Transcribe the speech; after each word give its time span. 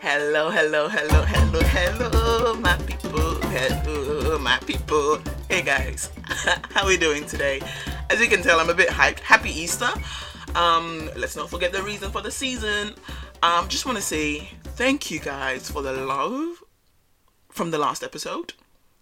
Hello, 0.00 0.48
hello, 0.48 0.88
hello, 0.88 1.22
hello, 1.22 1.60
hello, 1.60 2.54
my 2.54 2.76
people. 2.86 3.34
Hello, 3.50 4.38
my 4.38 4.56
people. 4.58 5.18
Hey 5.48 5.60
guys, 5.60 6.10
how 6.72 6.86
we 6.86 6.96
doing 6.96 7.26
today? 7.26 7.60
As 8.08 8.20
you 8.20 8.28
can 8.28 8.40
tell, 8.40 8.60
I'm 8.60 8.70
a 8.70 8.74
bit 8.74 8.90
hyped. 8.90 9.18
Happy 9.18 9.50
Easter. 9.50 9.88
Um, 10.54 11.10
let's 11.16 11.34
not 11.34 11.50
forget 11.50 11.72
the 11.72 11.82
reason 11.82 12.12
for 12.12 12.20
the 12.20 12.30
season. 12.30 12.94
Um, 13.42 13.68
just 13.68 13.86
want 13.86 13.98
to 13.98 14.02
say 14.02 14.48
thank 14.62 15.10
you 15.10 15.18
guys 15.18 15.68
for 15.68 15.82
the 15.82 15.92
love 15.92 16.62
from 17.50 17.72
the 17.72 17.78
last 17.78 18.04
episode. 18.04 18.52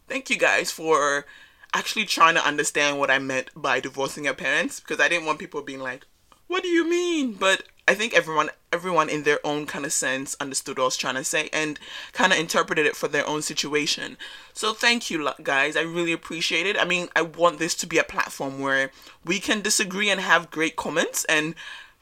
Thank 0.09 0.31
you 0.31 0.39
guys 0.39 0.71
for 0.71 1.27
actually 1.75 2.07
trying 2.07 2.37
to 2.37 2.47
understand 2.47 2.99
what 2.99 3.11
I 3.11 3.19
meant 3.19 3.51
by 3.55 3.81
divorcing 3.81 4.25
your 4.25 4.35
parents 4.35 4.81
because 4.81 4.99
I 4.99 5.09
didn't 5.09 5.27
want 5.27 5.41
people 5.41 5.61
being 5.61 5.81
like, 5.81 6.07
"What 6.47 6.63
do 6.63 6.71
you 6.71 6.89
mean?" 6.89 7.35
But 7.35 7.65
I 7.87 7.95
think 7.95 8.15
everyone 8.15 8.49
everyone 8.77 9.09
in 9.09 9.23
their 9.23 9.41
own 9.43 9.65
kind 9.65 9.87
of 9.87 9.93
sense 9.93 10.37
understood 10.39 10.77
what 10.77 10.85
I 10.85 10.87
was 10.87 10.97
trying 10.99 11.15
to 11.15 11.25
say 11.25 11.49
and 11.51 11.81
kind 12.13 12.33
of 12.33 12.39
interpreted 12.39 12.85
it 12.85 12.95
for 12.95 13.09
their 13.09 13.27
own 13.27 13.41
situation. 13.41 14.19
So 14.53 14.75
thank 14.75 15.11
you 15.11 15.31
guys. 15.43 15.77
I 15.77 15.81
really 15.81 16.13
appreciate 16.13 16.67
it. 16.67 16.79
I 16.79 16.85
mean, 16.85 17.09
I 17.17 17.23
want 17.23 17.59
this 17.59 17.75
to 17.77 17.87
be 17.87 17.97
a 17.99 18.05
platform 18.05 18.61
where 18.61 18.91
we 19.25 19.41
can 19.41 19.63
disagree 19.63 20.11
and 20.11 20.21
have 20.21 20.51
great 20.51 20.77
comments 20.77 21.25
and 21.25 21.55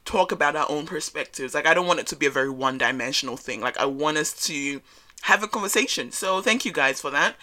talk 0.05 0.33
about 0.33 0.57
our 0.57 0.67
own 0.69 0.85
perspectives. 0.85 1.55
Like 1.55 1.67
I 1.67 1.75
don't 1.75 1.87
want 1.87 2.01
it 2.01 2.09
to 2.09 2.17
be 2.17 2.27
a 2.27 2.31
very 2.31 2.51
one-dimensional 2.51 3.37
thing. 3.37 3.61
Like 3.61 3.79
I 3.79 3.87
want 3.87 4.17
us 4.17 4.33
to 4.47 4.83
have 5.23 5.43
a 5.43 5.49
conversation. 5.49 6.11
So 6.11 6.43
thank 6.43 6.65
you 6.65 6.73
guys 6.73 7.01
for 7.01 7.11
that. 7.11 7.37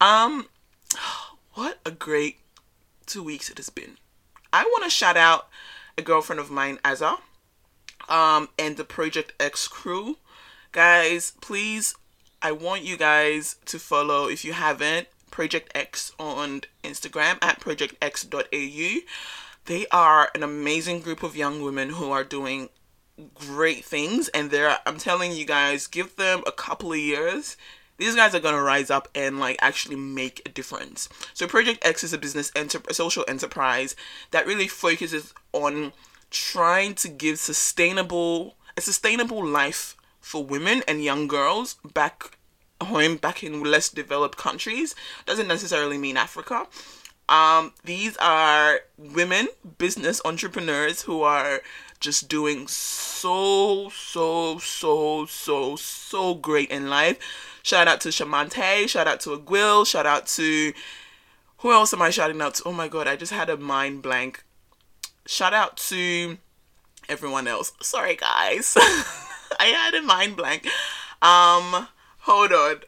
Um 0.00 0.46
what 1.54 1.78
a 1.84 1.90
great 1.90 2.38
2 3.06 3.22
weeks 3.22 3.50
it 3.50 3.58
has 3.58 3.68
been. 3.68 3.98
I 4.52 4.64
want 4.64 4.84
to 4.84 4.90
shout 4.90 5.18
out 5.18 5.48
a 5.98 6.02
girlfriend 6.02 6.40
of 6.40 6.50
mine, 6.50 6.78
Azza 6.82 7.18
um, 8.10 8.48
and 8.58 8.76
the 8.76 8.84
Project 8.84 9.32
X 9.40 9.68
crew. 9.68 10.18
Guys, 10.72 11.32
please, 11.40 11.94
I 12.42 12.52
want 12.52 12.82
you 12.82 12.96
guys 12.96 13.56
to 13.66 13.78
follow, 13.78 14.28
if 14.28 14.44
you 14.44 14.52
haven't, 14.52 15.08
Project 15.30 15.70
X 15.74 16.12
on 16.18 16.62
Instagram 16.84 17.38
at 17.42 17.60
projectx.au. 17.60 19.00
They 19.66 19.86
are 19.92 20.30
an 20.34 20.42
amazing 20.42 21.00
group 21.00 21.22
of 21.22 21.36
young 21.36 21.62
women 21.62 21.90
who 21.90 22.10
are 22.10 22.24
doing 22.24 22.68
great 23.34 23.84
things, 23.84 24.28
and 24.28 24.50
they're, 24.50 24.78
I'm 24.84 24.98
telling 24.98 25.32
you 25.32 25.44
guys, 25.44 25.86
give 25.86 26.16
them 26.16 26.42
a 26.46 26.52
couple 26.52 26.92
of 26.92 26.98
years 26.98 27.56
these 28.00 28.16
guys 28.16 28.34
are 28.34 28.40
gonna 28.40 28.62
rise 28.62 28.90
up 28.90 29.08
and 29.14 29.38
like 29.38 29.58
actually 29.60 29.94
make 29.94 30.40
a 30.46 30.48
difference. 30.48 31.08
So 31.34 31.46
Project 31.46 31.84
X 31.84 32.02
is 32.02 32.14
a 32.14 32.18
business 32.18 32.50
enter- 32.56 32.80
social 32.92 33.26
enterprise 33.28 33.94
that 34.30 34.46
really 34.46 34.68
focuses 34.68 35.34
on 35.52 35.92
trying 36.30 36.94
to 36.94 37.08
give 37.08 37.38
sustainable 37.38 38.56
a 38.76 38.80
sustainable 38.80 39.44
life 39.44 39.96
for 40.20 40.44
women 40.44 40.82
and 40.86 41.02
young 41.02 41.26
girls 41.26 41.76
back 41.92 42.38
home 42.80 43.16
back 43.16 43.42
in 43.42 43.62
less 43.62 43.88
developed 43.88 44.38
countries. 44.38 44.94
Doesn't 45.26 45.48
necessarily 45.48 45.98
mean 45.98 46.16
africa. 46.16 46.66
Um, 47.28 47.72
these 47.84 48.16
are 48.16 48.80
women 48.98 49.48
business 49.78 50.20
entrepreneurs 50.24 51.02
who 51.02 51.22
are 51.22 51.60
just 52.00 52.28
doing 52.28 52.66
so 52.66 53.90
so 53.90 54.58
so 54.58 55.26
so 55.26 55.76
so 55.76 56.34
great 56.34 56.70
in 56.70 56.88
life. 56.88 57.18
Shout 57.62 57.88
out 57.88 58.00
to 58.02 58.08
shamante 58.08 58.88
shout 58.88 59.06
out 59.06 59.20
to 59.20 59.30
aguil 59.30 59.86
shout 59.86 60.06
out 60.06 60.26
to 60.28 60.72
who 61.58 61.72
else 61.72 61.92
am 61.92 62.00
i 62.00 62.08
shouting 62.08 62.40
out 62.40 62.54
to? 62.54 62.62
Oh 62.64 62.72
my 62.72 62.88
god 62.88 63.06
i 63.06 63.16
just 63.16 63.32
had 63.32 63.50
a 63.50 63.56
mind 63.58 64.00
blank 64.00 64.44
shout 65.30 65.54
out 65.54 65.76
to 65.76 66.36
everyone 67.08 67.46
else. 67.46 67.72
Sorry, 67.80 68.16
guys. 68.16 68.76
I 69.60 69.66
had 69.66 69.94
a 69.94 70.02
mind 70.02 70.36
blank. 70.36 70.66
Um, 71.22 71.88
hold 72.18 72.52
on. 72.52 72.80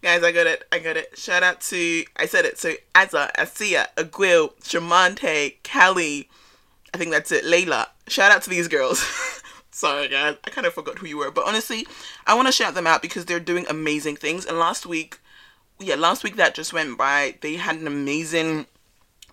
Guys, 0.00 0.22
I 0.22 0.30
got 0.30 0.46
it. 0.46 0.64
I 0.70 0.78
got 0.78 0.96
it. 0.96 1.18
Shout 1.18 1.42
out 1.42 1.60
to 1.62 2.04
I 2.16 2.26
said 2.26 2.44
it. 2.44 2.58
So 2.58 2.74
Azza, 2.94 3.30
Asia, 3.36 3.88
Aguil, 3.96 4.52
Shamante, 4.60 5.56
Callie. 5.64 6.28
I 6.94 6.98
think 6.98 7.10
that's 7.10 7.32
it. 7.32 7.44
Layla. 7.44 7.86
Shout 8.06 8.30
out 8.30 8.42
to 8.42 8.50
these 8.50 8.68
girls. 8.68 9.00
Sorry, 9.72 10.08
guys. 10.08 10.36
I 10.44 10.50
kind 10.50 10.66
of 10.66 10.74
forgot 10.74 10.98
who 10.98 11.06
you 11.06 11.18
were, 11.18 11.32
but 11.32 11.46
honestly, 11.46 11.86
I 12.26 12.34
want 12.34 12.46
to 12.46 12.52
shout 12.52 12.74
them 12.74 12.86
out 12.86 13.02
because 13.02 13.24
they're 13.24 13.40
doing 13.40 13.66
amazing 13.68 14.16
things. 14.16 14.46
And 14.46 14.58
last 14.58 14.86
week, 14.86 15.18
yeah, 15.80 15.96
last 15.96 16.22
week 16.22 16.36
that 16.36 16.54
just 16.54 16.72
went 16.72 16.96
by, 16.96 17.34
they 17.42 17.56
had 17.56 17.76
an 17.76 17.86
amazing 17.86 18.66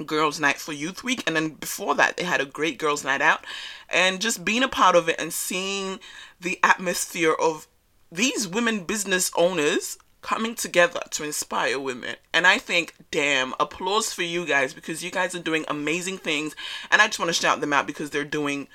girls 0.05 0.39
night 0.39 0.57
for 0.57 0.73
youth 0.73 1.03
week 1.03 1.23
and 1.27 1.35
then 1.35 1.49
before 1.49 1.95
that 1.95 2.17
they 2.17 2.23
had 2.23 2.41
a 2.41 2.45
great 2.45 2.77
girls 2.77 3.03
night 3.03 3.21
out. 3.21 3.45
And 3.89 4.21
just 4.21 4.43
being 4.43 4.63
a 4.63 4.67
part 4.67 4.95
of 4.95 5.07
it 5.07 5.19
and 5.19 5.31
seeing 5.31 5.99
the 6.39 6.59
atmosphere 6.63 7.33
of 7.33 7.67
these 8.11 8.47
women 8.47 8.85
business 8.85 9.31
owners 9.35 9.97
coming 10.21 10.55
together 10.55 11.01
to 11.11 11.23
inspire 11.23 11.79
women. 11.79 12.15
And 12.33 12.47
i 12.47 12.57
think 12.57 12.95
damn 13.11 13.53
applause 13.59 14.13
for 14.13 14.23
you 14.23 14.45
guys 14.45 14.73
because 14.73 15.03
you 15.03 15.11
guys 15.11 15.35
are 15.35 15.39
doing 15.39 15.65
amazing 15.67 16.17
things. 16.17 16.55
And 16.89 17.01
i 17.01 17.07
just 17.07 17.19
want 17.19 17.29
to 17.29 17.33
shout 17.33 17.61
them 17.61 17.73
out 17.73 17.87
because 17.87 18.09
they're 18.09 18.23
doing 18.23 18.67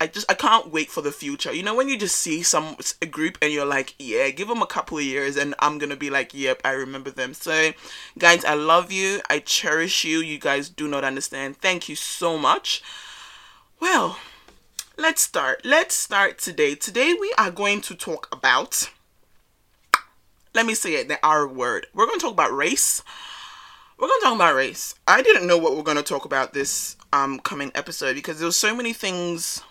I 0.00 0.06
just 0.06 0.30
I 0.30 0.34
can't 0.34 0.72
wait 0.72 0.90
for 0.90 1.02
the 1.02 1.12
future. 1.12 1.52
You 1.52 1.62
know 1.62 1.74
when 1.74 1.88
you 1.88 1.98
just 1.98 2.16
see 2.16 2.42
some 2.42 2.76
a 3.02 3.06
group 3.06 3.38
and 3.42 3.52
you're 3.52 3.66
like, 3.66 3.94
yeah, 3.98 4.30
give 4.30 4.48
them 4.48 4.62
a 4.62 4.66
couple 4.66 4.98
of 4.98 5.04
years 5.04 5.36
and 5.36 5.54
I'm 5.58 5.78
going 5.78 5.90
to 5.90 5.96
be 5.96 6.10
like, 6.10 6.32
yep, 6.34 6.60
I 6.64 6.72
remember 6.72 7.10
them. 7.10 7.34
So, 7.34 7.72
guys, 8.18 8.44
I 8.44 8.54
love 8.54 8.90
you. 8.90 9.20
I 9.28 9.40
cherish 9.40 10.04
you. 10.04 10.18
You 10.18 10.38
guys 10.38 10.68
do 10.68 10.88
not 10.88 11.04
understand. 11.04 11.58
Thank 11.58 11.88
you 11.88 11.96
so 11.96 12.38
much. 12.38 12.82
Well, 13.78 14.18
let's 14.96 15.22
start. 15.22 15.62
Let's 15.64 15.94
start 15.94 16.38
today. 16.38 16.74
Today 16.74 17.14
we 17.18 17.32
are 17.38 17.50
going 17.50 17.80
to 17.82 17.94
talk 17.94 18.28
about 18.32 18.90
let 20.54 20.66
me 20.66 20.74
say 20.74 20.94
it, 20.94 21.08
the 21.08 21.18
R 21.22 21.46
word. 21.46 21.86
We're 21.94 22.06
going 22.06 22.18
to 22.18 22.24
talk 22.24 22.32
about 22.32 22.52
race. 22.52 23.02
We're 23.98 24.08
going 24.08 24.20
to 24.20 24.24
talk 24.24 24.34
about 24.34 24.54
race. 24.54 24.94
I 25.06 25.22
didn't 25.22 25.46
know 25.46 25.58
what 25.58 25.76
we're 25.76 25.82
going 25.82 25.96
to 25.96 26.02
talk 26.02 26.24
about 26.24 26.52
this 26.52 26.96
um 27.12 27.40
coming 27.40 27.72
episode 27.74 28.14
because 28.14 28.38
there 28.38 28.50
so 28.52 28.74
many 28.74 28.92
things 28.92 29.62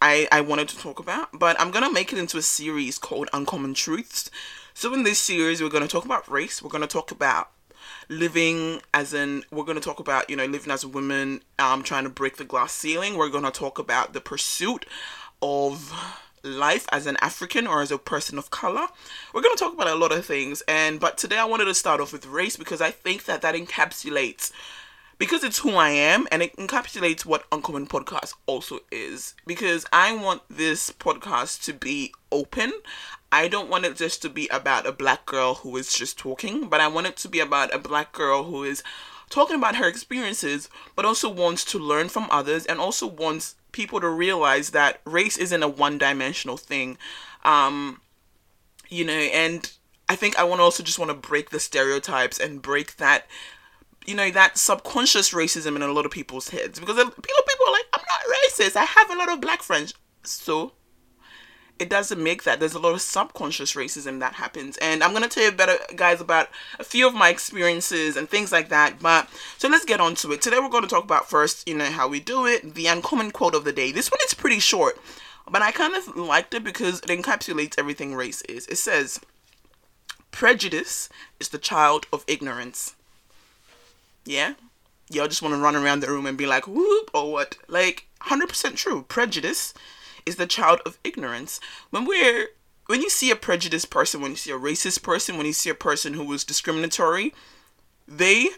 I 0.00 0.28
I 0.30 0.40
wanted 0.40 0.68
to 0.68 0.78
talk 0.78 0.98
about, 0.98 1.28
but 1.32 1.60
I'm 1.60 1.70
gonna 1.70 1.92
make 1.92 2.12
it 2.12 2.18
into 2.18 2.38
a 2.38 2.42
series 2.42 2.98
called 2.98 3.28
Uncommon 3.32 3.74
Truths. 3.74 4.30
So 4.74 4.94
in 4.94 5.02
this 5.02 5.18
series, 5.18 5.60
we're 5.60 5.70
gonna 5.70 5.88
talk 5.88 6.04
about 6.04 6.30
race. 6.30 6.62
We're 6.62 6.70
gonna 6.70 6.86
talk 6.86 7.10
about 7.10 7.50
living 8.08 8.80
as 8.94 9.12
in 9.12 9.44
we're 9.50 9.64
to 9.76 9.80
talk 9.80 10.00
about 10.00 10.28
you 10.30 10.36
know 10.36 10.46
living 10.46 10.70
as 10.70 10.84
a 10.84 10.88
woman 10.88 11.42
um 11.58 11.82
trying 11.82 12.04
to 12.04 12.10
break 12.10 12.36
the 12.36 12.44
glass 12.44 12.72
ceiling 12.72 13.16
we're 13.16 13.28
to 13.44 13.50
talk 13.50 13.78
about 13.78 14.12
the 14.12 14.20
pursuit 14.20 14.86
of 15.42 15.92
life 16.42 16.86
as 16.90 17.06
an 17.06 17.16
african 17.20 17.66
or 17.66 17.82
as 17.82 17.90
a 17.90 17.98
person 17.98 18.38
of 18.38 18.50
color 18.50 18.86
we're 19.34 19.42
going 19.42 19.54
to 19.54 19.62
talk 19.62 19.74
about 19.74 19.88
a 19.88 19.94
lot 19.94 20.12
of 20.12 20.24
things 20.24 20.62
and 20.66 21.00
but 21.00 21.18
today 21.18 21.38
i 21.38 21.44
wanted 21.44 21.66
to 21.66 21.74
start 21.74 22.00
off 22.00 22.12
with 22.12 22.26
race 22.26 22.56
because 22.56 22.80
i 22.80 22.90
think 22.90 23.24
that 23.24 23.42
that 23.42 23.54
encapsulates 23.54 24.52
because 25.18 25.42
it's 25.42 25.58
who 25.58 25.74
I 25.74 25.90
am 25.90 26.26
and 26.30 26.42
it 26.42 26.56
encapsulates 26.56 27.26
what 27.26 27.44
Uncommon 27.50 27.86
Podcast 27.86 28.34
also 28.46 28.80
is. 28.90 29.34
Because 29.46 29.84
I 29.92 30.14
want 30.14 30.42
this 30.48 30.90
podcast 30.90 31.64
to 31.64 31.72
be 31.72 32.12
open. 32.30 32.72
I 33.30 33.48
don't 33.48 33.68
want 33.68 33.84
it 33.84 33.96
just 33.96 34.22
to 34.22 34.30
be 34.30 34.48
about 34.48 34.86
a 34.86 34.92
black 34.92 35.26
girl 35.26 35.54
who 35.54 35.76
is 35.76 35.92
just 35.92 36.18
talking, 36.18 36.68
but 36.68 36.80
I 36.80 36.88
want 36.88 37.08
it 37.08 37.16
to 37.18 37.28
be 37.28 37.40
about 37.40 37.74
a 37.74 37.78
black 37.78 38.12
girl 38.12 38.44
who 38.44 38.64
is 38.64 38.82
talking 39.28 39.56
about 39.56 39.76
her 39.76 39.88
experiences, 39.88 40.68
but 40.96 41.04
also 41.04 41.28
wants 41.28 41.64
to 41.66 41.78
learn 41.78 42.08
from 42.08 42.28
others 42.30 42.64
and 42.64 42.78
also 42.78 43.06
wants 43.06 43.56
people 43.72 44.00
to 44.00 44.08
realize 44.08 44.70
that 44.70 45.00
race 45.04 45.36
isn't 45.36 45.62
a 45.62 45.68
one 45.68 45.98
dimensional 45.98 46.56
thing. 46.56 46.96
Um, 47.44 48.00
you 48.88 49.04
know, 49.04 49.12
and 49.12 49.70
I 50.08 50.16
think 50.16 50.38
I 50.38 50.44
want 50.44 50.60
to 50.60 50.62
also 50.62 50.82
just 50.82 50.98
want 50.98 51.10
to 51.10 51.28
break 51.28 51.50
the 51.50 51.60
stereotypes 51.60 52.38
and 52.38 52.62
break 52.62 52.96
that 52.96 53.26
you 54.08 54.14
know 54.14 54.30
that 54.30 54.56
subconscious 54.56 55.32
racism 55.32 55.76
in 55.76 55.82
a 55.82 55.92
lot 55.92 56.06
of 56.06 56.10
people's 56.10 56.48
heads. 56.48 56.80
Because 56.80 56.96
people 56.96 57.42
people 57.46 57.66
are 57.68 57.72
like 57.72 57.86
i'm 57.92 58.00
not 58.08 58.36
racist. 58.36 58.74
I 58.74 58.84
have 58.84 59.10
a 59.10 59.16
lot 59.16 59.28
of 59.30 59.40
black 59.40 59.62
friends. 59.62 59.92
So 60.22 60.72
it 61.78 61.90
doesn't 61.90 62.20
make 62.20 62.42
that 62.42 62.58
there's 62.58 62.74
a 62.74 62.78
lot 62.80 62.94
of 62.94 63.02
subconscious 63.02 63.74
racism 63.74 64.18
that 64.20 64.34
happens. 64.34 64.78
And 64.78 65.04
i'm 65.04 65.10
going 65.10 65.22
to 65.22 65.28
tell 65.28 65.44
you 65.44 65.52
better 65.52 65.76
guys 65.94 66.22
about 66.22 66.48
a 66.78 66.84
few 66.84 67.06
of 67.06 67.14
my 67.14 67.28
experiences 67.28 68.16
and 68.16 68.28
things 68.28 68.50
like 68.50 68.70
that 68.70 68.98
but 69.00 69.28
so 69.58 69.68
let's 69.68 69.84
get 69.84 70.00
on 70.00 70.14
to 70.16 70.32
it. 70.32 70.40
Today 70.40 70.58
we're 70.58 70.70
going 70.70 70.84
to 70.84 70.88
talk 70.88 71.04
about 71.04 71.28
first 71.28 71.68
you 71.68 71.76
know 71.76 71.90
how 71.90 72.08
we 72.08 72.18
do 72.18 72.46
it 72.46 72.74
the 72.74 72.86
uncommon 72.86 73.30
quote 73.30 73.54
of 73.54 73.64
the 73.64 73.72
day. 73.72 73.92
This 73.92 74.10
one 74.10 74.20
is 74.24 74.32
pretty 74.32 74.58
short 74.58 74.98
but 75.50 75.62
i 75.62 75.70
kind 75.70 75.94
of 75.94 76.16
liked 76.16 76.54
it 76.54 76.64
because 76.64 77.00
it 77.00 77.08
encapsulates 77.08 77.74
everything 77.78 78.14
race 78.14 78.40
is. 78.42 78.66
It 78.68 78.76
says 78.76 79.20
prejudice 80.30 81.10
is 81.38 81.50
the 81.50 81.58
child 81.58 82.06
of 82.10 82.24
ignorance 82.26 82.94
yeah? 84.28 84.54
Y'all 85.10 85.26
just 85.26 85.40
want 85.40 85.54
to 85.54 85.60
run 85.60 85.74
around 85.74 86.00
the 86.00 86.08
room 86.08 86.26
and 86.26 86.36
be 86.36 86.46
like, 86.46 86.66
whoop, 86.66 87.10
or 87.14 87.32
what? 87.32 87.56
Like, 87.66 88.08
100% 88.22 88.76
true. 88.76 89.02
Prejudice 89.08 89.72
is 90.26 90.36
the 90.36 90.46
child 90.46 90.80
of 90.84 90.98
ignorance. 91.02 91.60
When 91.90 92.04
we're, 92.04 92.48
when 92.86 93.00
you 93.00 93.08
see 93.08 93.30
a 93.30 93.36
prejudiced 93.36 93.88
person, 93.88 94.20
when 94.20 94.32
you 94.32 94.36
see 94.36 94.50
a 94.50 94.58
racist 94.58 95.02
person, 95.02 95.38
when 95.38 95.46
you 95.46 95.54
see 95.54 95.70
a 95.70 95.74
person 95.74 96.12
who 96.12 96.30
is 96.34 96.44
discriminatory, 96.44 97.32
they 98.06 98.50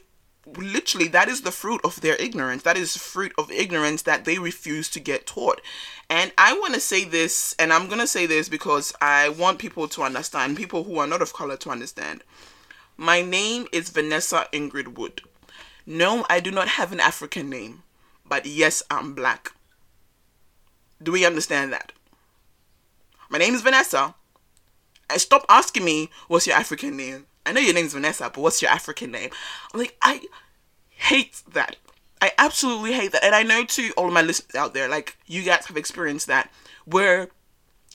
literally 0.57 1.07
that 1.09 1.29
is 1.29 1.43
the 1.43 1.53
fruit 1.53 1.81
of 1.85 2.01
their 2.01 2.17
ignorance 2.17 2.63
that 2.63 2.77
is 2.77 2.97
fruit 2.97 3.33
of 3.37 3.53
ignorance 3.53 4.03
that 4.03 4.25
they 4.25 4.39
refuse 4.39 4.89
to 4.89 4.99
get 4.99 5.27
taught 5.27 5.61
and 6.09 6.33
i 6.39 6.55
want 6.55 6.73
to 6.73 6.81
say 6.81 7.05
this 7.05 7.55
and 7.59 7.73
i'm 7.73 7.87
going 7.89 8.01
to 8.01 8.07
say 8.07 8.25
this 8.25 8.49
because 8.49 8.93
i 9.03 9.29
want 9.29 9.59
people 9.59 9.87
to 9.87 10.03
understand 10.03 10.57
people 10.57 10.85
who 10.85 10.99
are 10.99 11.07
not 11.07 11.21
of 11.21 11.35
color 11.35 11.59
to 11.59 11.69
understand 11.69 12.25
my 12.97 13.21
name 13.21 13.67
is 13.71 13.91
vanessa 13.91 14.47
ingrid 14.53 14.97
wood 14.97 15.21
no 15.87 16.25
i 16.29 16.41
do 16.41 16.50
not 16.50 16.69
have 16.69 16.93
an 16.93 17.00
african 17.00 17.49
name 17.49 17.82
but 18.25 18.47
yes 18.47 18.82
i'm 18.91 19.15
black 19.15 19.53
do 21.03 21.12
we 21.12 21.25
understand 21.25 21.73
that 21.73 21.93
my 23.29 23.38
name 23.38 23.55
is 23.55 23.62
vanessa 23.62 24.15
and 25.09 25.21
stop 25.21 25.44
asking 25.49 25.85
me 25.85 26.11
what's 26.29 26.47
your 26.47 26.56
african 26.56 26.97
name 26.97 27.27
I 27.47 27.53
know 27.53 27.61
your 27.61 27.75
name's 27.75 27.94
Vanessa, 27.94 28.31
but 28.32 28.41
what's 28.41 28.62
your 28.62 28.71
African 28.71 29.11
name? 29.11 29.31
I'm 29.73 29.81
like, 29.81 29.97
I 30.03 30.23
hate 30.91 31.43
that. 31.53 31.77
I 32.23 32.33
absolutely 32.38 32.93
hate 32.93 33.12
that. 33.12 33.25
And 33.25 33.35
I 33.35 33.43
know 33.43 33.65
to 33.65 33.91
all 33.97 34.09
of 34.09 34.12
my 34.12 34.23
listeners 34.23 34.55
out 34.55 34.75
there, 34.75 34.88
like 34.88 35.17
you 35.26 35.43
guys 35.43 35.67
have 35.67 35.76
experienced 35.76 36.26
that 36.26 36.50
where 36.85 37.29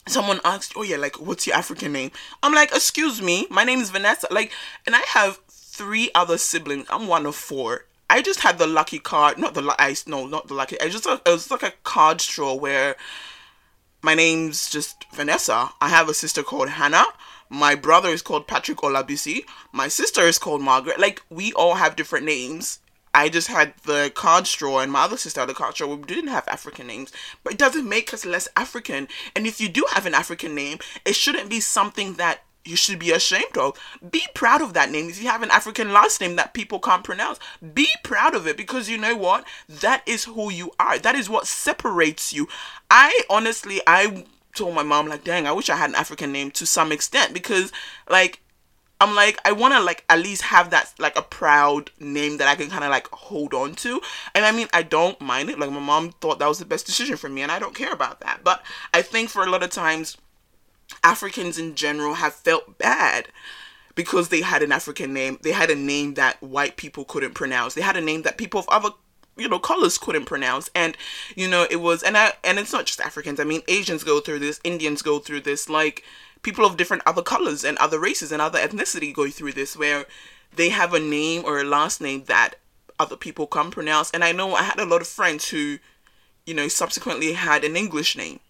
someone 0.08 0.40
asks, 0.44 0.74
Oh 0.76 0.82
yeah, 0.82 0.96
like 0.96 1.20
what's 1.20 1.46
your 1.46 1.56
African 1.56 1.92
name? 1.92 2.10
I'm 2.42 2.52
like, 2.54 2.72
excuse 2.72 3.22
me, 3.22 3.46
my 3.50 3.62
name 3.62 3.80
is 3.80 3.90
Vanessa. 3.90 4.26
Like 4.30 4.50
and 4.84 4.96
I 4.96 5.00
have 5.08 5.38
three 5.76 6.10
other 6.14 6.38
siblings. 6.38 6.86
I'm 6.90 7.06
one 7.06 7.26
of 7.26 7.36
four. 7.36 7.84
I 8.08 8.22
just 8.22 8.40
had 8.40 8.58
the 8.58 8.66
lucky 8.66 8.98
card, 8.98 9.38
not 9.38 9.54
the 9.54 9.74
I 9.78 9.94
no, 10.06 10.26
not 10.26 10.48
the 10.48 10.54
lucky. 10.54 10.80
I 10.80 10.88
just 10.88 11.06
it 11.06 11.20
was 11.26 11.50
like 11.50 11.62
a 11.62 11.72
card 11.82 12.20
straw 12.20 12.54
where 12.54 12.96
my 14.02 14.14
name's 14.14 14.70
just 14.70 15.04
Vanessa. 15.12 15.70
I 15.80 15.88
have 15.88 16.08
a 16.08 16.14
sister 16.14 16.42
called 16.42 16.70
Hannah. 16.70 17.06
My 17.48 17.74
brother 17.74 18.08
is 18.08 18.22
called 18.22 18.46
Patrick 18.46 18.78
Olabisi. 18.78 19.44
My 19.72 19.88
sister 19.88 20.22
is 20.22 20.38
called 20.38 20.62
Margaret. 20.62 20.98
Like 20.98 21.22
we 21.30 21.52
all 21.52 21.74
have 21.74 21.96
different 21.96 22.24
names. 22.24 22.78
I 23.12 23.30
just 23.30 23.48
had 23.48 23.72
the 23.84 24.12
card 24.14 24.46
straw, 24.46 24.80
and 24.80 24.92
my 24.92 25.04
other 25.04 25.16
sister 25.16 25.40
had 25.40 25.48
the 25.48 25.54
card 25.54 25.74
straw. 25.74 25.88
We 25.88 26.02
didn't 26.02 26.28
have 26.28 26.46
African 26.48 26.86
names, 26.86 27.12
but 27.42 27.54
it 27.54 27.58
doesn't 27.58 27.88
make 27.88 28.12
us 28.12 28.26
less 28.26 28.46
African. 28.54 29.08
And 29.34 29.46
if 29.46 29.58
you 29.58 29.70
do 29.70 29.86
have 29.92 30.04
an 30.04 30.12
African 30.12 30.54
name, 30.54 30.78
it 31.04 31.16
shouldn't 31.16 31.48
be 31.48 31.60
something 31.60 32.14
that 32.14 32.42
you 32.66 32.76
should 32.76 32.98
be 32.98 33.12
ashamed 33.12 33.56
of. 33.56 33.78
Be 34.10 34.22
proud 34.34 34.62
of 34.62 34.74
that 34.74 34.90
name. 34.90 35.08
If 35.08 35.22
you 35.22 35.28
have 35.28 35.42
an 35.42 35.50
African 35.50 35.92
last 35.92 36.20
name 36.20 36.36
that 36.36 36.54
people 36.54 36.78
can't 36.78 37.04
pronounce, 37.04 37.38
be 37.74 37.88
proud 38.02 38.34
of 38.34 38.46
it 38.46 38.56
because 38.56 38.88
you 38.88 38.98
know 38.98 39.16
what? 39.16 39.44
That 39.68 40.02
is 40.06 40.24
who 40.24 40.50
you 40.50 40.72
are. 40.78 40.98
That 40.98 41.14
is 41.14 41.28
what 41.28 41.46
separates 41.46 42.32
you. 42.32 42.48
I 42.90 43.22
honestly, 43.30 43.80
I 43.86 44.24
told 44.54 44.74
my 44.74 44.82
mom 44.82 45.06
like, 45.06 45.24
dang, 45.24 45.46
I 45.46 45.52
wish 45.52 45.70
I 45.70 45.76
had 45.76 45.90
an 45.90 45.96
African 45.96 46.32
name 46.32 46.50
to 46.52 46.66
some 46.66 46.90
extent 46.90 47.32
because 47.32 47.72
like 48.08 48.40
I'm 49.00 49.14
like 49.14 49.38
I 49.44 49.52
want 49.52 49.74
to 49.74 49.80
like 49.80 50.04
at 50.08 50.18
least 50.18 50.42
have 50.42 50.70
that 50.70 50.94
like 50.98 51.16
a 51.18 51.22
proud 51.22 51.90
name 52.00 52.38
that 52.38 52.48
I 52.48 52.54
can 52.54 52.70
kind 52.70 52.82
of 52.84 52.90
like 52.90 53.08
hold 53.08 53.52
on 53.52 53.74
to. 53.76 54.00
And 54.34 54.44
I 54.44 54.52
mean, 54.52 54.68
I 54.72 54.82
don't 54.82 55.20
mind 55.20 55.50
it. 55.50 55.58
Like 55.58 55.70
my 55.70 55.80
mom 55.80 56.12
thought 56.12 56.38
that 56.38 56.48
was 56.48 56.58
the 56.58 56.64
best 56.64 56.86
decision 56.86 57.16
for 57.16 57.28
me 57.28 57.42
and 57.42 57.52
I 57.52 57.58
don't 57.58 57.74
care 57.74 57.92
about 57.92 58.20
that. 58.20 58.40
But 58.42 58.62
I 58.94 59.02
think 59.02 59.28
for 59.28 59.44
a 59.44 59.50
lot 59.50 59.62
of 59.62 59.70
times 59.70 60.16
Africans 61.02 61.58
in 61.58 61.74
general 61.74 62.14
have 62.14 62.34
felt 62.34 62.78
bad 62.78 63.28
because 63.94 64.28
they 64.28 64.42
had 64.42 64.62
an 64.62 64.72
African 64.72 65.12
name. 65.12 65.38
They 65.42 65.52
had 65.52 65.70
a 65.70 65.74
name 65.74 66.14
that 66.14 66.40
white 66.42 66.76
people 66.76 67.04
couldn't 67.04 67.34
pronounce. 67.34 67.74
They 67.74 67.80
had 67.80 67.96
a 67.96 68.00
name 68.00 68.22
that 68.22 68.38
people 68.38 68.60
of 68.60 68.68
other 68.68 68.90
you 69.36 69.48
know 69.48 69.58
colors 69.58 69.98
couldn't 69.98 70.24
pronounce 70.24 70.70
and 70.74 70.96
you 71.34 71.46
know 71.46 71.66
it 71.70 71.76
was 71.76 72.02
and 72.02 72.16
I 72.16 72.32
and 72.42 72.58
it's 72.58 72.72
not 72.72 72.86
just 72.86 73.00
Africans 73.00 73.38
I 73.38 73.44
mean 73.44 73.62
Asians 73.68 74.02
go 74.02 74.20
through 74.20 74.38
this 74.38 74.60
Indians 74.64 75.02
go 75.02 75.18
through 75.18 75.42
this 75.42 75.68
like 75.68 76.04
people 76.42 76.64
of 76.64 76.76
different 76.76 77.02
other 77.04 77.22
colors 77.22 77.62
and 77.62 77.76
other 77.78 77.98
races 77.98 78.32
and 78.32 78.40
other 78.40 78.58
ethnicity 78.58 79.12
go 79.12 79.28
through 79.28 79.52
this 79.52 79.76
where 79.76 80.06
they 80.54 80.70
have 80.70 80.94
a 80.94 81.00
name 81.00 81.42
or 81.44 81.60
a 81.60 81.64
last 81.64 82.00
name 82.00 82.24
that 82.24 82.54
other 82.98 83.16
people 83.16 83.46
can't 83.46 83.72
pronounce 83.72 84.10
and 84.12 84.24
I 84.24 84.32
know 84.32 84.54
I 84.54 84.62
had 84.62 84.78
a 84.78 84.86
lot 84.86 85.02
of 85.02 85.06
friends 85.06 85.50
who 85.50 85.78
you 86.46 86.54
know 86.54 86.68
subsequently 86.68 87.34
had 87.34 87.62
an 87.62 87.76
English 87.76 88.16
name 88.16 88.40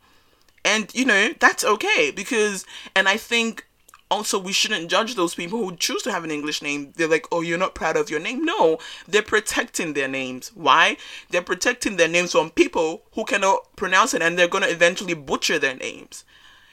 and 0.66 0.92
you 0.94 1.04
know 1.06 1.30
that's 1.38 1.64
okay 1.64 2.10
because 2.10 2.66
and 2.94 3.08
I 3.08 3.16
think 3.16 3.66
also 4.10 4.38
we 4.38 4.52
shouldn't 4.52 4.90
judge 4.90 5.14
those 5.14 5.34
people 5.34 5.58
who 5.58 5.76
choose 5.76 6.02
to 6.02 6.12
have 6.12 6.24
an 6.24 6.30
english 6.30 6.60
name. 6.60 6.92
They're 6.96 7.08
like 7.08 7.26
oh 7.32 7.40
you're 7.40 7.56
not 7.56 7.74
proud 7.74 7.96
of 7.96 8.10
your 8.10 8.20
name. 8.20 8.44
No 8.44 8.78
they're 9.06 9.22
protecting 9.22 9.94
their 9.94 10.08
names. 10.08 10.50
Why? 10.54 10.96
They're 11.30 11.40
protecting 11.40 11.96
their 11.96 12.08
names 12.08 12.32
from 12.32 12.50
people 12.50 13.04
who 13.12 13.24
cannot 13.24 13.74
pronounce 13.76 14.12
it 14.12 14.22
and 14.22 14.36
they're 14.36 14.48
going 14.48 14.64
to 14.64 14.70
eventually 14.70 15.14
butcher 15.14 15.58
their 15.58 15.76
names. 15.76 16.24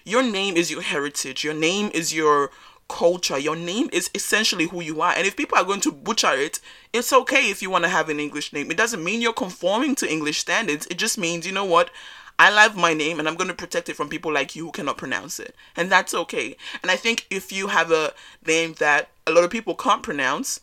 Your 0.05 0.23
name 0.23 0.57
is 0.57 0.69
your 0.69 0.81
heritage. 0.81 1.43
Your 1.43 1.53
name 1.53 1.89
is 1.93 2.13
your 2.13 2.49
culture. 2.89 3.37
Your 3.37 3.55
name 3.55 3.89
is 3.93 4.09
essentially 4.13 4.67
who 4.67 4.81
you 4.81 5.01
are. 5.01 5.13
And 5.15 5.25
if 5.25 5.37
people 5.37 5.57
are 5.57 5.63
going 5.63 5.81
to 5.81 5.91
butcher 5.91 6.33
it 6.33 6.59
it's 6.91 7.13
okay 7.13 7.49
if 7.49 7.61
you 7.61 7.69
want 7.69 7.83
to 7.83 7.89
have 7.89 8.09
an 8.09 8.19
english 8.19 8.53
name. 8.53 8.71
It 8.71 8.77
doesn't 8.77 9.03
mean 9.03 9.21
you're 9.21 9.33
conforming 9.33 9.93
to 9.95 10.11
english 10.11 10.39
standards. 10.39 10.87
It 10.87 10.97
just 10.97 11.17
means 11.17 11.45
you 11.45 11.51
know 11.51 11.65
what 11.65 11.91
I 12.39 12.49
love 12.49 12.75
my 12.75 12.93
name 12.93 13.19
and 13.19 13.27
I'm 13.27 13.35
going 13.35 13.49
to 13.49 13.53
protect 13.53 13.89
it 13.89 13.95
from 13.95 14.09
people 14.09 14.33
like 14.33 14.55
you 14.55 14.65
who 14.65 14.71
cannot 14.71 14.97
pronounce 14.97 15.39
it. 15.39 15.55
And 15.75 15.91
that's 15.91 16.13
okay. 16.13 16.55
And 16.81 16.91
I 16.91 16.95
think 16.95 17.27
if 17.29 17.51
you 17.51 17.67
have 17.67 17.91
a 17.91 18.13
name 18.45 18.75
that 18.79 19.09
a 19.27 19.31
lot 19.31 19.43
of 19.43 19.51
people 19.51 19.75
can't 19.75 20.03
pronounce, 20.03 20.59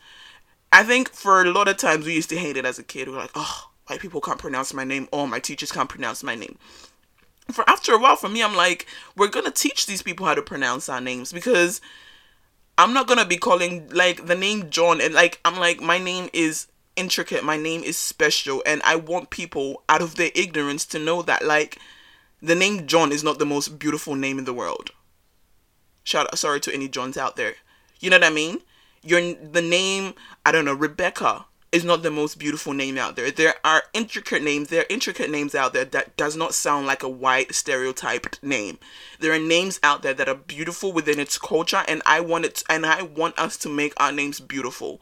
I 0.72 0.82
think 0.82 1.10
for 1.10 1.42
a 1.42 1.50
lot 1.50 1.68
of 1.68 1.76
times 1.76 2.06
we 2.06 2.14
used 2.14 2.30
to 2.30 2.36
hate 2.36 2.56
it 2.56 2.64
as 2.64 2.78
a 2.78 2.82
kid. 2.82 3.08
We 3.08 3.14
are 3.14 3.18
like, 3.18 3.30
oh, 3.34 3.70
white 3.86 4.00
people 4.00 4.20
can't 4.20 4.38
pronounce 4.38 4.74
my 4.74 4.84
name 4.84 5.08
or 5.12 5.26
my 5.26 5.38
teachers 5.38 5.72
can't 5.72 5.88
pronounce 5.88 6.22
my 6.22 6.34
name. 6.34 6.58
For 7.50 7.68
after 7.68 7.92
a 7.92 7.98
while, 7.98 8.16
for 8.16 8.28
me, 8.28 8.42
I'm 8.42 8.54
like, 8.54 8.86
we're 9.16 9.28
going 9.28 9.46
to 9.46 9.50
teach 9.50 9.86
these 9.86 10.02
people 10.02 10.26
how 10.26 10.34
to 10.34 10.42
pronounce 10.42 10.88
our 10.88 11.00
names 11.00 11.32
because 11.32 11.80
I'm 12.78 12.94
not 12.94 13.06
going 13.06 13.18
to 13.18 13.26
be 13.26 13.36
calling 13.36 13.88
like 13.90 14.26
the 14.26 14.36
name 14.36 14.70
John 14.70 15.00
and 15.00 15.12
like, 15.12 15.40
I'm 15.44 15.58
like, 15.58 15.80
my 15.80 15.98
name 15.98 16.30
is 16.32 16.66
intricate. 16.96 17.44
My 17.44 17.56
name 17.56 17.82
is 17.82 17.96
special. 17.96 18.62
And 18.66 18.82
I 18.84 18.96
want 18.96 19.30
people 19.30 19.82
out 19.88 20.02
of 20.02 20.16
their 20.16 20.30
ignorance 20.34 20.84
to 20.86 20.98
know 20.98 21.22
that, 21.22 21.44
like, 21.44 21.78
the 22.42 22.54
name 22.54 22.86
John 22.86 23.12
is 23.12 23.22
not 23.22 23.38
the 23.38 23.46
most 23.46 23.78
beautiful 23.78 24.14
name 24.14 24.38
in 24.38 24.44
the 24.44 24.54
world. 24.54 24.90
Shout 26.04 26.26
out, 26.26 26.38
sorry 26.38 26.60
to 26.60 26.74
any 26.74 26.88
Johns 26.88 27.16
out 27.16 27.36
there. 27.36 27.56
You 28.00 28.10
know 28.10 28.16
what 28.16 28.24
I 28.24 28.30
mean? 28.30 28.60
Your 29.02 29.20
the 29.20 29.62
name, 29.62 30.14
I 30.44 30.52
don't 30.52 30.64
know, 30.64 30.74
Rebecca 30.74 31.46
is 31.72 31.84
not 31.84 32.02
the 32.02 32.10
most 32.10 32.38
beautiful 32.38 32.72
name 32.72 32.98
out 32.98 33.14
there. 33.14 33.30
There 33.30 33.54
are 33.64 33.84
intricate 33.92 34.42
names. 34.42 34.68
There 34.68 34.82
are 34.82 34.86
intricate 34.90 35.30
names 35.30 35.54
out 35.54 35.72
there 35.72 35.84
that 35.84 36.16
does 36.16 36.36
not 36.36 36.54
sound 36.54 36.86
like 36.86 37.02
a 37.02 37.08
white 37.08 37.54
stereotyped 37.54 38.42
name. 38.42 38.78
There 39.20 39.32
are 39.32 39.38
names 39.38 39.78
out 39.82 40.02
there 40.02 40.14
that 40.14 40.28
are 40.28 40.34
beautiful 40.34 40.92
within 40.92 41.20
its 41.20 41.38
culture, 41.38 41.84
and 41.86 42.02
I 42.04 42.20
want 42.20 42.44
it, 42.44 42.64
and 42.68 42.84
I 42.84 43.02
want 43.02 43.38
us 43.38 43.56
to 43.58 43.68
make 43.68 43.92
our 43.98 44.10
names 44.10 44.40
beautiful 44.40 45.00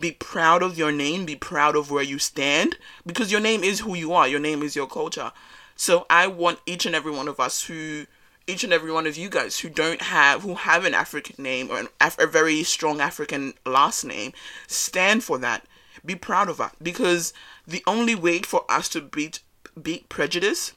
be 0.00 0.12
proud 0.12 0.62
of 0.62 0.78
your 0.78 0.92
name, 0.92 1.24
be 1.26 1.36
proud 1.36 1.76
of 1.76 1.90
where 1.90 2.02
you 2.02 2.18
stand, 2.18 2.76
because 3.04 3.32
your 3.32 3.40
name 3.40 3.64
is 3.64 3.80
who 3.80 3.94
you 3.94 4.12
are, 4.12 4.28
your 4.28 4.40
name 4.40 4.62
is 4.62 4.76
your 4.76 4.86
culture. 4.86 5.32
So 5.76 6.06
I 6.10 6.26
want 6.26 6.60
each 6.66 6.86
and 6.86 6.94
every 6.94 7.12
one 7.12 7.28
of 7.28 7.40
us 7.40 7.64
who 7.64 8.06
each 8.48 8.64
and 8.64 8.72
every 8.72 8.90
one 8.90 9.06
of 9.06 9.16
you 9.16 9.28
guys 9.28 9.60
who 9.60 9.68
don't 9.68 10.00
have 10.00 10.42
who 10.42 10.54
have 10.54 10.84
an 10.84 10.94
African 10.94 11.42
name 11.42 11.70
or 11.70 11.78
an 11.78 11.88
Af- 12.00 12.18
a 12.18 12.26
very 12.26 12.62
strong 12.64 13.00
African 13.00 13.54
last 13.66 14.04
name, 14.04 14.32
stand 14.66 15.22
for 15.22 15.38
that. 15.38 15.66
Be 16.04 16.14
proud 16.14 16.48
of 16.48 16.56
that 16.56 16.74
because 16.82 17.32
the 17.66 17.82
only 17.86 18.14
way 18.14 18.40
for 18.40 18.64
us 18.68 18.88
to 18.90 19.00
beat 19.02 19.40
beat 19.80 20.08
prejudice 20.08 20.72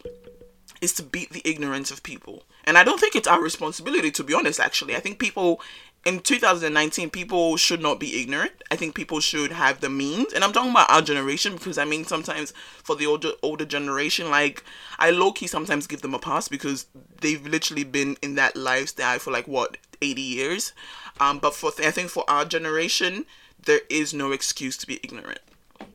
is 0.82 0.94
to 0.94 1.04
beat 1.04 1.32
the 1.32 1.42
ignorance 1.46 1.92
of 1.92 2.04
people. 2.04 2.44
And 2.66 2.78
I 2.78 2.84
don't 2.84 3.00
think 3.00 3.16
it's 3.16 3.28
our 3.28 3.42
responsibility 3.42 4.12
to 4.12 4.24
be 4.24 4.34
honest 4.34 4.60
actually. 4.60 4.96
I 4.96 5.00
think 5.00 5.18
people 5.18 5.62
in 6.06 6.20
2019 6.20 7.10
people 7.10 7.58
should 7.58 7.82
not 7.82 8.00
be 8.00 8.20
ignorant. 8.22 8.52
I 8.72 8.76
think 8.76 8.96
people 8.96 9.20
should 9.20 9.52
have 9.52 9.82
the 9.82 9.90
means. 9.90 10.34
And 10.34 10.44
i'm 10.44 10.54
talking 10.54 10.72
about 10.72 10.90
our 10.90 11.02
generation 11.02 11.54
because 11.54 11.78
i 11.78 11.86
mean 11.86 12.06
sometimes 12.06 12.54
for 12.84 12.96
the 12.96 13.06
older 13.06 13.32
older 13.42 13.66
generation 13.66 14.30
like 14.30 14.64
i 15.00 15.10
low-key 15.12 15.48
sometimes 15.48 15.88
give 15.88 16.02
them 16.02 16.14
a 16.14 16.20
pass 16.20 16.48
because 16.48 16.88
they've 17.22 17.46
literally 17.46 17.84
been 17.84 18.18
in 18.22 18.36
that 18.36 18.56
lifestyle 18.56 19.20
for 19.20 19.32
like 19.32 19.48
what 19.48 19.78
80 20.02 20.22
years? 20.22 20.74
Um 21.20 21.40
but 21.40 21.54
for 21.54 21.72
i 21.80 21.92
think 21.92 22.10
for 22.10 22.28
our 22.30 22.46
generation 22.46 23.26
there 23.64 23.82
is 23.90 24.14
no 24.14 24.32
excuse 24.32 24.76
to 24.78 24.88
be 24.88 25.00
ignorant. 25.04 25.40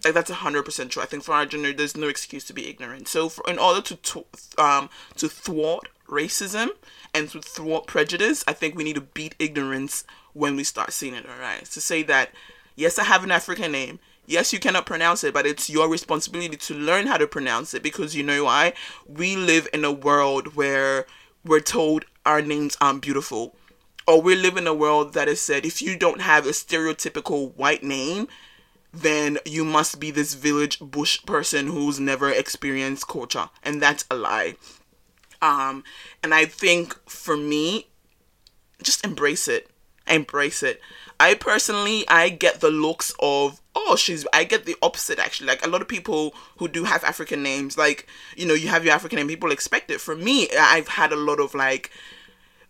Like 0.05 0.15
that's 0.15 0.31
100% 0.31 0.91
true. 0.91 1.03
I 1.03 1.07
think 1.07 1.25
for 1.25 1.33
our 1.33 1.47
generation 1.47 1.77
there's 1.77 1.97
no 1.97 2.09
excuse 2.09 2.45
to 2.45 2.53
be 2.53 2.69
ignorant. 2.69 3.09
So 3.09 3.29
for, 3.29 3.49
in 3.51 3.59
order 3.59 3.81
to, 3.81 3.97
to 3.97 4.25
um 4.57 4.89
to 5.17 5.29
thwart 5.29 5.89
racism 6.07 6.69
and 7.15 7.29
to 7.31 7.41
thwart 7.41 7.87
prejudice, 7.87 8.45
I 8.47 8.53
think 8.53 8.75
we 8.75 8.85
need 8.85 8.97
to 8.97 9.01
beat 9.01 9.35
ignorance 9.39 10.05
when 10.33 10.57
we 10.57 10.65
start 10.65 10.93
seeing 10.93 11.15
it 11.15 11.27
arise. 11.27 11.71
To 11.71 11.81
say 11.81 12.03
that, 12.05 12.31
yes, 12.75 12.99
I 12.99 13.05
have 13.05 13.25
an 13.25 13.31
African 13.31 13.73
name. 13.73 13.99
Yes, 14.27 14.53
you 14.53 14.59
cannot 14.59 14.87
pronounce 14.87 15.23
it, 15.23 15.33
but 15.33 15.47
it's 15.47 15.71
your 15.71 15.89
responsibility 15.89 16.57
to 16.57 16.75
learn 16.75 17.07
how 17.07 17.17
to 17.17 17.27
pronounce 17.27 17.75
it 17.75 17.83
because 17.83 18.17
you 18.17 18.25
know 18.25 18.45
why? 18.45 18.73
We 19.07 19.37
live 19.37 19.69
in 19.73 19.85
a 19.85 19.93
world 19.93 20.57
where 20.57 21.07
we're 21.45 21.61
told 21.61 22.05
our 22.25 22.43
names 22.43 22.77
aren't 22.81 23.03
beautiful. 23.03 23.55
Or 24.07 24.21
we 24.21 24.35
live 24.37 24.57
in 24.57 24.67
a 24.67 24.75
world 24.75 25.15
that 25.15 25.29
is 25.29 25.41
said 25.41 25.65
if 25.65 25.81
you 25.81 25.97
don't 25.97 26.21
have 26.21 26.47
a 26.47 26.51
stereotypical 26.51 27.55
white 27.57 27.83
name, 27.83 28.29
then 28.93 29.39
you 29.45 29.65
must 29.65 30.01
be 30.01 30.11
this 30.11 30.35
village 30.35 30.79
bush 30.81 31.25
person 31.25 31.69
who's 31.69 32.01
never 32.01 32.31
experienced 32.31 33.09
culture. 33.09 33.51
And 33.63 33.81
that's 33.81 34.05
a 34.11 34.17
lie. 34.17 34.57
Um, 35.43 35.85
and 36.23 36.35
I 36.35 36.45
think 36.47 36.97
for 37.09 37.37
me, 37.37 37.89
just 38.83 39.05
embrace 39.05 39.49
it. 39.49 39.71
embrace 40.07 40.63
it. 40.63 40.81
I 41.19 41.35
personally, 41.35 42.05
I 42.09 42.29
get 42.29 42.61
the 42.61 42.71
looks 42.71 43.15
of 43.21 43.61
oh 43.75 43.97
she's 43.97 44.27
I 44.33 44.45
get 44.45 44.65
the 44.67 44.77
opposite 44.83 45.19
actually. 45.19 45.49
Like 45.49 45.65
a 45.65 45.69
lot 45.69 45.83
of 45.83 45.89
people 45.89 46.35
who 46.59 46.69
do 46.69 46.85
have 46.85 47.05
African 47.05 47.43
names, 47.43 47.79
like 47.79 48.07
you 48.37 48.47
know 48.47 48.55
you 48.55 48.69
have 48.69 48.85
your 48.85 48.95
African 48.95 49.17
name, 49.17 49.29
people 49.29 49.51
expect 49.51 49.91
it. 49.91 50.01
For 50.01 50.15
me, 50.15 50.49
I've 50.59 50.89
had 50.89 51.13
a 51.13 51.17
lot 51.17 51.41
of 51.41 51.55
like 51.55 51.91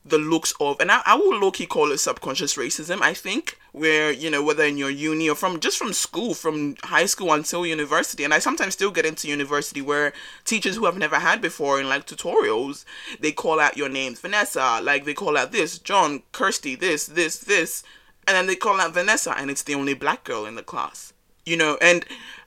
the 0.08 0.18
looks 0.18 0.54
of 0.60 0.80
and 0.80 0.90
I, 0.90 1.02
I 1.04 1.14
will 1.16 1.38
low 1.38 1.50
key 1.50 1.66
call 1.66 1.90
it 1.92 1.98
subconscious 1.98 2.56
racism 2.56 3.00
I 3.02 3.14
think 3.14 3.58
where 3.72 4.10
you 4.10 4.30
know 4.30 4.42
whether 4.42 4.64
in 4.64 4.78
your 4.78 4.90
uni 4.90 5.28
or 5.28 5.34
from 5.34 5.60
just 5.60 5.76
from 5.76 5.92
school 5.92 6.32
from 6.34 6.76
high 6.84 7.06
school 7.06 7.32
until 7.32 7.66
university. 7.66 8.24
And 8.24 8.32
I 8.32 8.38
sometimes 8.38 8.72
still 8.72 8.90
get 8.90 9.04
into 9.04 9.28
university 9.28 9.82
where 9.82 10.12
teachers 10.44 10.76
who 10.76 10.86
I've 10.86 10.96
never 10.96 11.16
had 11.16 11.42
before 11.42 11.80
in 11.80 11.88
like 11.88 12.06
tutorials 12.06 12.84
they 13.20 13.32
call 13.32 13.60
out 13.60 13.76
your 13.76 13.88
names 13.88 14.20
Vanessa 14.20 14.80
like 14.82 15.04
they 15.04 15.14
call 15.14 15.36
out 15.36 15.52
this 15.52 15.78
John 15.78 16.22
Kirsty 16.32 16.74
this 16.74 17.06
this 17.06 17.38
this. 17.38 17.82
And 18.28 18.36
then 18.36 18.46
they 18.46 18.56
call 18.56 18.80
out 18.80 18.94
Vanessa 18.94 19.34
and 19.36 19.50
it's 19.50 19.62
the 19.62 19.74
only 19.74 19.94
black 19.94 20.24
girl 20.24 20.46
in 20.46 20.54
the 20.54 20.62
class 20.62 21.12
you 21.46 21.56
know? 21.56 21.78
And 21.80 22.04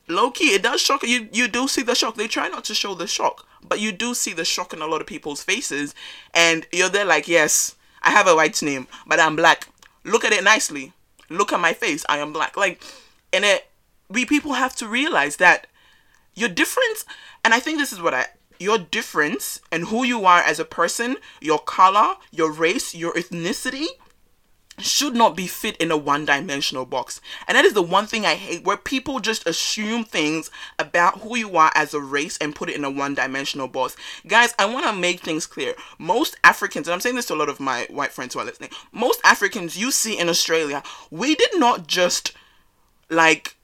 low 0.09 0.31
key 0.31 0.55
it 0.55 0.63
does 0.63 0.81
shock 0.81 1.03
you 1.03 1.29
you 1.31 1.47
do 1.47 1.67
see 1.67 1.83
the 1.83 1.95
shock. 1.95 2.15
They 2.15 2.27
try 2.27 2.47
not 2.49 2.65
to 2.65 2.73
show 2.73 2.93
the 2.95 3.07
shock 3.07 3.45
but 3.67 3.79
you 3.79 3.91
do 3.91 4.13
see 4.13 4.33
the 4.33 4.45
shock 4.45 4.73
in 4.73 4.81
a 4.81 4.87
lot 4.87 5.01
of 5.01 5.07
people's 5.07 5.43
faces. 5.43 5.93
And 6.33 6.65
you're 6.71 6.89
there 6.89 7.05
like 7.05 7.27
yes 7.27 7.75
i 8.01 8.11
have 8.11 8.27
a 8.27 8.35
white 8.35 8.61
name 8.61 8.87
but 9.07 9.19
i'm 9.19 9.35
black. 9.35 9.67
Look 10.03 10.23
at 10.23 10.33
it 10.33 10.43
nicely. 10.43 10.93
Look 11.29 11.53
at 11.53 11.59
my 11.59 11.73
face. 11.73 12.05
I 12.09 12.17
am 12.17 12.33
black. 12.33 12.57
Like 12.57 12.83
and 13.31 13.45
it 13.45 13.67
we 14.09 14.25
people 14.25 14.53
have 14.53 14.75
to 14.77 14.87
realize 14.87 15.37
that 15.37 15.67
your 16.35 16.49
difference 16.49 17.05
and 17.43 17.53
i 17.53 17.59
think 17.59 17.77
this 17.77 17.93
is 17.93 18.01
what 18.01 18.13
i 18.13 18.25
your 18.59 18.77
difference 18.77 19.61
and 19.71 19.85
who 19.85 20.03
you 20.03 20.25
are 20.25 20.41
as 20.41 20.59
a 20.59 20.65
person 20.65 21.17
your 21.41 21.59
color 21.59 22.15
your 22.31 22.51
race 22.51 22.93
your 22.93 23.13
ethnicity 23.13 23.85
should 24.81 25.15
not 25.15 25.35
be 25.35 25.47
fit 25.47 25.77
in 25.77 25.91
a 25.91 25.97
one 25.97 26.25
dimensional 26.25 26.85
box. 26.85 27.21
And 27.47 27.57
that 27.57 27.65
is 27.65 27.73
the 27.73 27.81
one 27.81 28.07
thing 28.07 28.25
I 28.25 28.35
hate 28.35 28.63
where 28.63 28.77
people 28.77 29.19
just 29.19 29.47
assume 29.47 30.03
things 30.03 30.49
about 30.77 31.19
who 31.19 31.37
you 31.37 31.57
are 31.57 31.71
as 31.75 31.93
a 31.93 31.99
race 31.99 32.37
and 32.39 32.55
put 32.55 32.69
it 32.69 32.75
in 32.75 32.83
a 32.83 32.89
one 32.89 33.15
dimensional 33.15 33.67
box. 33.67 33.95
Guys, 34.27 34.53
I 34.59 34.65
want 34.65 34.85
to 34.85 34.93
make 34.93 35.21
things 35.21 35.45
clear. 35.45 35.73
Most 35.97 36.37
Africans, 36.43 36.87
and 36.87 36.93
I'm 36.93 37.01
saying 37.01 37.15
this 37.15 37.27
to 37.27 37.33
a 37.33 37.35
lot 37.35 37.49
of 37.49 37.59
my 37.59 37.87
white 37.89 38.11
friends 38.11 38.33
who 38.33 38.39
are 38.39 38.45
listening, 38.45 38.71
most 38.91 39.19
Africans 39.23 39.77
you 39.77 39.91
see 39.91 40.17
in 40.17 40.29
Australia, 40.29 40.83
we 41.11 41.35
did 41.35 41.57
not 41.59 41.87
just 41.87 42.33
like 43.09 43.55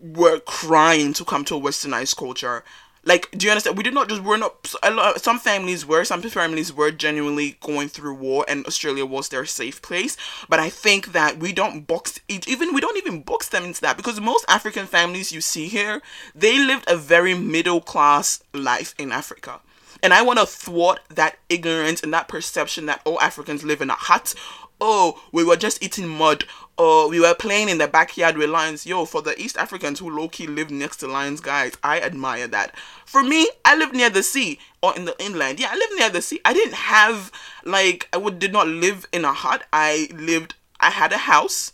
were 0.00 0.40
crying 0.40 1.12
to 1.14 1.24
come 1.24 1.44
to 1.46 1.56
a 1.56 1.60
westernized 1.60 2.16
culture 2.16 2.62
like 3.04 3.30
do 3.32 3.46
you 3.46 3.50
understand 3.50 3.76
we 3.76 3.82
did 3.82 3.94
not 3.94 4.08
just 4.08 4.22
we're 4.22 4.36
not 4.36 4.72
a 4.82 4.90
lot 4.90 5.20
some 5.20 5.38
families 5.38 5.86
were 5.86 6.04
some 6.04 6.22
families 6.22 6.72
were 6.72 6.90
genuinely 6.90 7.56
going 7.60 7.88
through 7.88 8.14
war 8.14 8.44
and 8.48 8.66
australia 8.66 9.04
was 9.04 9.28
their 9.28 9.44
safe 9.44 9.82
place 9.82 10.16
but 10.48 10.58
i 10.58 10.68
think 10.68 11.12
that 11.12 11.38
we 11.38 11.52
don't 11.52 11.86
box 11.86 12.18
even 12.28 12.74
we 12.74 12.80
don't 12.80 12.96
even 12.96 13.22
box 13.22 13.48
them 13.48 13.64
into 13.64 13.80
that 13.80 13.96
because 13.96 14.20
most 14.20 14.44
african 14.48 14.86
families 14.86 15.32
you 15.32 15.40
see 15.40 15.68
here 15.68 16.00
they 16.34 16.58
lived 16.58 16.84
a 16.88 16.96
very 16.96 17.34
middle 17.34 17.80
class 17.80 18.42
life 18.52 18.94
in 18.98 19.12
africa 19.12 19.60
and 20.04 20.12
I 20.12 20.20
want 20.20 20.38
to 20.38 20.44
thwart 20.44 21.00
that 21.08 21.38
ignorance 21.48 22.02
and 22.02 22.12
that 22.12 22.28
perception 22.28 22.84
that 22.86 23.00
all 23.06 23.18
Africans 23.22 23.64
live 23.64 23.80
in 23.80 23.88
a 23.88 23.94
hut. 23.94 24.34
Oh, 24.80 25.22
we 25.32 25.44
were 25.44 25.56
just 25.56 25.82
eating 25.82 26.08
mud 26.08 26.44
or 26.76 27.08
we 27.08 27.20
were 27.20 27.34
playing 27.34 27.68
in 27.68 27.78
the 27.78 27.86
backyard 27.86 28.36
with 28.36 28.50
lions. 28.50 28.84
Yo, 28.84 29.04
for 29.04 29.22
the 29.22 29.40
East 29.40 29.56
Africans 29.56 30.00
who 30.00 30.10
low 30.10 30.28
key 30.28 30.46
live 30.46 30.70
next 30.70 30.98
to 30.98 31.06
lions, 31.06 31.40
guys, 31.40 31.72
I 31.82 32.00
admire 32.00 32.48
that. 32.48 32.76
For 33.04 33.22
me, 33.22 33.48
I 33.64 33.76
live 33.76 33.92
near 33.92 34.10
the 34.10 34.22
sea 34.22 34.58
or 34.82 34.94
in 34.96 35.04
the 35.04 35.14
inland. 35.22 35.60
Yeah, 35.60 35.68
I 35.70 35.76
live 35.76 35.98
near 35.98 36.10
the 36.10 36.22
sea. 36.22 36.40
I 36.44 36.52
didn't 36.52 36.74
have 36.74 37.30
like 37.64 38.08
I 38.12 38.16
would 38.16 38.38
did 38.38 38.52
not 38.52 38.66
live 38.66 39.06
in 39.12 39.24
a 39.24 39.32
hut. 39.32 39.62
I 39.72 40.08
lived. 40.12 40.54
I 40.80 40.90
had 40.90 41.12
a 41.12 41.18
house. 41.18 41.72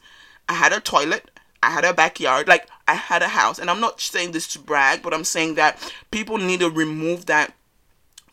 I 0.48 0.54
had 0.54 0.72
a 0.72 0.80
toilet. 0.80 1.30
I 1.62 1.70
had 1.70 1.84
a 1.84 1.94
backyard. 1.94 2.48
Like 2.48 2.68
I 2.86 2.94
had 2.94 3.22
a 3.22 3.28
house, 3.28 3.58
and 3.58 3.70
I'm 3.70 3.80
not 3.80 4.00
saying 4.00 4.32
this 4.32 4.46
to 4.48 4.58
brag, 4.58 5.02
but 5.02 5.14
I'm 5.14 5.24
saying 5.24 5.54
that 5.54 5.92
people 6.10 6.36
need 6.36 6.60
to 6.60 6.70
remove 6.70 7.26
that 7.26 7.54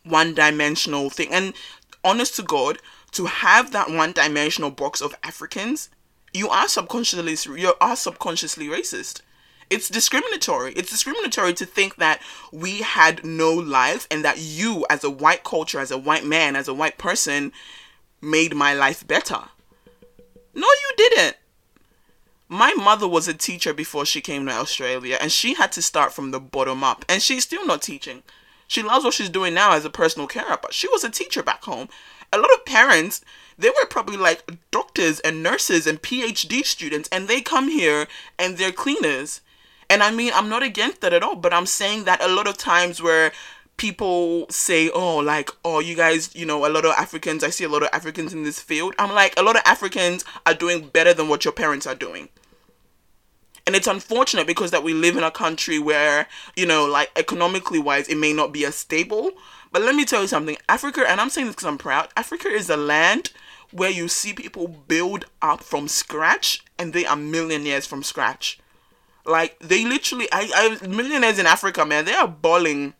one 0.04 0.34
dimensional 0.34 1.10
thing. 1.10 1.30
And 1.32 1.54
honest 2.04 2.36
to 2.36 2.44
God, 2.44 2.80
to 3.12 3.26
have 3.26 3.72
that 3.72 3.90
one 3.90 4.12
dimensional 4.12 4.72
box 4.72 5.02
of 5.02 5.16
Africans 5.24 5.90
you 6.34 6.50
are 6.50 6.68
subconsciously 6.68 7.60
you 7.60 7.74
are 7.82 7.96
subconsciously 7.96 8.68
racist. 8.68 9.22
It's 9.70 9.90
discriminatory. 9.90 10.72
It's 10.74 10.92
discriminatory 10.92 11.54
to 11.56 11.66
think 11.66 11.98
that 11.98 12.22
we 12.54 12.82
had 12.82 13.26
no 13.26 13.54
life 13.54 14.08
and 14.10 14.24
that 14.24 14.38
you 14.40 14.86
as 14.90 15.04
a 15.04 15.10
white 15.10 15.44
culture, 15.44 15.80
as 15.80 15.92
a 15.92 15.98
white 15.98 16.24
man, 16.24 16.56
as 16.56 16.70
a 16.70 16.74
white 16.74 16.98
person 16.98 17.52
made 18.22 18.56
my 18.56 18.74
life 18.74 19.06
better. 19.06 19.40
No, 20.54 20.68
you 20.68 20.92
didn't. 20.96 21.38
My 22.48 22.74
mother 22.76 23.10
was 23.10 23.28
a 23.28 23.34
teacher 23.34 23.74
before 23.74 24.06
she 24.06 24.22
came 24.22 24.46
to 24.46 24.54
Australia 24.54 25.18
and 25.20 25.32
she 25.32 25.56
had 25.56 25.74
to 25.74 25.82
start 25.82 26.14
from 26.14 26.32
the 26.32 26.40
bottom 26.40 26.82
up 26.82 27.04
and 27.10 27.22
she's 27.22 27.44
still 27.44 27.66
not 27.66 27.82
teaching. 27.82 28.24
She 28.68 28.82
loves 28.82 29.04
what 29.04 29.14
she's 29.14 29.30
doing 29.30 29.54
now 29.54 29.74
as 29.74 29.84
a 29.84 29.90
personal 29.90 30.28
carer, 30.28 30.58
but 30.62 30.74
she 30.74 30.88
was 30.88 31.04
a 31.04 31.10
teacher 31.10 31.44
back 31.44 31.64
home. 31.64 31.90
A 32.34 32.38
lot 32.38 32.54
of 32.54 32.66
parents 32.66 33.22
they 33.58 33.70
were 33.70 33.86
probably 33.90 34.18
like 34.18 34.44
doctors 34.72 35.20
and 35.22 35.42
nurses 35.42 35.88
and 35.88 36.02
PhD 36.02 36.64
students, 36.64 37.10
and 37.12 37.28
they 37.28 37.42
come 37.42 37.70
here 37.70 38.08
and 38.38 38.58
they're 38.58 38.72
cleaners. 38.72 39.42
And 39.90 40.04
I 40.04 40.12
mean, 40.12 40.32
I'm 40.36 40.50
not 40.50 40.64
against 40.64 41.02
that 41.02 41.14
at 41.14 41.24
all, 41.24 41.36
but 41.36 41.54
I'm 41.54 41.66
saying 41.66 42.04
that 42.04 42.22
a 42.22 42.28
lot 42.28 42.48
of 42.48 42.58
times 42.58 43.02
where 43.02 43.32
people 43.78 44.48
say, 44.50 44.90
oh, 44.90 45.18
like, 45.18 45.50
oh, 45.64 45.80
you 45.80 45.96
guys, 45.96 46.36
you 46.36 46.46
know, 46.46 46.68
a 46.68 46.70
lot 46.70 46.86
of 46.86 46.92
Africans, 46.92 47.44
I 47.44 47.50
see 47.50 47.64
a 47.64 47.70
lot 47.70 47.84
of 47.84 47.90
Africans 47.94 48.34
in 48.34 48.44
this 48.44 48.60
field. 48.60 48.96
I'm 49.00 49.14
like, 49.14 49.34
a 49.38 49.44
lot 49.44 49.56
of 49.56 49.62
Africans 49.66 50.26
are 50.46 50.54
doing 50.54 50.90
better 50.90 51.14
than 51.14 51.30
what 51.30 51.46
your 51.46 51.54
parents 51.54 51.88
are 51.88 51.96
doing. 51.96 52.30
And 53.66 53.76
it's 53.76 53.88
unfortunate 53.88 54.48
because 54.48 54.72
that 54.72 54.84
we 54.84 54.94
live 54.94 55.18
in 55.18 55.24
a 55.24 55.32
country 55.32 55.78
where, 55.78 56.28
you 56.56 56.66
know, 56.66 56.86
like 56.86 57.12
economically 57.16 57.80
wise, 57.80 58.08
it 58.08 58.18
may 58.18 58.34
not 58.34 58.52
be 58.52 58.66
as 58.66 58.76
stable. 58.76 59.32
But 59.78 59.86
let 59.86 59.94
me 59.94 60.06
tell 60.06 60.24
you 60.24 60.28
something 60.28 60.58
Africa, 60.68 61.06
and 61.08 61.22
I'm 61.22 61.30
saying 61.30 61.46
this 61.46 61.56
because 61.56 61.68
I'm 61.68 61.78
proud, 61.78 62.10
Africa 62.18 62.48
is 62.48 62.68
a 62.68 62.76
land 62.76 63.30
where 63.70 63.92
you 63.92 64.08
see 64.08 64.34
people 64.34 64.68
build 64.68 65.26
up 65.40 65.62
from 65.62 65.88
scratch 65.88 66.66
and 66.80 66.94
they 66.94 67.06
are 67.06 67.16
millionaires 67.16 67.86
from 67.86 68.02
scratch. 68.02 68.58
Like 69.24 69.60
they 69.60 69.86
literally, 69.86 70.28
I, 70.32 70.80
I 70.82 70.88
millionaires 70.88 71.38
in 71.38 71.46
Africa, 71.46 71.86
man, 71.86 72.06
they 72.06 72.16
are 72.16 72.28
balling, 72.28 72.96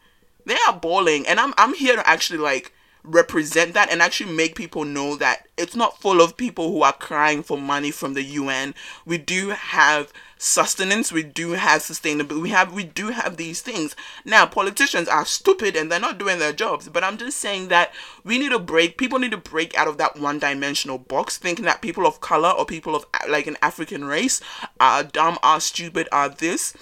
they 0.46 0.56
are 0.68 0.74
balling, 0.80 1.26
and 1.26 1.40
I'm 1.40 1.56
I'm 1.58 1.74
here 1.74 1.96
to 1.96 2.08
actually 2.08 2.38
like 2.38 2.74
represent 3.04 3.74
that 3.74 3.90
and 3.90 4.00
actually 4.00 4.32
make 4.34 4.54
people 4.54 4.86
know 4.86 5.16
that 5.16 5.48
it's 5.58 5.76
not 5.76 6.00
full 6.00 6.22
of 6.22 6.38
people 6.38 6.72
who 6.72 6.84
are 6.84 6.94
crying 6.94 7.42
for 7.42 7.58
money 7.58 7.90
from 7.90 8.14
the 8.14 8.22
UN. 8.22 8.76
We 9.04 9.18
do 9.18 9.50
have 9.50 10.14
sustenance, 10.38 11.12
we 11.12 11.24
do 11.24 11.52
have 11.52 11.82
sustainability, 11.82 12.42
we 12.42 12.50
have 12.50 12.74
we 12.74 12.84
do 12.84 13.10
have 13.10 13.38
these 13.38 13.62
things. 13.62 13.96
Now 14.26 14.46
politicians 14.46 15.08
are 15.08 15.26
stupid 15.26 15.76
and 15.76 15.92
they're 15.92 16.00
not 16.00 16.18
doing 16.18 16.40
their 16.40 16.54
jobs, 16.54 16.90
but 16.90 17.04
I'm 17.04 17.18
just 17.18 17.38
saying 17.38 17.70
that 17.70 17.94
we 18.24 18.38
need 18.38 18.50
to 18.50 18.60
break 18.60 18.98
people 18.98 19.20
need 19.20 19.32
to 19.32 19.38
break 19.38 19.78
out 19.78 19.88
of 19.88 19.98
that 19.98 20.20
one 20.20 20.40
dimensional 20.40 20.98
box 20.98 21.38
thinking 21.38 21.66
that 21.66 21.82
people 21.82 22.06
of 22.06 22.22
color 22.22 22.50
or 22.50 22.66
people 22.66 22.96
of 22.96 23.06
like 23.28 23.48
an 23.48 23.58
African 23.62 24.06
race 24.06 24.42
are 24.80 25.04
dumb, 25.04 25.38
are 25.44 25.60
stupid, 25.60 26.08
are 26.12 26.30
this. 26.30 26.74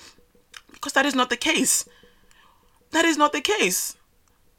Because 0.72 0.94
that 0.94 1.06
is 1.06 1.16
not 1.16 1.30
the 1.30 1.38
case. 1.38 1.88
That 2.92 3.06
is 3.06 3.18
not 3.18 3.34
the 3.34 3.42
case. 3.42 3.95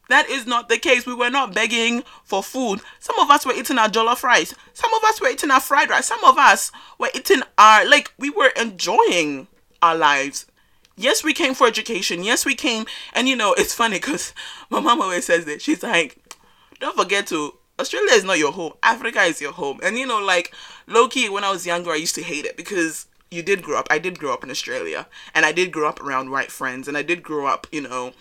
That 0.09 0.29
is 0.29 0.47
not 0.47 0.69
the 0.69 0.79
case. 0.79 1.05
We 1.05 1.15
were 1.15 1.31
not 1.31 1.55
begging 1.55 2.05
for 2.25 2.43
food. 2.43 2.81
Some 3.01 3.19
of 3.19 3.31
us 3.31 3.45
were 3.45 3.53
eating 3.53 3.79
our 3.79 3.89
jollof 3.89 4.23
rice. 4.23 4.55
Some 4.73 4.95
of 4.95 5.03
us 5.05 5.21
were 5.21 5.29
eating 5.29 5.51
our 5.51 5.61
fried 5.61 5.91
rice. 5.91 6.07
Some 6.07 6.23
of 6.25 6.39
us 6.39 6.71
were 6.99 7.11
eating 7.15 7.43
our, 7.59 7.85
like, 7.89 8.13
we 8.19 8.31
were 8.31 8.53
enjoying 8.57 9.49
our 9.83 9.97
lives. 9.97 10.47
Yes, 10.97 11.25
we 11.25 11.35
came 11.35 11.55
for 11.55 11.67
education. 11.67 12.23
Yes, 12.23 12.47
we 12.47 12.55
came. 12.55 12.87
And, 13.13 13.29
you 13.29 13.37
know, 13.37 13.53
it's 13.55 13.75
funny 13.75 13.97
because 13.97 14.33
my 14.71 14.81
mom 14.81 15.01
always 15.01 15.27
says 15.27 15.45
this. 15.45 15.63
She's 15.63 15.83
like, 15.83 16.37
don't 16.81 16.97
forget 16.97 17.27
to, 17.29 17.55
Australia 17.79 18.13
is 18.13 18.25
not 18.25 18.39
your 18.39 18.53
home. 18.53 18.75
Africa 18.83 19.23
is 19.23 19.41
your 19.41 19.53
home. 19.53 19.81
And, 19.83 19.99
you 19.99 20.07
know, 20.07 20.19
like, 20.19 20.55
low 20.87 21.09
key, 21.09 21.29
when 21.29 21.45
I 21.45 21.51
was 21.51 21.67
younger, 21.67 21.91
I 21.91 21.97
used 21.97 22.15
to 22.15 22.23
hate 22.23 22.45
it 22.45 22.57
because 22.57 23.07
you 23.31 23.43
did 23.43 23.63
grow 23.63 23.77
up. 23.79 23.89
I 23.91 23.99
did 23.99 24.21
grow 24.21 24.33
up 24.33 24.45
in 24.45 24.51
Australia. 24.51 25.09
And 25.35 25.45
I 25.45 25.51
did 25.51 25.73
grow 25.73 25.89
up 25.89 26.01
around 26.01 26.31
white 26.31 26.53
friends. 26.53 26.87
And 26.87 26.97
I 26.97 27.03
did 27.03 27.25
grow 27.25 27.47
up, 27.47 27.67
you 27.73 27.83
know, 27.83 28.13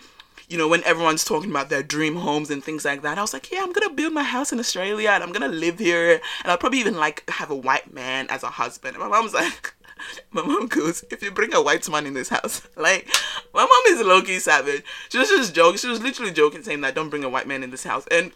you 0.48 0.56
know, 0.56 0.68
when 0.68 0.84
everyone's 0.84 1.24
talking 1.24 1.50
about 1.50 1.68
their 1.68 1.82
dream 1.82 2.16
homes 2.16 2.50
and 2.50 2.62
things 2.62 2.84
like 2.84 3.02
that, 3.02 3.18
I 3.18 3.20
was 3.20 3.32
like, 3.32 3.50
yeah, 3.50 3.62
I'm 3.62 3.72
gonna 3.72 3.92
build 3.92 4.12
my 4.12 4.22
house 4.22 4.52
in 4.52 4.58
Australia 4.58 5.10
and 5.10 5.22
I'm 5.22 5.32
gonna 5.32 5.48
live 5.48 5.78
here 5.78 6.12
and 6.12 6.50
I'll 6.50 6.58
probably 6.58 6.80
even 6.80 6.96
like 6.96 7.28
have 7.30 7.50
a 7.50 7.56
white 7.56 7.92
man 7.92 8.26
as 8.28 8.42
a 8.42 8.48
husband. 8.48 8.96
And 8.96 9.02
my 9.02 9.10
mom's 9.10 9.34
like, 9.34 9.74
my 10.30 10.42
mom 10.42 10.66
goes, 10.66 11.04
if 11.10 11.22
you 11.22 11.30
bring 11.30 11.54
a 11.54 11.62
white 11.62 11.88
man 11.88 12.06
in 12.06 12.14
this 12.14 12.28
house, 12.28 12.66
like, 12.76 13.08
my 13.54 13.62
mom 13.62 13.94
is 13.94 14.06
low-key 14.06 14.38
savage. 14.38 14.84
She 15.08 15.18
was 15.18 15.28
just 15.28 15.54
joking. 15.54 15.78
She 15.78 15.88
was 15.88 16.02
literally 16.02 16.32
joking, 16.32 16.62
saying 16.62 16.80
that 16.82 16.94
don't 16.94 17.10
bring 17.10 17.24
a 17.24 17.28
white 17.28 17.48
man 17.48 17.62
in 17.62 17.70
this 17.70 17.84
house. 17.84 18.06
And 18.10 18.32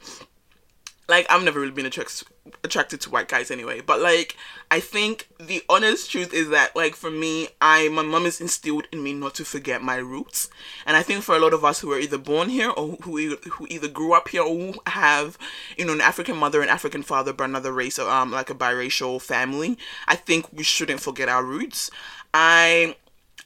like 1.10 1.26
I've 1.28 1.42
never 1.42 1.60
really 1.60 1.72
been 1.72 1.86
attracted 1.86 2.28
attracted 2.64 3.00
to 3.02 3.10
white 3.10 3.28
guys 3.28 3.50
anyway. 3.50 3.80
But 3.80 4.00
like 4.00 4.36
I 4.70 4.80
think 4.80 5.28
the 5.38 5.62
honest 5.68 6.10
truth 6.10 6.32
is 6.32 6.48
that 6.50 6.74
like 6.74 6.94
for 6.94 7.10
me, 7.10 7.48
I 7.60 7.88
my 7.88 8.02
mom 8.02 8.24
is 8.24 8.40
instilled 8.40 8.86
in 8.92 9.02
me 9.02 9.12
not 9.12 9.34
to 9.34 9.44
forget 9.44 9.82
my 9.82 9.96
roots, 9.96 10.48
and 10.86 10.96
I 10.96 11.02
think 11.02 11.22
for 11.22 11.36
a 11.36 11.38
lot 11.40 11.52
of 11.52 11.64
us 11.64 11.80
who 11.80 11.92
are 11.92 11.98
either 11.98 12.18
born 12.18 12.48
here 12.48 12.70
or 12.70 12.96
who 13.02 13.36
who 13.36 13.66
either 13.68 13.88
grew 13.88 14.14
up 14.14 14.28
here 14.28 14.42
or 14.42 14.54
who 14.54 14.74
have 14.86 15.36
you 15.76 15.84
know 15.84 15.92
an 15.92 16.00
African 16.00 16.36
mother 16.36 16.62
and 16.62 16.70
African 16.70 17.02
father 17.02 17.32
but 17.32 17.44
another 17.44 17.72
race, 17.72 17.98
um 17.98 18.30
like 18.30 18.48
a 18.48 18.54
biracial 18.54 19.20
family, 19.20 19.76
I 20.06 20.16
think 20.16 20.46
we 20.52 20.62
shouldn't 20.62 21.00
forget 21.00 21.28
our 21.28 21.44
roots. 21.44 21.90
I 22.32 22.94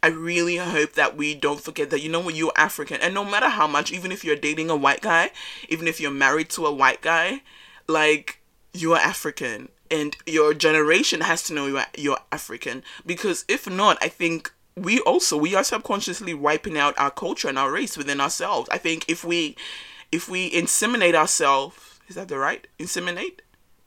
I 0.04 0.08
really 0.08 0.58
hope 0.58 0.92
that 0.92 1.16
we 1.16 1.34
don't 1.34 1.62
forget 1.62 1.88
that 1.88 2.02
you 2.02 2.10
know 2.10 2.20
what 2.20 2.34
you're 2.34 2.52
African 2.56 3.00
and 3.00 3.14
no 3.14 3.24
matter 3.24 3.48
how 3.48 3.66
much 3.66 3.90
even 3.90 4.12
if 4.12 4.22
you're 4.22 4.36
dating 4.36 4.68
a 4.68 4.76
white 4.76 5.00
guy, 5.00 5.30
even 5.70 5.88
if 5.88 5.98
you're 5.98 6.10
married 6.10 6.50
to 6.50 6.66
a 6.66 6.74
white 6.74 7.00
guy, 7.00 7.40
like 7.88 8.38
you 8.74 8.92
are 8.92 8.98
African 8.98 9.70
and 9.90 10.14
your 10.26 10.52
generation 10.52 11.22
has 11.22 11.42
to 11.44 11.54
know 11.54 11.68
you're, 11.68 11.86
you're 11.96 12.18
African 12.30 12.82
because 13.06 13.46
if 13.48 13.66
not, 13.66 13.96
I 14.02 14.08
think 14.08 14.52
we 14.76 15.00
also 15.00 15.38
we 15.38 15.54
are 15.54 15.64
subconsciously 15.64 16.34
wiping 16.34 16.76
out 16.76 16.92
our 16.98 17.10
culture 17.10 17.48
and 17.48 17.58
our 17.58 17.72
race 17.72 17.96
within 17.96 18.20
ourselves. 18.20 18.68
I 18.70 18.76
think 18.76 19.08
if 19.08 19.24
we 19.24 19.56
if 20.12 20.28
we 20.28 20.50
inseminate 20.50 21.14
ourselves, 21.14 21.98
is 22.08 22.16
that 22.16 22.28
the 22.28 22.36
right 22.36 22.66
inseminate? 22.78 23.38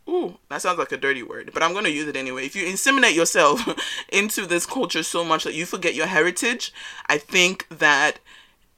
Ooh, 0.08 0.38
that 0.48 0.62
sounds 0.62 0.80
like 0.80 0.92
a 0.94 0.98
dirty 0.98 1.22
word, 1.22 1.52
but 1.54 1.62
I'm 1.62 1.74
going 1.74 1.84
to 1.84 1.92
use 1.92 2.08
it 2.08 2.16
anyway. 2.16 2.46
If 2.46 2.56
you 2.56 2.66
inseminate 2.66 3.14
yourself 3.14 3.62
into 4.10 4.46
this 4.46 4.66
culture 4.66 5.04
so 5.04 5.24
much 5.26 5.44
that 5.44 5.54
you 5.54 5.66
forget 5.66 5.96
your 5.96 6.06
heritage, 6.06 6.74
I 7.08 7.18
think 7.18 7.68
that 7.70 8.20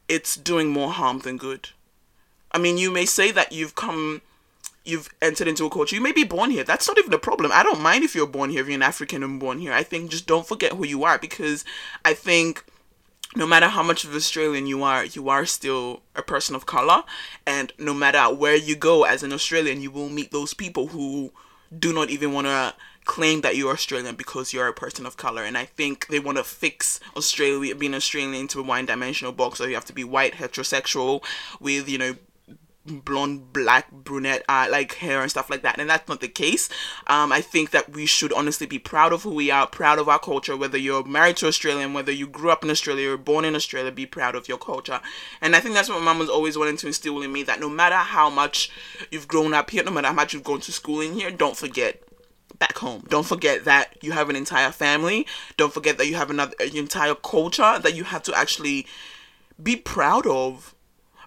it's 0.08 0.36
doing 0.36 0.70
more 0.70 0.92
harm 0.92 1.20
than 1.20 1.38
good. 1.38 1.70
I 2.52 2.58
mean, 2.58 2.80
you 2.80 2.90
may 2.90 3.06
say 3.06 3.32
that 3.32 3.52
you've 3.52 3.76
come, 3.76 4.24
you've 4.84 5.10
entered 5.22 5.48
into 5.48 5.66
a 5.66 5.70
culture. 5.70 5.96
You 5.96 6.02
may 6.02 6.12
be 6.12 6.24
born 6.24 6.50
here. 6.50 6.64
That's 6.64 6.88
not 6.88 6.98
even 6.98 7.14
a 7.14 7.20
problem. 7.20 7.52
I 7.54 7.62
don't 7.62 7.80
mind 7.82 8.04
if 8.04 8.16
you're 8.16 8.26
born 8.26 8.50
here, 8.50 8.62
if 8.62 8.68
you're 8.68 8.76
an 8.76 8.82
African 8.82 9.22
and 9.22 9.40
born 9.40 9.60
here. 9.60 9.72
I 9.72 9.84
think 9.84 10.10
just 10.10 10.26
don't 10.26 10.48
forget 10.48 10.74
who 10.74 10.86
you 10.86 11.04
are 11.04 11.20
because 11.20 11.64
I 12.04 12.16
think 12.16 12.66
no 13.36 13.46
matter 13.46 13.68
how 13.68 13.84
much 13.84 14.04
of 14.04 14.16
Australian 14.16 14.66
you 14.66 14.84
are, 14.84 15.06
you 15.06 15.30
are 15.30 15.46
still 15.46 16.02
a 16.16 16.22
person 16.22 16.56
of 16.56 16.66
color. 16.66 17.04
And 17.46 17.72
no 17.78 17.94
matter 17.94 18.34
where 18.34 18.56
you 18.56 18.76
go 18.76 19.04
as 19.04 19.24
an 19.24 19.34
Australian, 19.34 19.82
you 19.82 19.92
will 19.92 20.10
meet 20.10 20.32
those 20.32 20.54
people 20.54 20.88
who 20.88 21.32
do 21.78 21.94
not 21.94 22.10
even 22.10 22.34
want 22.34 22.48
to 22.48 22.74
claim 23.06 23.42
that 23.42 23.56
you're 23.56 23.74
Australian 23.74 24.16
because 24.16 24.54
you're 24.54 24.68
a 24.68 24.74
person 24.74 25.06
of 25.06 25.18
color. 25.18 25.44
And 25.44 25.58
I 25.58 25.66
think 25.66 26.08
they 26.08 26.20
want 26.20 26.38
to 26.38 26.44
fix 26.44 27.00
Australia, 27.16 27.76
being 27.76 27.94
Australian, 27.94 28.34
into 28.34 28.60
a 28.60 28.64
one 28.64 28.86
dimensional 28.86 29.32
box. 29.32 29.60
So 29.60 29.66
you 29.66 29.76
have 29.76 29.86
to 29.86 29.94
be 29.94 30.04
white, 30.04 30.34
heterosexual, 30.34 31.24
with, 31.60 31.88
you 31.88 31.98
know, 31.98 32.16
blonde, 32.86 33.54
black, 33.54 33.92
brunette, 33.92 34.44
uh, 34.50 34.68
like 34.70 34.96
hair 34.96 35.22
and 35.22 35.30
stuff 35.30 35.50
like 35.50 35.62
that. 35.62 35.80
And 35.80 35.90
that's 35.90 36.08
not 36.08 36.22
the 36.22 36.28
case. 36.28 36.70
Um, 37.08 37.32
I 37.32 37.42
think 37.42 37.72
that 37.72 37.92
we 37.92 38.06
should 38.06 38.34
honestly 38.34 38.68
be 38.68 38.80
proud 38.80 39.14
of 39.14 39.24
who 39.24 39.34
we 39.34 39.52
are, 39.52 39.68
proud 39.68 40.00
of 40.00 40.10
our 40.10 40.20
culture, 40.20 40.58
whether 40.58 40.78
you're 40.78 41.04
married 41.04 41.38
to 41.38 41.48
Australian, 41.48 41.94
whether 41.94 42.12
you 42.12 42.28
grew 42.28 42.50
up 42.50 42.64
in 42.64 42.70
Australia 42.70 43.12
or 43.12 43.18
born 43.18 43.46
in 43.46 43.56
Australia, 43.56 43.92
be 43.92 44.06
proud 44.06 44.36
of 44.36 44.48
your 44.48 44.58
culture. 44.58 45.02
And 45.42 45.56
I 45.56 45.60
think 45.60 45.76
that's 45.76 45.90
what 45.90 46.00
my 46.00 46.06
mom 46.06 46.20
was 46.20 46.30
always 46.30 46.58
wanting 46.58 46.78
to 46.78 46.88
instill 46.88 47.22
in 47.22 47.32
me 47.32 47.44
that 47.44 47.60
no 47.60 47.70
matter 47.70 47.96
how 47.96 48.30
much 48.30 48.72
you've 49.12 49.28
grown 49.28 49.54
up 49.54 49.70
here, 49.70 49.84
no 49.84 49.92
matter 49.92 50.08
how 50.08 50.14
much 50.14 50.34
you've 50.34 50.44
gone 50.44 50.62
to 50.62 50.72
school 50.72 51.02
in 51.02 51.14
here, 51.14 51.32
don't 51.32 51.58
forget 51.58 52.04
back 52.58 52.78
home. 52.78 53.06
Don't 53.10 53.26
forget 53.26 53.66
that 53.66 53.96
you 54.02 54.12
have 54.12 54.30
an 54.30 54.36
entire 54.36 54.72
family. 54.72 55.26
Don't 55.56 55.74
forget 55.74 55.98
that 55.98 56.08
you 56.08 56.16
have 56.16 56.30
another 56.30 56.54
entire 56.60 57.16
culture 57.16 57.80
that 57.80 57.96
you 57.96 58.04
have 58.04 58.24
to 58.24 58.34
actually 58.36 58.86
be 59.62 59.76
proud 59.76 60.26
of 60.28 60.76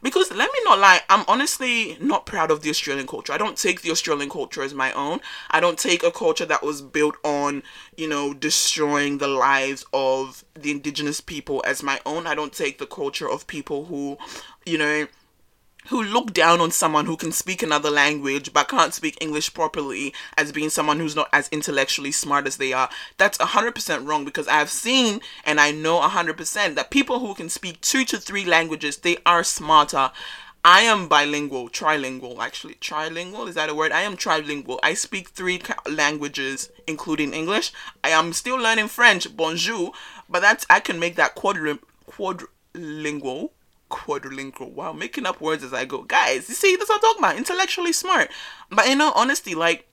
because 0.03 0.31
let 0.31 0.53
me 0.53 0.59
not 0.65 0.79
lie, 0.79 1.01
I'm 1.09 1.25
honestly 1.29 1.97
not 2.01 2.27
proud 2.27 2.51
of 2.51 2.63
the 2.63 2.71
Australian 2.71 3.07
culture. 3.07 3.33
I 3.33 3.39
don't 3.39 3.57
take 3.57 3.83
the 3.83 3.91
Australian 3.91 4.29
culture 4.29 4.63
as 4.63 4.75
my 4.75 4.93
own. 4.93 5.21
I 5.51 5.61
don't 5.61 5.79
take 5.79 6.03
a 6.03 6.11
culture 6.11 6.47
that 6.47 6.63
was 6.63 6.83
built 6.83 7.17
on, 7.23 7.63
you 7.97 8.09
know, 8.09 8.35
destroying 8.35 9.19
the 9.19 9.29
lives 9.29 9.85
of 9.93 10.45
the 10.55 10.71
indigenous 10.71 11.21
people 11.21 11.63
as 11.67 11.83
my 11.83 12.01
own. 12.05 12.27
I 12.27 12.35
don't 12.35 12.53
take 12.53 12.79
the 12.79 12.87
culture 12.87 13.31
of 13.31 13.47
people 13.47 13.85
who, 13.85 14.19
you 14.67 14.79
know, 14.79 15.07
who 15.89 16.03
look 16.03 16.33
down 16.33 16.61
on 16.61 16.71
someone 16.71 17.07
who 17.07 17.17
can 17.17 17.33
speak 17.33 17.63
another 17.63 17.91
language 17.91 18.53
but 18.53 18.69
can't 18.69 18.95
speak 18.95 19.17
English 19.21 19.53
properly 19.53 20.15
as 20.37 20.53
being 20.53 20.71
someone 20.71 20.99
who's 20.99 21.17
not 21.17 21.29
as 21.33 21.49
intellectually 21.49 22.13
smart 22.13 22.47
as 22.47 22.57
they 22.57 22.73
are. 22.73 22.89
That's 23.19 23.39
100% 23.39 24.07
wrong 24.07 24.25
because 24.25 24.49
I've 24.49 24.71
seen 24.71 25.21
and 25.45 25.61
I 25.61 25.71
know 25.71 26.01
100% 26.01 26.75
that 26.75 26.91
people 26.91 27.19
who 27.19 27.35
can 27.35 27.49
speak 27.49 27.81
two 27.81 28.05
to 28.07 28.19
three 28.19 28.45
languages, 28.45 28.99
they 28.99 29.19
are 29.27 29.45
smarter. 29.45 30.13
I 30.65 30.83
am 30.83 31.09
bilingual, 31.09 31.69
trilingual 31.69 32.39
actually. 32.39 32.75
Trilingual, 32.75 33.49
is 33.49 33.57
that 33.57 33.69
a 33.69 33.75
word? 33.75 33.91
I 33.91 34.03
am 34.03 34.17
trilingual. 34.17 34.79
I 34.83 34.95
speak 34.95 35.31
three 35.31 35.61
languages 35.91 36.71
including 36.87 37.35
English. 37.35 37.73
I 38.05 38.11
am 38.11 38.33
still 38.33 38.57
learning 38.57 38.89
French, 38.89 39.37
bonjour, 39.37 39.93
but 40.29 40.41
that's 40.41 40.65
I 40.71 40.79
can 40.79 41.01
make 41.01 41.17
that 41.17 41.35
quadri- 41.35 41.81
quadrilingual 42.09 43.51
quadrilingual. 43.93 44.73
Wow, 44.73 44.93
making 44.93 45.27
up 45.27 45.41
words 45.41 45.63
as 45.63 45.73
I 45.73 45.85
go. 45.85 46.03
Guys, 46.03 46.49
you 46.49 46.55
see, 46.55 46.75
that's 46.75 46.89
what 46.89 46.97
I'm 46.97 47.01
talking 47.01 47.21
about. 47.21 47.37
Intellectually 47.37 47.93
smart. 47.93 48.31
But 48.71 48.87
in 48.87 49.01
all 49.01 49.13
honesty, 49.15 49.55
like, 49.55 49.87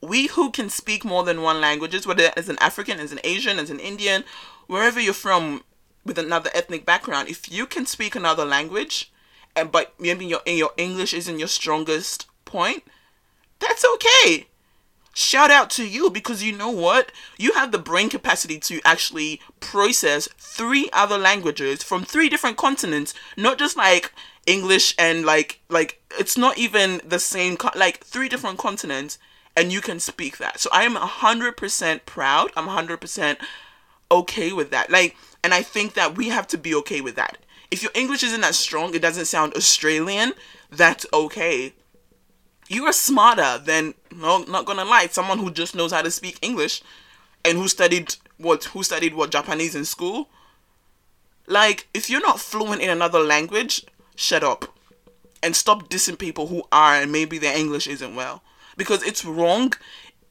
we 0.00 0.28
who 0.28 0.50
can 0.50 0.70
speak 0.70 1.04
more 1.04 1.24
than 1.24 1.42
one 1.42 1.60
languages, 1.60 2.06
whether 2.06 2.30
as 2.36 2.48
an 2.48 2.58
African, 2.60 2.98
as 2.98 3.12
an 3.12 3.20
Asian, 3.24 3.58
as 3.58 3.70
an 3.70 3.80
Indian, 3.80 4.24
wherever 4.66 5.00
you're 5.00 5.12
from 5.12 5.64
with 6.04 6.18
another 6.18 6.50
ethnic 6.54 6.86
background, 6.86 7.28
if 7.28 7.52
you 7.52 7.66
can 7.66 7.84
speak 7.84 8.14
another 8.14 8.44
language, 8.44 9.12
and 9.54 9.70
but 9.70 9.94
maybe 10.00 10.24
your 10.24 10.40
your 10.46 10.72
English 10.76 11.12
isn't 11.12 11.38
your 11.38 11.48
strongest 11.48 12.26
point, 12.44 12.82
that's 13.60 13.84
okay 13.94 14.46
shout 15.12 15.50
out 15.50 15.70
to 15.70 15.86
you 15.86 16.10
because 16.10 16.42
you 16.42 16.52
know 16.52 16.70
what? 16.70 17.12
You 17.38 17.52
have 17.52 17.72
the 17.72 17.78
brain 17.78 18.08
capacity 18.08 18.58
to 18.60 18.80
actually 18.84 19.40
process 19.60 20.28
three 20.38 20.88
other 20.92 21.18
languages 21.18 21.82
from 21.82 22.04
three 22.04 22.28
different 22.28 22.56
continents, 22.56 23.14
not 23.36 23.58
just 23.58 23.76
like 23.76 24.12
English 24.46 24.94
and 24.98 25.24
like 25.24 25.60
like 25.68 26.00
it's 26.18 26.36
not 26.36 26.58
even 26.58 27.00
the 27.04 27.18
same 27.18 27.56
co- 27.56 27.70
like 27.76 27.98
three 27.98 28.28
different 28.28 28.58
continents 28.58 29.18
and 29.56 29.72
you 29.72 29.80
can 29.80 30.00
speak 30.00 30.38
that. 30.38 30.58
So 30.60 30.70
I 30.72 30.84
am 30.84 30.96
100% 30.96 32.06
proud. 32.06 32.50
I'm 32.56 32.66
100% 32.66 33.36
okay 34.10 34.52
with 34.52 34.70
that. 34.70 34.90
Like 34.90 35.16
and 35.44 35.52
I 35.52 35.62
think 35.62 35.94
that 35.94 36.16
we 36.16 36.28
have 36.28 36.46
to 36.48 36.58
be 36.58 36.74
okay 36.76 37.00
with 37.00 37.16
that. 37.16 37.38
If 37.70 37.82
your 37.82 37.92
English 37.94 38.22
isn't 38.22 38.42
that 38.42 38.54
strong, 38.54 38.94
it 38.94 39.02
doesn't 39.02 39.24
sound 39.24 39.54
Australian, 39.54 40.34
that's 40.70 41.06
okay 41.12 41.72
you 42.68 42.84
are 42.84 42.92
smarter 42.92 43.58
than 43.64 43.94
no 44.14 44.38
not 44.44 44.64
gonna 44.66 44.84
lie 44.84 45.06
someone 45.06 45.38
who 45.38 45.50
just 45.50 45.74
knows 45.74 45.92
how 45.92 46.02
to 46.02 46.10
speak 46.10 46.38
english 46.42 46.82
and 47.44 47.58
who 47.58 47.68
studied 47.68 48.14
what 48.38 48.64
who 48.64 48.82
studied 48.82 49.14
what 49.14 49.30
japanese 49.30 49.74
in 49.74 49.84
school? 49.84 50.28
Like 51.46 51.88
if 51.92 52.08
you're 52.08 52.20
not 52.20 52.40
fluent 52.40 52.82
in 52.82 52.90
another 52.90 53.18
language 53.18 53.84
shut 54.14 54.44
up 54.44 54.76
and 55.42 55.56
stop 55.56 55.88
dissing 55.88 56.18
people 56.18 56.46
who 56.46 56.62
are 56.70 56.94
and 56.94 57.10
maybe 57.10 57.38
their 57.38 57.56
english 57.56 57.86
isn't 57.86 58.14
well. 58.14 58.42
Because 58.76 59.02
it's 59.02 59.24
wrong 59.24 59.72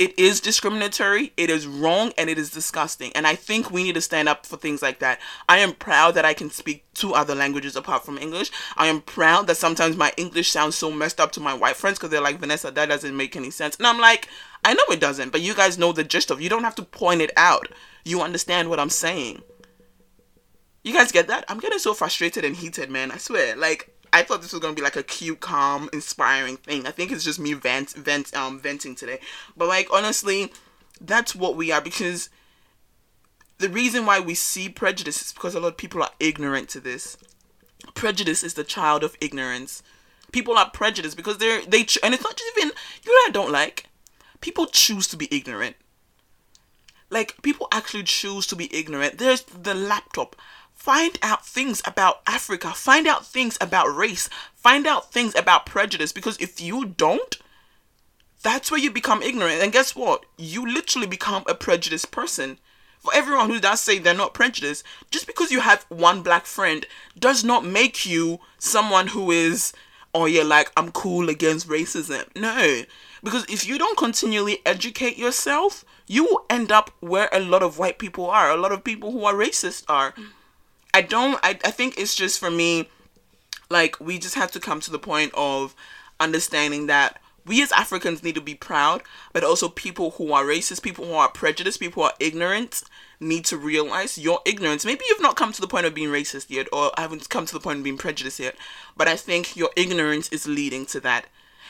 it 0.02 0.18
is 0.18 0.42
discriminatory, 0.42 1.32
it 1.38 1.52
is 1.52 1.68
wrong, 1.68 2.12
and 2.18 2.28
it 2.28 2.40
is 2.40 2.50
disgusting. 2.50 3.12
And 3.14 3.28
I 3.28 3.36
think 3.36 3.70
we 3.70 3.84
need 3.84 3.94
to 3.94 4.02
stand 4.02 4.28
up 4.28 4.48
for 4.48 4.58
things 4.58 4.82
like 4.82 4.98
that. 4.98 5.20
I 5.48 5.60
am 5.60 5.74
proud 5.74 6.16
that 6.16 6.26
I 6.26 6.34
can 6.34 6.50
speak 6.50 6.86
two 6.96 7.14
other 7.14 7.36
languages 7.36 7.76
apart 7.76 8.04
from 8.04 8.18
English. 8.18 8.50
I 8.78 8.88
am 8.88 9.02
proud 9.02 9.46
that 9.46 9.58
sometimes 9.58 9.96
my 9.96 10.12
English 10.18 10.50
sounds 10.50 10.76
so 10.76 10.90
messed 10.90 11.20
up 11.20 11.32
to 11.34 11.40
my 11.40 11.54
white 11.54 11.76
friends 11.76 12.00
because 12.00 12.10
they're 12.10 12.20
like, 12.20 12.40
Vanessa, 12.40 12.72
that 12.72 12.90
doesn't 12.90 13.16
make 13.16 13.36
any 13.36 13.52
sense. 13.52 13.76
And 13.76 13.86
I'm 13.86 14.00
like, 14.00 14.28
I 14.66 14.74
know 14.74 14.82
it 14.90 15.00
doesn't, 15.00 15.32
but 15.32 15.42
you 15.42 15.54
guys 15.54 15.78
know 15.78 15.92
the 15.92 16.04
gist 16.04 16.32
of. 16.32 16.42
You 16.42 16.50
don't 16.50 16.64
have 16.64 16.74
to 16.76 16.84
point 16.84 17.22
it 17.22 17.32
out. 17.38 17.68
You 18.04 18.22
understand 18.22 18.72
what 18.72 18.80
I'm 18.80 18.90
saying. 18.90 19.44
You 20.84 20.94
guys 20.94 21.12
get 21.12 21.28
that? 21.28 21.46
I'm 21.48 21.60
getting 21.60 21.78
so 21.78 21.94
frustrated 21.94 22.44
and 22.44 22.56
heated, 22.56 22.90
man. 22.90 23.12
I 23.12 23.18
swear. 23.18 23.56
Like, 23.56 23.91
I 24.14 24.24
thought 24.24 24.42
this 24.42 24.52
was 24.52 24.62
gonna 24.62 24.76
be 24.76 24.82
like 24.82 24.96
a 24.96 25.04
cute, 25.04 25.40
calm, 25.40 25.90
inspiring 25.94 26.58
thing. 26.58 26.86
I 26.86 26.92
think 26.92 27.12
it's 27.12 27.24
just 27.24 27.40
me 27.40 27.54
vent, 27.54 27.92
vent, 27.92 28.36
um, 28.36 28.60
venting 28.60 28.96
today. 28.96 29.20
But 29.56 29.68
like 29.68 29.88
honestly, 29.92 30.52
that's 31.00 31.36
what 31.36 31.56
we 31.56 31.72
are 31.72 31.82
because 31.82 32.30
the 33.58 33.70
reason 33.70 34.06
why 34.06 34.20
we 34.20 34.34
see 34.34 34.68
prejudice 34.70 35.22
is 35.22 35.32
because 35.32 35.56
a 35.56 35.60
lot 35.60 35.70
of 35.70 35.78
people 35.78 36.04
are 36.04 36.12
ignorant 36.20 36.68
to 36.70 36.80
this. 36.80 37.18
Prejudice 37.94 38.44
is 38.44 38.56
the 38.56 38.64
child 38.64 39.04
of 39.04 39.16
ignorance. 39.22 39.82
People 40.32 40.58
are 40.58 40.70
prejudiced 40.70 41.18
because 41.18 41.38
they're 41.38 41.62
they 41.66 41.84
ch- 41.84 42.00
and 42.04 42.14
it's 42.14 42.24
not 42.24 42.36
just 42.36 42.58
even 42.58 42.72
you 43.04 43.12
know 43.12 43.30
I 43.30 43.32
don't 43.32 43.52
like. 43.52 43.86
People 44.42 44.66
choose 44.66 45.08
to 45.08 45.18
be 45.18 45.28
ignorant. 45.34 45.76
Like 47.10 47.42
people 47.42 47.68
actually 47.72 48.04
choose 48.04 48.48
to 48.48 48.56
be 48.56 48.74
ignorant. 48.76 49.18
There's 49.18 49.44
the 49.44 49.74
laptop 49.74 50.36
find 50.82 51.20
out 51.22 51.46
things 51.46 51.80
about 51.86 52.22
Africa, 52.26 52.72
find 52.72 53.06
out 53.06 53.24
things 53.24 53.56
about 53.62 53.96
race, 53.96 54.28
find 54.56 54.88
out 54.88 55.14
things 55.14 55.36
about 55.36 55.68
prejudice 55.68 56.12
because 56.12 56.38
if 56.40 56.60
you 56.60 56.86
don't, 56.86 57.38
that's 58.42 58.72
where 58.72 58.80
you 58.80 58.90
become 58.90 59.22
ignorant. 59.22 59.62
And 59.62 59.72
guess 59.72 59.96
what? 59.96 60.26
You 60.40 60.68
literally 60.68 61.06
become 61.06 61.44
a 61.48 61.54
prejudiced 61.54 62.10
person. 62.10 62.58
For 62.98 63.14
everyone 63.14 63.52
who 63.52 63.60
does 63.60 63.80
say 63.80 64.00
they're 64.00 64.16
not 64.16 64.34
prejudiced, 64.34 64.84
just 65.12 65.28
because 65.28 65.52
you 65.52 65.60
have 65.60 65.86
one 65.90 66.24
black 66.24 66.48
friend 66.48 66.88
does 67.18 67.44
not 67.44 67.64
make 67.64 68.08
you 68.08 68.40
someone 68.58 69.08
who 69.08 69.30
is 69.30 69.74
oh 70.16 70.26
yeah, 70.26 70.44
like 70.44 70.72
I'm 70.76 70.92
cool 70.92 71.30
against 71.30 71.68
racism. 71.68 72.26
No. 72.36 72.82
Because 73.24 73.46
if 73.48 73.68
you 73.68 73.78
don't 73.78 74.00
continually 74.00 74.58
educate 74.66 75.16
yourself, 75.16 75.86
you 76.08 76.24
will 76.24 76.44
end 76.50 76.72
up 76.72 76.90
where 77.02 77.30
a 77.32 77.40
lot 77.40 77.62
of 77.62 77.78
white 77.78 78.00
people 78.00 78.28
are, 78.28 78.50
a 78.50 78.58
lot 78.58 78.72
of 78.72 78.84
people 78.84 79.12
who 79.12 79.26
are 79.26 79.36
racist 79.36 79.84
are. 79.88 80.16
I 80.94 81.02
don't 81.02 81.40
I, 81.44 81.58
I 81.64 81.72
think 81.72 81.98
it's 81.98 82.16
just 82.16 82.40
for 82.40 82.52
me 82.52 82.90
like 83.70 84.00
we 84.00 84.20
just 84.20 84.36
have 84.36 84.52
to 84.52 84.60
come 84.60 84.80
to 84.82 84.92
the 84.92 85.00
point 85.00 85.32
of 85.36 85.76
understanding 86.20 86.88
that 86.88 87.22
we 87.46 87.62
as 87.64 87.72
Africans 87.72 88.24
need 88.24 88.36
to 88.36 88.42
be 88.42 88.54
proud, 88.54 89.02
but 89.34 89.44
also 89.44 89.68
people 89.68 90.12
who 90.12 90.32
are 90.32 90.44
racist, 90.44 90.84
people 90.84 91.06
who 91.06 91.14
are 91.14 91.30
prejudiced, 91.30 91.80
people 91.80 92.04
who 92.04 92.10
are 92.10 92.16
ignorant 92.20 92.84
need 93.20 93.46
to 93.46 93.58
realize 93.58 94.18
your 94.18 94.42
ignorance. 94.46 94.86
Maybe 94.86 95.06
you've 95.10 95.22
not 95.22 95.36
come 95.36 95.52
to 95.54 95.62
the 95.62 95.68
point 95.68 95.86
of 95.86 95.96
being 95.96 96.10
racist 96.10 96.50
yet, 96.50 96.68
or 96.72 96.92
haven't 96.98 97.30
come 97.30 97.46
to 97.46 97.54
the 97.54 97.60
point 97.60 97.80
of 97.80 97.84
being 97.84 97.98
prejudiced 97.98 98.40
yet, 98.40 98.56
but 98.96 99.08
I 99.08 99.16
think 99.16 99.56
your 99.56 99.70
ignorance 99.76 100.30
is 100.30 100.48
leading 100.48 100.86
to 100.88 101.00
that. 101.02 101.26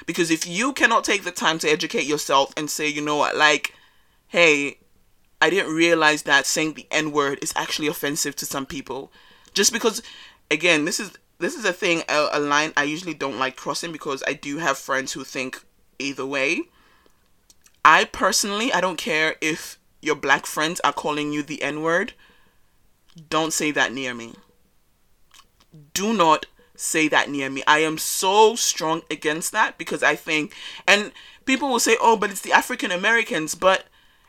Because 0.06 0.32
if 0.32 0.48
you 0.48 0.74
cannot 0.74 1.04
take 1.04 1.24
the 1.24 1.32
time 1.32 1.60
to 1.60 1.70
educate 1.70 2.06
yourself 2.06 2.54
and 2.58 2.70
say, 2.70 2.88
you 2.88 3.02
know 3.02 3.18
what, 3.18 3.36
like, 3.36 3.76
hey, 4.28 4.78
I 5.42 5.50
didn't 5.50 5.74
realize 5.74 6.24
that 6.24 6.46
saying 6.46 6.74
the 6.74 6.88
N 6.92 7.12
word 7.12 7.40
is 7.42 7.52
actually 7.56 7.88
offensive 7.88 8.36
to 8.38 8.46
some 8.46 8.66
people. 8.66 9.12
Just 9.54 9.74
because, 9.74 10.02
again, 10.50 10.86
this 10.86 11.00
is 11.00 11.12
this 11.40 11.56
is 11.56 11.66
a 11.66 11.74
thing, 11.74 12.04
a, 12.08 12.30
a 12.34 12.40
line 12.40 12.72
I 12.78 12.84
usually 12.84 13.16
don't 13.16 13.40
like 13.40 13.56
crossing 13.56 13.92
because 13.92 14.24
I 14.28 14.34
do 14.34 14.60
have 14.60 14.78
friends 14.78 15.14
who 15.14 15.24
think 15.24 15.64
either 15.98 16.26
way. 16.26 16.62
I 17.84 18.06
personally, 18.06 18.72
I 18.72 18.80
don't 18.80 18.98
care 18.98 19.36
if 19.42 19.80
your 20.02 20.16
black 20.16 20.46
friends 20.46 20.80
are 20.82 20.94
calling 20.94 21.34
you 21.34 21.42
the 21.42 21.64
N 21.64 21.82
word. 21.82 22.14
Don't 23.30 23.52
say 23.52 23.72
that 23.72 23.92
near 23.92 24.14
me. 24.14 24.36
Do 25.94 26.14
not 26.14 26.46
say 26.76 27.08
that 27.08 27.30
near 27.30 27.50
me. 27.50 27.64
I 27.66 27.80
am 27.80 27.98
so 27.98 28.56
strong 28.56 29.02
against 29.10 29.52
that 29.52 29.78
because 29.78 30.04
I 30.04 30.16
think, 30.16 30.54
and 30.88 31.12
people 31.46 31.70
will 31.70 31.80
say, 31.80 31.98
oh, 32.00 32.18
but 32.18 32.30
it's 32.30 32.42
the 32.42 32.54
African 32.54 32.92
Americans, 32.92 33.56
but 33.56 33.86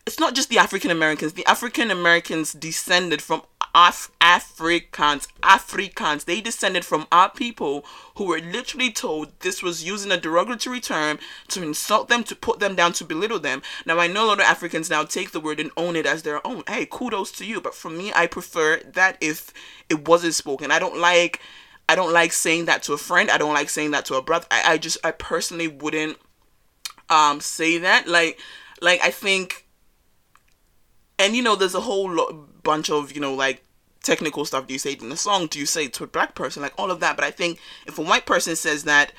it's 0.07 0.19
not 0.19 0.35
just 0.35 0.49
the 0.49 0.59
African 0.59 0.91
Americans. 0.91 1.35
The 1.35 1.47
African 1.47 1.91
Americans 1.91 2.53
descended 2.53 3.23
from 3.23 3.43
Af- 3.75 4.11
Africans. 4.21 5.29
Africans. 5.43 6.25
They 6.25 6.41
descended 6.41 6.85
from 6.85 7.07
our 7.12 7.31
people 7.31 7.85
who 8.17 8.25
were 8.25 8.41
literally 8.41 8.91
told 8.91 9.38
this 9.41 9.62
was 9.62 9.85
using 9.85 10.11
a 10.11 10.17
derogatory 10.17 10.81
term 10.81 11.19
to 11.49 11.62
insult 11.62 12.09
them, 12.09 12.25
to 12.25 12.35
put 12.35 12.59
them 12.59 12.75
down, 12.75 12.93
to 12.95 13.05
belittle 13.05 13.38
them. 13.38 13.62
Now, 13.87 13.99
I 13.99 14.09
know 14.09 14.27
a 14.27 14.29
lot 14.29 14.41
of 14.41 14.45
Africans 14.45 14.91
now 14.91 15.05
take 15.05 15.31
the 15.31 15.41
word 15.41 15.61
and 15.61 15.71
own 15.77 15.95
it 15.95 16.05
as 16.05 16.23
their 16.23 16.45
own. 16.47 16.65
Hey, 16.69 16.85
kudos 16.85 17.31
to 17.33 17.47
you. 17.47 17.61
But 17.61 17.75
for 17.75 17.88
me, 17.88 18.12
I 18.15 18.27
prefer 18.27 18.81
that 18.93 19.17
if 19.21 19.53
it 19.88 20.07
wasn't 20.09 20.35
spoken. 20.35 20.71
I 20.71 20.79
don't 20.79 20.99
like. 20.99 21.41
I 21.88 21.95
don't 21.95 22.12
like 22.12 22.33
saying 22.33 22.67
that 22.67 22.83
to 22.85 22.93
a 22.93 22.99
friend. 22.99 23.31
I 23.31 23.38
don't 23.38 23.55
like 23.55 23.69
saying 23.69 23.93
that 23.93 24.05
to 24.07 24.15
a 24.15 24.23
brother. 24.23 24.47
I, 24.51 24.73
I 24.75 24.79
just 24.79 24.99
I 25.05 25.11
personally 25.12 25.69
wouldn't 25.69 26.17
um 27.09 27.41
say 27.41 27.79
that. 27.79 28.09
Like 28.09 28.38
like 28.81 29.01
I 29.03 29.11
think 29.11 29.62
and 31.18 31.37
you 31.37 31.42
know 31.42 31.57
there's 31.57 31.75
a 31.75 31.81
whole 31.81 32.11
lo- 32.11 32.46
bunch 32.62 32.90
of 32.90 33.12
you 33.12 33.20
know 33.20 33.35
like 33.35 33.62
technical 34.03 34.44
stuff 34.44 34.66
do 34.66 34.72
you 34.72 34.79
say 34.79 34.92
it 34.92 35.03
in 35.03 35.12
a 35.12 35.16
song. 35.16 35.46
Do 35.46 35.59
you 35.59 35.66
say 35.66 35.85
it 35.85 35.92
to 35.94 36.05
a 36.05 36.09
black 36.09 36.35
person? 36.35 36.62
Like 36.62 36.75
all 36.77 36.90
of 36.90 37.01
that. 37.01 37.16
But 37.16 37.25
i 37.25 37.31
think 37.31 37.59
if 37.87 37.98
a 37.98 38.03
white 38.03 38.27
person 38.27 38.57
says 38.57 38.85
that 38.85 39.12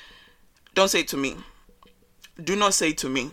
don't 0.74 0.90
say 0.90 1.02
it 1.02 1.08
to 1.10 1.18
me. 1.18 1.36
Do 2.44 2.56
not 2.56 2.74
say 2.74 2.90
it 2.90 2.98
to 3.00 3.10
me. 3.10 3.32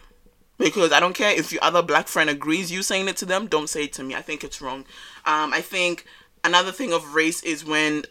Because 0.58 0.92
i 0.92 1.00
don't 1.00 1.14
care 1.14 1.36
if 1.36 1.52
your 1.52 1.64
other 1.64 1.82
black 1.82 2.06
friend 2.08 2.30
agrees 2.30 2.70
you 2.70 2.82
saying 2.82 3.08
it 3.08 3.16
to 3.18 3.24
them 3.24 3.46
don't 3.46 3.68
say 3.68 3.84
it 3.84 3.92
to 3.94 4.04
me. 4.04 4.14
I 4.14 4.22
think 4.22 4.44
it's 4.44 4.60
wrong. 4.60 4.84
Um, 5.24 5.52
i 5.52 5.60
think 5.60 6.06
another 6.44 6.72
thing 6.72 6.92
of 6.92 7.14
race 7.14 7.42
is 7.42 7.64
when 7.64 8.04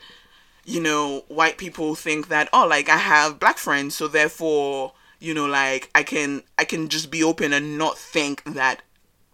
you 0.65 0.81
know 0.81 1.23
white 1.27 1.57
people 1.57 1.95
think 1.95 2.27
that 2.27 2.49
oh 2.53 2.67
like 2.67 2.89
i 2.89 2.97
have 2.97 3.39
black 3.39 3.57
friends 3.57 3.95
so 3.95 4.07
therefore 4.07 4.93
you 5.19 5.33
know 5.33 5.45
like 5.47 5.89
i 5.95 6.03
can 6.03 6.43
i 6.57 6.63
can 6.63 6.89
just 6.89 7.09
be 7.09 7.23
open 7.23 7.53
and 7.53 7.77
not 7.77 7.97
think 7.97 8.43
that 8.43 8.81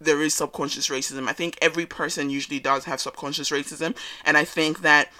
there 0.00 0.20
is 0.20 0.34
subconscious 0.34 0.88
racism. 0.88 1.28
I 1.28 1.32
think 1.32 1.58
every 1.62 1.86
person 1.86 2.30
usually 2.30 2.60
does 2.60 2.84
have 2.84 3.00
subconscious 3.00 3.50
racism, 3.50 3.96
and 4.24 4.36
I 4.36 4.44
think 4.44 4.80
that 4.80 5.10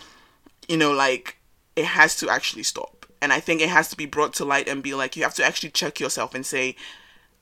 you 0.69 0.77
know, 0.77 0.93
like 0.93 1.39
it 1.75 1.85
has 1.85 2.17
to 2.17 2.29
actually 2.29 2.63
stop. 2.63 3.07
And 3.23 3.33
I 3.33 3.41
think 3.41 3.61
it 3.61 3.69
has 3.69 3.89
to 3.89 3.97
be 3.97 4.07
brought 4.07 4.35
to 4.35 4.45
light 4.45 4.69
and 4.69 4.83
be 4.83 4.95
like 4.95 5.17
you 5.17 5.23
have 5.23 5.35
to 5.35 5.45
actually 5.45 5.71
check 5.71 6.01
yourself 6.01 6.35
and 6.35 6.45
say, 6.45 6.77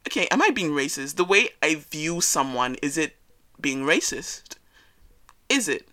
okay, 0.06 0.26
am 0.30 0.42
I 0.42 0.50
being 0.50 0.70
racist? 0.70 1.16
The 1.16 1.24
way 1.24 1.50
I 1.62 1.76
view 1.76 2.20
someone, 2.20 2.76
is 2.76 2.96
it 2.96 3.16
being 3.60 3.84
racist? 3.84 4.56
Is 5.48 5.68
it? 5.68 5.88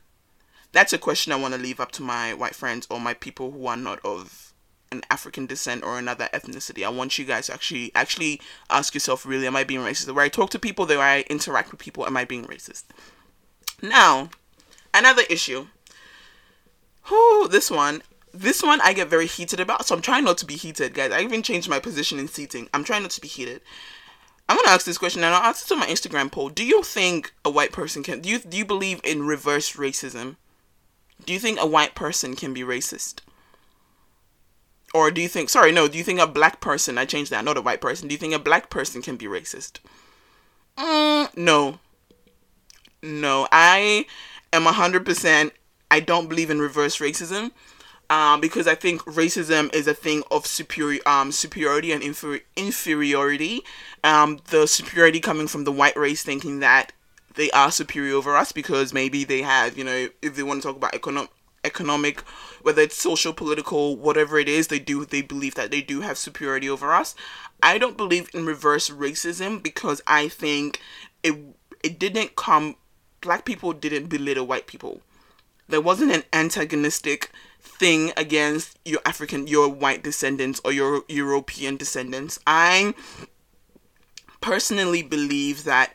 That's 0.72 0.94
a 0.94 0.98
question 0.98 1.34
I 1.34 1.38
want 1.38 1.54
to 1.54 1.60
leave 1.60 1.80
up 1.80 1.92
to 1.94 2.02
my 2.02 2.34
white 2.34 2.56
friends 2.56 2.88
or 2.90 3.00
my 3.00 3.14
people 3.14 3.52
who 3.52 3.68
are 3.68 3.78
not 3.78 4.00
of 4.06 4.51
an 4.92 5.02
African 5.10 5.46
descent 5.46 5.84
or 5.84 5.98
another 5.98 6.30
ethnicity. 6.34 6.86
I 6.86 6.90
want 6.90 7.18
you 7.18 7.26
guys 7.26 7.48
to 7.48 7.54
actually 7.54 7.92
actually 7.96 8.42
ask 8.70 8.94
yourself 8.94 9.26
really 9.26 9.48
am 9.48 9.56
I 9.56 9.64
being 9.64 9.82
racist? 9.82 10.14
Where 10.14 10.26
I 10.26 10.30
talk 10.30 10.50
to 10.52 10.60
people, 10.60 10.86
where 10.86 11.00
I 11.00 11.22
interact 11.30 11.72
with 11.72 11.80
people, 11.80 12.06
am 12.06 12.18
I 12.18 12.26
being 12.26 12.46
racist? 12.46 12.84
Now, 13.82 14.30
another 14.94 15.24
issue. 15.30 15.68
Who 17.04 17.48
this 17.48 17.72
one 17.72 18.04
this 18.34 18.64
one 18.64 18.80
I 18.82 18.94
get 18.94 19.10
very 19.10 19.28
heated 19.28 19.60
about, 19.60 19.86
so 19.86 19.96
I'm 19.96 20.02
trying 20.02 20.24
not 20.24 20.38
to 20.40 20.46
be 20.46 20.56
heated, 20.56 20.94
guys. 20.94 21.12
I 21.12 21.22
even 21.22 21.44
changed 21.44 21.70
my 21.70 21.80
position 21.80 22.20
in 22.20 22.28
seating. 22.28 22.70
I'm 22.74 22.84
trying 22.84 23.02
not 23.02 23.12
to 23.12 23.22
be 23.22 23.28
heated. 23.28 23.62
I'm 24.48 24.58
gonna 24.58 24.70
ask 24.70 24.86
this 24.86 24.98
question 24.98 25.24
and 25.24 25.34
I'll 25.34 25.42
ask 25.42 25.66
it 25.66 25.70
to 25.70 25.76
my 25.78 25.88
Instagram 25.88 26.32
poll. 26.32 26.50
Do 26.50 26.66
you 26.66 26.84
think 26.84 27.34
a 27.46 27.50
white 27.50 27.72
person 27.72 28.04
can 28.04 28.20
do 28.20 28.30
you 28.30 28.40
do 28.40 28.58
you 28.58 28.66
believe 28.66 29.00
in 29.04 29.26
reverse 29.26 29.74
racism? 29.74 30.36
Do 31.26 31.34
you 31.34 31.40
think 31.40 31.60
a 31.60 31.66
white 31.66 31.96
person 31.96 32.36
can 32.36 32.54
be 32.54 32.62
racist? 32.62 33.22
Or 34.94 35.10
do 35.10 35.22
you 35.22 35.28
think, 35.28 35.50
sorry, 35.50 35.72
no, 35.72 35.88
do 35.88 35.98
you 35.98 36.04
think 36.04 36.20
a 36.20 36.28
black 36.28 36.60
person, 36.60 36.98
I 36.98 37.06
changed 37.06 37.32
that, 37.32 37.46
not 37.46 37.58
a 37.58 37.62
white 37.62 37.82
person, 37.82 38.08
do 38.08 38.14
you 38.14 38.20
think 38.20 38.34
a 38.34 38.40
black 38.40 38.70
person 38.70 39.02
can 39.02 39.16
be 39.16 39.26
racist? 39.26 39.80
Mm, 40.78 41.36
no. 41.38 41.80
No, 43.02 43.48
I 43.52 44.06
am 44.52 44.66
100%, 44.66 45.52
I 45.90 46.00
don't 46.00 46.28
believe 46.28 46.50
in 46.50 46.60
reverse 46.60 46.98
racism. 46.98 47.52
Um, 48.10 48.42
because 48.42 48.68
I 48.68 48.76
think 48.76 49.02
racism 49.06 49.74
is 49.74 49.88
a 49.88 49.94
thing 49.94 50.24
of 50.30 50.46
superior, 50.46 51.00
um, 51.06 51.32
superiority 51.32 51.94
and 51.94 52.04
inferi- 52.04 52.42
inferiority. 52.58 53.62
Um, 54.04 54.40
the 54.50 54.68
superiority 54.68 55.22
coming 55.22 55.48
from 55.48 55.64
the 55.64 55.72
white 55.72 55.96
race 55.96 56.22
thinking 56.22 56.60
that 56.60 56.92
they 57.36 57.50
are 57.52 57.72
superior 57.72 58.16
over 58.16 58.36
us 58.36 58.52
because 58.52 58.94
maybe 58.94 59.24
they 59.24 59.42
have, 59.44 59.78
you 59.78 59.86
know, 59.86 60.10
if 60.22 60.36
they 60.36 60.44
want 60.44 60.62
to 60.62 60.68
talk 60.68 60.76
about 60.76 60.94
economic 60.94 61.30
economic 61.64 62.22
whether 62.62 62.82
it's 62.82 62.96
social 62.98 63.34
political 63.34 63.96
whatever 63.96 64.40
it 64.40 64.50
is 64.50 64.68
they 64.68 64.80
do 64.80 65.06
they 65.06 65.22
believe 65.22 65.56
that 65.56 65.72
they 65.72 65.82
do 65.82 66.02
have 66.02 66.18
superiority 66.18 66.70
over 66.70 66.94
us. 66.94 67.16
I 67.64 67.78
don't 67.78 67.98
believe 67.98 68.30
in 68.34 68.46
reverse 68.46 68.90
racism 68.90 69.62
because 69.62 70.02
i 70.08 70.28
think 70.28 70.80
it 71.24 71.36
it 71.84 72.00
didn't 72.00 72.36
come 72.36 72.76
black 73.22 73.46
people 73.46 73.72
didn't 73.74 74.08
belittle 74.08 74.48
white 74.48 74.68
people. 74.68 75.02
There 75.68 75.82
wasn't 75.82 76.12
an 76.12 76.24
antagonistic 76.34 77.32
thing 77.62 78.12
against 78.18 78.78
your 78.84 79.02
african 79.06 79.48
your 79.48 79.70
white 79.70 80.04
descendants 80.04 80.60
or 80.66 80.72
your 80.72 81.04
european 81.08 81.78
descendants. 81.78 82.40
I 82.48 82.94
personally 84.42 85.04
believe 85.04 85.64
that 85.66 85.94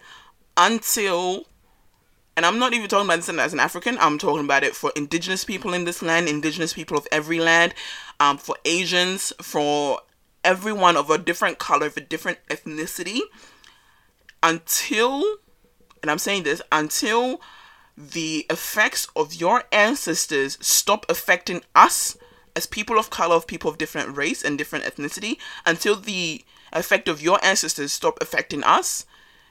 until 0.57 1.47
and 2.37 2.45
I'm 2.45 2.59
not 2.59 2.75
even 2.75 2.89
talking 2.89 3.07
about 3.07 3.17
this 3.17 3.29
as 3.31 3.53
an 3.55 3.61
African. 3.61 3.97
I'm 3.99 4.19
talking 4.19 4.45
about 4.45 4.63
it 4.63 4.77
for 4.77 4.93
indigenous 4.95 5.45
people 5.45 5.73
in 5.73 5.85
this 5.85 6.03
land, 6.03 6.29
indigenous 6.29 6.75
people 6.75 6.99
of 6.99 7.09
every 7.11 7.41
land, 7.41 7.75
um, 8.21 8.37
for 8.37 8.57
Asians, 8.67 9.33
for 9.41 10.01
everyone 10.45 10.97
of 10.97 11.09
a 11.09 11.17
different 11.17 11.59
color, 11.59 11.87
of 11.87 11.97
a 11.97 12.01
different 12.01 12.39
ethnicity. 12.51 13.21
Until, 14.43 15.25
and 16.03 16.11
I'm 16.11 16.19
saying 16.19 16.43
this, 16.43 16.61
until 16.71 17.41
the 17.97 18.45
effects 18.51 19.09
of 19.17 19.35
your 19.35 19.65
ancestors 19.73 20.59
stop 20.61 21.07
affecting 21.09 21.63
us 21.75 22.19
as 22.55 22.67
people 22.67 22.99
of 22.99 23.09
color, 23.09 23.35
of 23.35 23.47
people 23.47 23.71
of 23.71 23.79
different 23.79 24.15
race 24.15 24.45
and 24.45 24.59
different 24.59 24.85
ethnicity, 24.85 25.39
until 25.65 25.97
the 25.97 26.45
effect 26.73 27.09
of 27.09 27.23
your 27.23 27.43
ancestors 27.43 27.93
stop 27.93 28.19
affecting 28.21 28.63
us, 28.63 29.07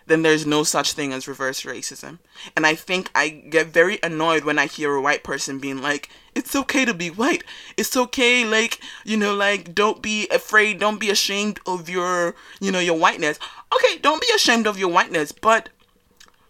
then 0.08 0.22
there's 0.22 0.46
no 0.46 0.64
such 0.64 0.94
thing 0.94 1.14
as 1.14 1.28
reverse 1.28 1.64
racism. 1.64 2.20
And 2.56 2.66
I 2.66 2.76
think 2.76 3.10
I 3.16 3.30
get 3.30 3.68
very 3.68 4.00
annoyed 4.04 4.44
when 4.44 4.60
I 4.60 4.68
hear 4.68 4.94
a 4.94 5.02
white 5.02 5.24
person 5.24 5.60
being 5.60 5.82
like, 5.82 6.10
it's 6.36 6.56
okay 6.56 6.86
to 6.86 6.94
be 6.94 7.10
white. 7.10 7.44
It's 7.78 7.96
okay, 7.96 8.46
like, 8.46 8.80
you 9.04 9.18
know, 9.18 9.34
like, 9.34 9.74
don't 9.74 10.02
be 10.02 10.28
afraid, 10.30 10.80
don't 10.80 11.00
be 11.00 11.10
ashamed 11.10 11.60
of 11.66 11.90
your, 11.90 12.36
you 12.60 12.72
know, 12.72 12.80
your 12.80 12.98
whiteness. 12.98 13.40
Okay, 13.74 13.98
don't 14.00 14.22
be 14.22 14.28
ashamed 14.36 14.68
of 14.68 14.78
your 14.78 14.90
whiteness, 14.90 15.32
but 15.32 15.70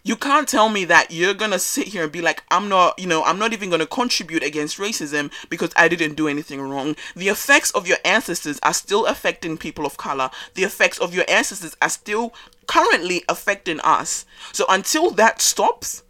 you 0.06 0.16
can't 0.16 0.48
tell 0.48 0.70
me 0.70 0.86
that 0.86 1.10
you're 1.10 1.34
gonna 1.34 1.58
sit 1.58 1.88
here 1.88 2.04
and 2.04 2.12
be 2.12 2.22
like, 2.22 2.44
I'm 2.52 2.70
not, 2.70 3.00
you 3.00 3.08
know, 3.08 3.24
I'm 3.24 3.40
not 3.40 3.54
even 3.54 3.72
gonna 3.72 3.88
contribute 3.88 4.44
against 4.44 4.78
racism 4.78 5.32
because 5.50 5.72
I 5.76 5.88
didn't 5.88 6.14
do 6.14 6.28
anything 6.28 6.62
wrong. 6.62 6.96
The 7.16 7.30
effects 7.30 7.72
of 7.72 7.88
your 7.88 7.98
ancestors 8.06 8.60
are 8.62 8.74
still 8.74 9.08
affecting 9.08 9.58
people 9.58 9.84
of 9.84 9.98
color. 9.98 10.30
The 10.54 10.64
effects 10.64 11.00
of 11.00 11.16
your 11.16 11.26
ancestors 11.28 11.76
are 11.82 11.90
still 11.90 12.36
currently 12.68 13.24
affecting 13.30 13.80
us. 13.82 14.26
So 14.52 14.66
until 14.70 15.12
that 15.12 15.42
stops, 15.42 16.04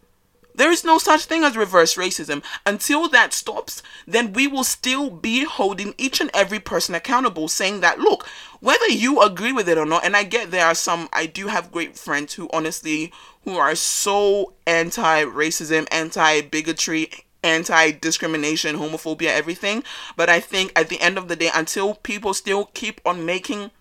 There 0.56 0.72
is 0.72 0.84
no 0.84 0.96
such 0.96 1.26
thing 1.26 1.44
as 1.44 1.54
reverse 1.56 1.96
racism. 1.96 2.42
Until 2.64 3.08
that 3.10 3.34
stops, 3.34 3.82
then 4.06 4.32
we 4.32 4.46
will 4.46 4.64
still 4.64 5.10
be 5.10 5.44
holding 5.44 5.94
each 5.98 6.18
and 6.20 6.30
every 6.32 6.58
person 6.60 6.94
accountable, 6.94 7.48
saying 7.48 7.80
that, 7.80 7.98
look, 7.98 8.26
whether 8.60 8.88
you 8.88 9.20
agree 9.20 9.52
with 9.52 9.68
it 9.68 9.76
or 9.76 9.84
not, 9.84 10.04
and 10.04 10.16
I 10.16 10.24
get 10.24 10.50
there 10.50 10.64
are 10.64 10.74
some, 10.74 11.10
I 11.12 11.26
do 11.26 11.48
have 11.48 11.70
great 11.70 11.98
friends 11.98 12.34
who 12.34 12.48
honestly, 12.54 13.12
who 13.44 13.58
are 13.58 13.74
so 13.74 14.54
anti 14.66 15.24
racism, 15.24 15.86
anti 15.92 16.40
bigotry, 16.40 17.10
anti 17.44 17.90
discrimination, 17.92 18.76
homophobia, 18.76 19.28
everything. 19.28 19.84
But 20.16 20.30
I 20.30 20.40
think 20.40 20.72
at 20.74 20.88
the 20.88 21.00
end 21.02 21.18
of 21.18 21.28
the 21.28 21.36
day, 21.36 21.50
until 21.54 21.94
people 21.96 22.32
still 22.32 22.70
keep 22.72 23.02
on 23.04 23.26
making, 23.26 23.72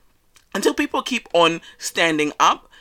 until 0.55 0.73
people 0.73 1.03
keep 1.03 1.27
on 1.33 1.61
standing 1.77 2.31
up, 2.39 2.71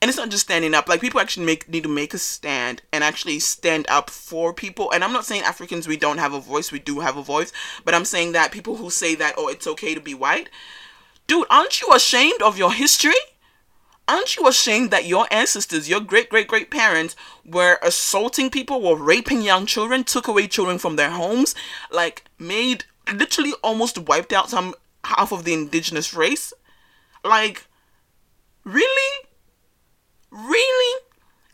and 0.00 0.08
it's 0.08 0.18
not 0.18 0.30
just 0.30 0.44
standing 0.44 0.74
up 0.74 0.88
like 0.88 1.00
people 1.00 1.20
actually 1.20 1.44
make 1.44 1.68
need 1.68 1.82
to 1.82 1.88
make 1.88 2.14
a 2.14 2.18
stand 2.18 2.82
and 2.92 3.04
actually 3.04 3.38
stand 3.38 3.86
up 3.88 4.10
for 4.10 4.54
people 4.54 4.90
and 4.92 5.02
i'm 5.02 5.12
not 5.12 5.24
saying 5.24 5.42
africans 5.42 5.88
we 5.88 5.96
don't 5.96 6.18
have 6.18 6.32
a 6.32 6.40
voice 6.40 6.70
we 6.70 6.78
do 6.78 7.00
have 7.00 7.16
a 7.16 7.22
voice 7.22 7.52
but 7.84 7.94
i'm 7.94 8.04
saying 8.04 8.30
that 8.32 8.52
people 8.52 8.76
who 8.76 8.90
say 8.90 9.16
that 9.16 9.34
oh 9.36 9.48
it's 9.48 9.66
okay 9.66 9.94
to 9.94 10.00
be 10.00 10.14
white 10.14 10.48
dude 11.26 11.46
aren't 11.50 11.80
you 11.80 11.88
ashamed 11.92 12.40
of 12.42 12.58
your 12.58 12.72
history? 12.72 13.12
Aren't 14.06 14.36
you 14.36 14.48
ashamed 14.48 14.90
that 14.90 15.04
your 15.04 15.26
ancestors 15.30 15.88
your 15.88 16.00
great 16.00 16.30
great 16.30 16.48
great 16.48 16.70
parents 16.70 17.14
were 17.44 17.78
assaulting 17.82 18.48
people 18.48 18.80
were 18.80 18.96
raping 18.96 19.42
young 19.42 19.66
children 19.66 20.02
took 20.02 20.28
away 20.28 20.46
children 20.46 20.78
from 20.78 20.96
their 20.96 21.10
homes 21.10 21.54
like 21.90 22.24
made 22.38 22.84
literally 23.12 23.52
almost 23.62 23.98
wiped 23.98 24.32
out 24.32 24.48
some 24.48 24.74
half 25.04 25.30
of 25.30 25.44
the 25.44 25.52
indigenous 25.52 26.14
race 26.14 26.54
like 27.24 27.66
really 28.64 29.28
Really? 30.30 31.02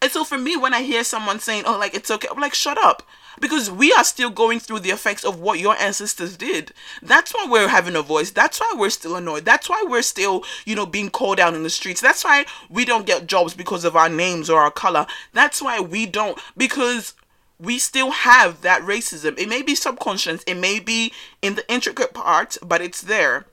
And 0.03 0.11
so 0.11 0.25
for 0.25 0.37
me, 0.37 0.57
when 0.57 0.75
I 0.75 0.83
hear 0.83 1.05
someone 1.05 1.41
saying, 1.41 1.65
oh, 1.67 1.79
like, 1.79 1.95
it's 1.95 2.11
okay, 2.11 2.29
I'm 2.31 2.41
like, 2.41 2.55
shut 2.55 2.79
up. 2.79 3.03
Because 3.41 3.69
we 3.69 3.93
are 3.93 4.05
still 4.05 4.31
going 4.31 4.61
through 4.61 4.81
the 4.81 4.91
effects 4.91 5.25
of 5.25 5.41
what 5.41 5.59
your 5.59 5.75
ancestors 5.77 6.37
did. 6.37 6.73
That's 7.03 7.35
why 7.35 7.47
we're 7.49 7.67
having 7.67 7.97
a 7.97 8.03
voice. 8.03 8.31
That's 8.31 8.61
why 8.61 8.75
we're 8.77 8.91
still 8.91 9.17
annoyed. 9.17 9.45
That's 9.45 9.69
why 9.69 9.85
we're 9.89 10.03
still, 10.03 10.45
you 10.65 10.77
know, 10.77 10.87
being 10.87 11.11
called 11.11 11.41
out 11.41 11.55
in 11.55 11.65
the 11.65 11.71
streets. 11.71 12.01
That's 12.01 12.23
why 12.23 12.45
we 12.71 12.85
don't 12.85 13.07
get 13.07 13.27
jobs 13.27 13.55
because 13.55 13.85
of 13.85 13.97
our 13.97 14.09
names 14.09 14.49
or 14.49 14.61
our 14.61 14.71
color. 14.71 15.07
That's 15.33 15.61
why 15.61 15.81
we 15.81 16.07
don't, 16.07 16.39
because 16.57 17.15
we 17.59 17.81
still 17.81 18.13
have 18.13 18.61
that 18.63 18.83
racism. 18.83 19.37
It 19.37 19.49
may 19.49 19.63
be 19.63 19.75
subconscious, 19.75 20.45
it 20.47 20.57
may 20.57 20.79
be 20.79 21.13
in 21.43 21.57
the 21.57 21.69
intricate 21.73 22.15
parts, 22.15 22.57
but 22.63 22.81
it's 22.81 23.01
there. 23.01 23.47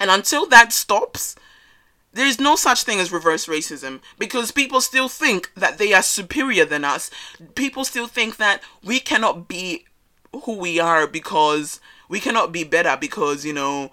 And 0.00 0.10
until 0.10 0.46
that 0.46 0.72
stops, 0.72 1.36
there's 2.12 2.40
no 2.40 2.56
such 2.56 2.84
thing 2.84 3.00
as 3.00 3.12
reverse 3.12 3.46
racism 3.46 4.00
because 4.18 4.50
people 4.50 4.80
still 4.80 5.08
think 5.08 5.52
that 5.54 5.78
they 5.78 5.92
are 5.92 6.02
superior 6.02 6.64
than 6.64 6.84
us. 6.84 7.10
People 7.54 7.84
still 7.84 8.06
think 8.06 8.36
that 8.36 8.62
we 8.82 9.00
cannot 9.00 9.48
be 9.48 9.84
who 10.44 10.56
we 10.56 10.80
are 10.80 11.06
because 11.06 11.80
we 12.08 12.20
cannot 12.20 12.52
be 12.52 12.64
better 12.64 12.96
because, 12.98 13.44
you 13.44 13.52
know, 13.52 13.90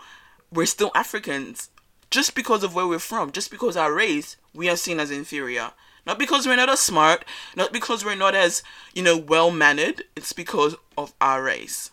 we're 0.52 0.66
still 0.66 0.92
Africans. 0.96 1.70
Just 2.12 2.36
because 2.36 2.64
of 2.64 2.74
where 2.74 2.88
we're 2.88 3.00
from, 3.00 3.32
just 3.32 3.52
because 3.52 3.76
our 3.76 3.92
race, 3.94 4.38
we 4.54 4.70
are 4.70 4.78
seen 4.78 5.00
as 5.00 5.12
inferior. 5.12 5.72
Not 6.06 6.20
because 6.20 6.46
we're 6.46 6.56
not 6.56 6.70
as 6.70 6.80
smart, 6.80 7.26
not 7.56 7.74
because 7.74 8.06
we're 8.06 8.16
not 8.16 8.36
as, 8.36 8.64
you 8.94 9.02
know, 9.02 9.18
well 9.18 9.52
mannered. 9.52 10.04
It's 10.16 10.34
because 10.34 10.76
of 10.98 11.14
our 11.20 11.44
race. 11.44 11.92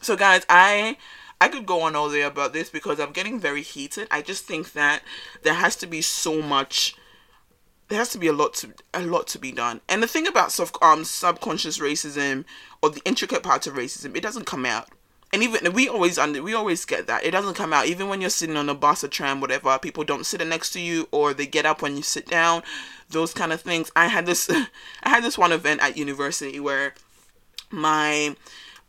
So, 0.00 0.16
guys, 0.16 0.46
I 0.48 0.96
I 1.40 1.48
could 1.48 1.66
go 1.66 1.82
on 1.82 1.96
all 1.96 2.10
day 2.10 2.22
about 2.22 2.52
this 2.52 2.68
because 2.68 3.00
I'm 3.00 3.12
getting 3.12 3.40
very 3.40 3.62
heated. 3.62 4.08
I 4.10 4.22
just 4.22 4.44
think 4.44 4.72
that 4.74 5.02
there 5.42 5.54
has 5.54 5.74
to 5.76 5.86
be 5.86 6.02
so 6.02 6.42
much 6.42 6.94
there 7.90 7.98
has 7.98 8.10
to 8.10 8.18
be 8.18 8.28
a 8.28 8.32
lot 8.32 8.54
to 8.54 8.72
a 8.94 9.02
lot 9.02 9.26
to 9.26 9.38
be 9.38 9.52
done. 9.52 9.80
And 9.88 10.02
the 10.02 10.06
thing 10.06 10.26
about 10.26 10.52
sub 10.52 10.70
um 10.80 11.04
subconscious 11.04 11.78
racism 11.78 12.44
or 12.82 12.90
the 12.90 13.02
intricate 13.04 13.42
parts 13.42 13.66
of 13.66 13.74
racism, 13.74 14.16
it 14.16 14.22
doesn't 14.22 14.46
come 14.46 14.64
out. 14.64 14.88
And 15.32 15.42
even 15.42 15.72
we 15.72 15.88
always 15.88 16.16
under 16.16 16.42
we 16.42 16.54
always 16.54 16.84
get 16.84 17.08
that 17.08 17.24
it 17.24 17.32
doesn't 17.32 17.54
come 17.54 17.72
out. 17.72 17.86
Even 17.86 18.08
when 18.08 18.20
you're 18.20 18.30
sitting 18.30 18.56
on 18.56 18.68
a 18.68 18.74
bus, 18.74 19.02
a 19.02 19.08
tram, 19.08 19.40
whatever, 19.40 19.76
people 19.78 20.04
don't 20.04 20.24
sit 20.24 20.46
next 20.46 20.70
to 20.70 20.80
you 20.80 21.08
or 21.10 21.34
they 21.34 21.46
get 21.46 21.66
up 21.66 21.82
when 21.82 21.96
you 21.96 22.02
sit 22.02 22.26
down. 22.26 22.62
Those 23.10 23.34
kind 23.34 23.52
of 23.52 23.60
things. 23.60 23.90
I 23.96 24.06
had 24.06 24.24
this 24.24 24.48
I 25.02 25.08
had 25.08 25.24
this 25.24 25.36
one 25.36 25.52
event 25.52 25.82
at 25.82 25.96
university 25.96 26.60
where 26.60 26.94
my 27.72 28.36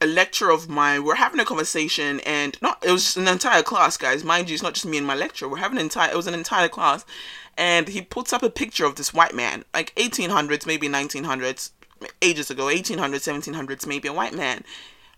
a 0.02 0.08
lecture 0.08 0.50
of 0.50 0.68
mine. 0.68 1.04
We're 1.04 1.16
having 1.16 1.40
a 1.40 1.46
conversation, 1.46 2.20
and 2.22 2.58
not 2.62 2.84
it 2.84 2.92
was 2.92 3.16
an 3.16 3.28
entire 3.28 3.62
class, 3.62 3.96
guys. 3.96 4.24
Mind 4.24 4.50
you, 4.50 4.56
it's 4.56 4.64
not 4.64 4.74
just 4.74 4.86
me 4.86 4.98
and 4.98 5.08
my 5.08 5.16
lecturer. 5.16 5.48
We're 5.48 5.58
having 5.58 5.78
an 5.78 5.84
entire. 5.84 6.12
It 6.12 6.18
was 6.18 6.28
an 6.28 6.34
entire 6.34 6.68
class, 6.68 7.06
and 7.58 7.88
he 7.88 8.02
puts 8.02 8.34
up 8.34 8.44
a 8.44 8.50
picture 8.50 8.86
of 8.86 8.96
this 8.96 9.14
white 9.14 9.36
man, 9.36 9.64
like 9.74 9.94
1800s, 9.96 10.66
maybe 10.66 10.90
1900s, 10.90 11.72
ages 12.22 12.50
ago, 12.50 12.66
1800s, 12.66 13.44
1700s, 13.44 13.86
maybe 13.86 14.08
a 14.08 14.14
white 14.14 14.34
man, 14.34 14.64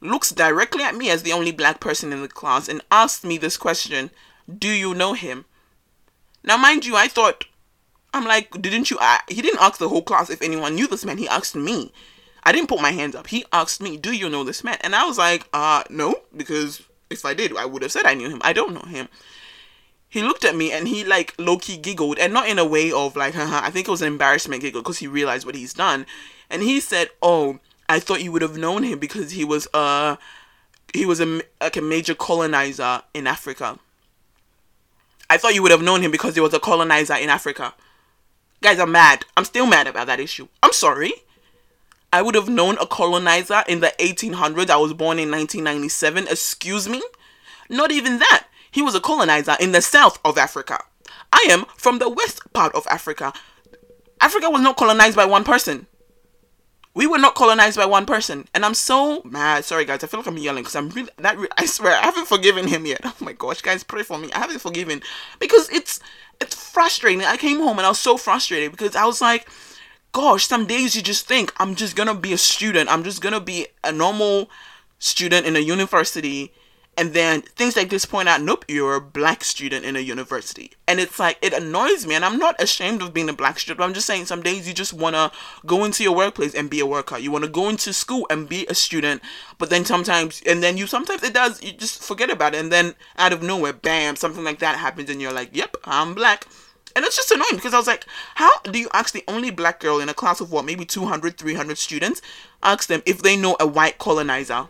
looks 0.01 0.31
directly 0.31 0.83
at 0.83 0.95
me 0.95 1.09
as 1.09 1.23
the 1.23 1.33
only 1.33 1.51
black 1.51 1.79
person 1.79 2.11
in 2.11 2.21
the 2.21 2.27
class 2.27 2.67
and 2.67 2.81
asks 2.91 3.23
me 3.23 3.37
this 3.37 3.57
question: 3.57 4.11
Do 4.59 4.69
you 4.69 4.93
know 4.93 5.13
him? 5.13 5.45
Now, 6.43 6.57
mind 6.57 6.85
you, 6.85 6.95
I 6.95 7.07
thought. 7.07 7.45
I'm 8.15 8.25
like, 8.25 8.61
didn't 8.61 8.91
you? 8.91 8.97
Uh, 9.01 9.17
he 9.27 9.41
didn't 9.41 9.61
ask 9.61 9.79
the 9.79 9.89
whole 9.89 10.03
class 10.03 10.29
if 10.29 10.43
anyone 10.43 10.75
knew 10.75 10.85
this 10.85 11.03
man. 11.03 11.17
He 11.17 11.27
asked 11.27 11.55
me. 11.55 11.91
I 12.43 12.51
didn't 12.51 12.67
put 12.67 12.81
my 12.81 12.91
hands 12.91 13.15
up. 13.15 13.27
He 13.27 13.45
asked 13.51 13.81
me, 13.81 13.97
"Do 13.97 14.11
you 14.11 14.29
know 14.29 14.43
this 14.43 14.63
man?" 14.63 14.77
And 14.81 14.95
I 14.95 15.05
was 15.05 15.17
like, 15.17 15.47
"Uh, 15.53 15.83
no," 15.89 16.15
because 16.35 16.83
if 17.09 17.25
I 17.25 17.33
did, 17.33 17.55
I 17.55 17.65
would 17.65 17.81
have 17.81 17.91
said 17.91 18.05
I 18.05 18.13
knew 18.13 18.29
him. 18.29 18.41
I 18.43 18.53
don't 18.53 18.73
know 18.73 18.89
him. 18.89 19.07
He 20.09 20.21
looked 20.21 20.45
at 20.45 20.55
me 20.55 20.71
and 20.71 20.87
he 20.87 21.03
like 21.03 21.33
low 21.37 21.57
key 21.57 21.77
giggled, 21.77 22.19
and 22.19 22.33
not 22.33 22.47
in 22.47 22.59
a 22.59 22.65
way 22.65 22.91
of 22.91 23.15
like, 23.15 23.33
haha. 23.33 23.65
I 23.65 23.71
think 23.71 23.87
it 23.87 23.91
was 23.91 24.01
an 24.01 24.07
embarrassment 24.07 24.61
giggle 24.61 24.81
because 24.81 24.99
he 24.99 25.07
realized 25.07 25.45
what 25.45 25.55
he's 25.55 25.73
done, 25.73 26.05
and 26.49 26.61
he 26.61 26.79
said, 26.79 27.09
"Oh, 27.21 27.59
I 27.89 27.99
thought 27.99 28.23
you 28.23 28.31
would 28.31 28.41
have 28.41 28.57
known 28.57 28.83
him 28.83 28.99
because 28.99 29.31
he 29.31 29.43
was 29.43 29.67
uh, 29.73 30.17
he 30.93 31.05
was 31.05 31.19
a 31.19 31.41
like 31.61 31.77
a 31.77 31.81
major 31.81 32.13
colonizer 32.13 33.01
in 33.13 33.25
Africa." 33.25 33.79
I 35.29 35.37
thought 35.37 35.55
you 35.55 35.63
would 35.63 35.71
have 35.71 35.81
known 35.81 36.01
him 36.01 36.11
because 36.11 36.35
he 36.35 36.41
was 36.41 36.53
a 36.53 36.59
colonizer 36.59 37.15
in 37.15 37.29
Africa. 37.29 37.73
Guys, 38.61 38.79
I'm 38.79 38.91
mad. 38.91 39.25
I'm 39.35 39.45
still 39.45 39.65
mad 39.65 39.87
about 39.87 40.07
that 40.07 40.19
issue. 40.19 40.47
I'm 40.61 40.73
sorry. 40.73 41.13
I 42.13 42.21
would 42.21 42.35
have 42.35 42.47
known 42.47 42.77
a 42.77 42.85
colonizer 42.85 43.63
in 43.67 43.79
the 43.79 43.91
1800s. 43.97 44.69
I 44.69 44.77
was 44.77 44.93
born 44.93 45.17
in 45.17 45.31
1997. 45.31 46.27
Excuse 46.27 46.87
me? 46.87 47.01
Not 47.71 47.91
even 47.91 48.19
that. 48.19 48.45
He 48.69 48.83
was 48.83 48.93
a 48.93 48.99
colonizer 48.99 49.55
in 49.59 49.71
the 49.71 49.81
south 49.81 50.19
of 50.23 50.37
Africa. 50.37 50.77
I 51.31 51.47
am 51.49 51.65
from 51.75 51.97
the 51.97 52.09
west 52.09 52.53
part 52.53 52.75
of 52.75 52.85
Africa. 52.85 53.33
Africa 54.21 54.51
was 54.51 54.61
not 54.61 54.77
colonized 54.77 55.15
by 55.15 55.25
one 55.25 55.43
person. 55.43 55.87
We 56.93 57.07
were 57.07 57.17
not 57.17 57.33
colonized 57.33 57.77
by 57.77 57.87
one 57.87 58.05
person, 58.05 58.47
and 58.53 58.63
I'm 58.63 58.75
so 58.75 59.23
mad. 59.23 59.65
Sorry, 59.65 59.83
guys. 59.83 60.03
I 60.03 60.07
feel 60.07 60.19
like 60.19 60.27
I'm 60.27 60.37
yelling 60.37 60.61
because 60.61 60.75
I'm 60.75 60.89
really 60.89 61.09
that. 61.17 61.39
Re- 61.39 61.47
I 61.57 61.65
swear, 61.65 61.97
I 61.97 62.01
haven't 62.03 62.27
forgiven 62.27 62.67
him 62.67 62.85
yet. 62.85 63.01
Oh 63.05 63.15
my 63.19 63.33
gosh, 63.33 63.61
guys, 63.61 63.83
pray 63.83 64.03
for 64.03 64.19
me. 64.19 64.31
I 64.31 64.37
haven't 64.37 64.59
forgiven 64.59 65.01
because 65.39 65.67
it's 65.71 65.99
it's 66.39 66.53
frustrating. 66.53 67.25
I 67.25 67.37
came 67.37 67.57
home 67.57 67.79
and 67.79 67.87
I 67.87 67.89
was 67.89 67.99
so 67.99 68.17
frustrated 68.17 68.69
because 68.71 68.95
I 68.95 69.05
was 69.05 69.19
like, 69.19 69.47
gosh, 70.13 70.45
some 70.47 70.65
days 70.65 70.95
you 70.95 71.01
just 71.01 71.27
think, 71.27 71.51
I'm 71.57 71.75
just 71.75 71.95
gonna 71.95 72.15
be 72.15 72.31
a 72.31 72.37
student. 72.37 72.89
I'm 72.89 73.03
just 73.03 73.21
gonna 73.21 73.41
be 73.41 73.67
a 73.83 73.91
normal 73.91 74.49
student 74.99 75.45
in 75.45 75.57
a 75.57 75.59
university. 75.59 76.53
And 76.95 77.13
then 77.13 77.41
things 77.41 77.75
like 77.75 77.89
this 77.89 78.05
point 78.05 78.29
out, 78.29 78.41
nope, 78.41 78.65
you're 78.67 78.93
a 78.93 79.01
black 79.01 79.43
student 79.43 79.83
in 79.83 79.95
a 79.95 79.99
university. 79.99 80.73
And 80.87 80.99
it's 80.99 81.17
like, 81.17 81.39
it 81.41 81.51
annoys 81.51 82.05
me. 82.05 82.13
And 82.13 82.23
I'm 82.23 82.37
not 82.37 82.61
ashamed 82.61 83.01
of 83.01 83.15
being 83.15 83.29
a 83.29 83.33
black 83.33 83.57
student. 83.59 83.83
I'm 83.83 83.95
just 83.95 84.05
saying 84.05 84.25
some 84.25 84.43
days 84.43 84.67
you 84.67 84.75
just 84.75 84.93
want 84.93 85.15
to 85.15 85.31
go 85.65 85.85
into 85.85 86.03
your 86.03 86.15
workplace 86.15 86.53
and 86.53 86.69
be 86.69 86.79
a 86.79 86.85
worker. 86.85 87.17
You 87.17 87.31
want 87.31 87.45
to 87.45 87.49
go 87.49 87.67
into 87.67 87.93
school 87.93 88.27
and 88.29 88.47
be 88.47 88.67
a 88.67 88.75
student. 88.75 89.23
But 89.57 89.71
then 89.71 89.85
sometimes, 89.85 90.43
and 90.45 90.61
then 90.61 90.77
you 90.77 90.85
sometimes 90.85 91.23
it 91.23 91.33
does, 91.33 91.63
you 91.63 91.73
just 91.73 92.03
forget 92.03 92.29
about 92.29 92.53
it. 92.53 92.59
And 92.59 92.71
then 92.71 92.93
out 93.17 93.33
of 93.33 93.41
nowhere, 93.41 93.73
bam, 93.73 94.15
something 94.15 94.43
like 94.43 94.59
that 94.59 94.77
happens. 94.77 95.09
And 95.09 95.19
you're 95.19 95.33
like, 95.33 95.49
yep, 95.55 95.75
I'm 95.85 96.13
black. 96.13 96.45
And 96.95 97.03
it's 97.05 97.15
just 97.15 97.31
annoying 97.31 97.55
because 97.55 97.73
I 97.73 97.77
was 97.77 97.87
like, 97.87 98.05
how 98.35 98.59
do 98.59 98.77
you 98.77 98.89
ask 98.93 99.13
the 99.13 99.23
only 99.27 99.49
black 99.49 99.79
girl 99.79 99.99
in 99.99 100.09
a 100.09 100.13
class 100.13 100.41
of 100.41 100.51
what, 100.51 100.65
maybe 100.65 100.85
200, 100.85 101.37
300 101.37 101.77
students, 101.77 102.21
ask 102.61 102.87
them 102.87 103.01
if 103.05 103.21
they 103.21 103.35
know 103.35 103.57
a 103.59 103.65
white 103.67 103.97
colonizer? 103.97 104.67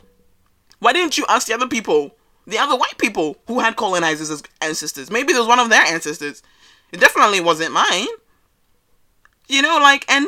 Why 0.80 0.94
didn't 0.94 1.18
you 1.18 1.26
ask 1.28 1.48
the 1.48 1.54
other 1.54 1.68
people, 1.68 2.16
the 2.48 2.58
other 2.58 2.76
white 2.76 2.98
people 2.98 3.38
who 3.48 3.60
had 3.60 3.76
colonizers 3.76 4.30
as 4.30 4.44
ancestors? 4.62 5.12
Maybe 5.12 5.34
was 5.34 5.48
one 5.48 5.60
of 5.60 5.70
their 5.70 5.84
ancestors. 5.84 6.42
It 6.92 7.00
definitely 7.00 7.42
wasn't 7.42 7.74
mine. 7.74 8.08
You 9.48 9.62
know, 9.62 9.80
like, 9.82 10.06
and 10.10 10.28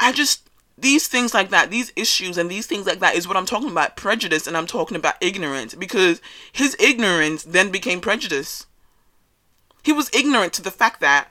I 0.00 0.12
just, 0.12 0.48
these 0.76 1.06
things 1.06 1.32
like 1.34 1.50
that, 1.50 1.70
these 1.70 1.92
issues 1.94 2.36
and 2.36 2.50
these 2.50 2.66
things 2.66 2.86
like 2.86 2.98
that 3.00 3.14
is 3.14 3.28
what 3.28 3.36
I'm 3.36 3.46
talking 3.46 3.70
about 3.70 3.96
prejudice 3.96 4.46
and 4.46 4.56
I'm 4.56 4.66
talking 4.66 4.96
about 4.96 5.14
ignorance 5.20 5.74
because 5.74 6.20
his 6.52 6.76
ignorance 6.80 7.44
then 7.44 7.70
became 7.70 8.00
prejudice. 8.00 8.66
He 9.84 9.92
was 9.92 10.10
ignorant 10.14 10.52
to 10.54 10.62
the 10.62 10.70
fact 10.70 11.00
that 11.00 11.28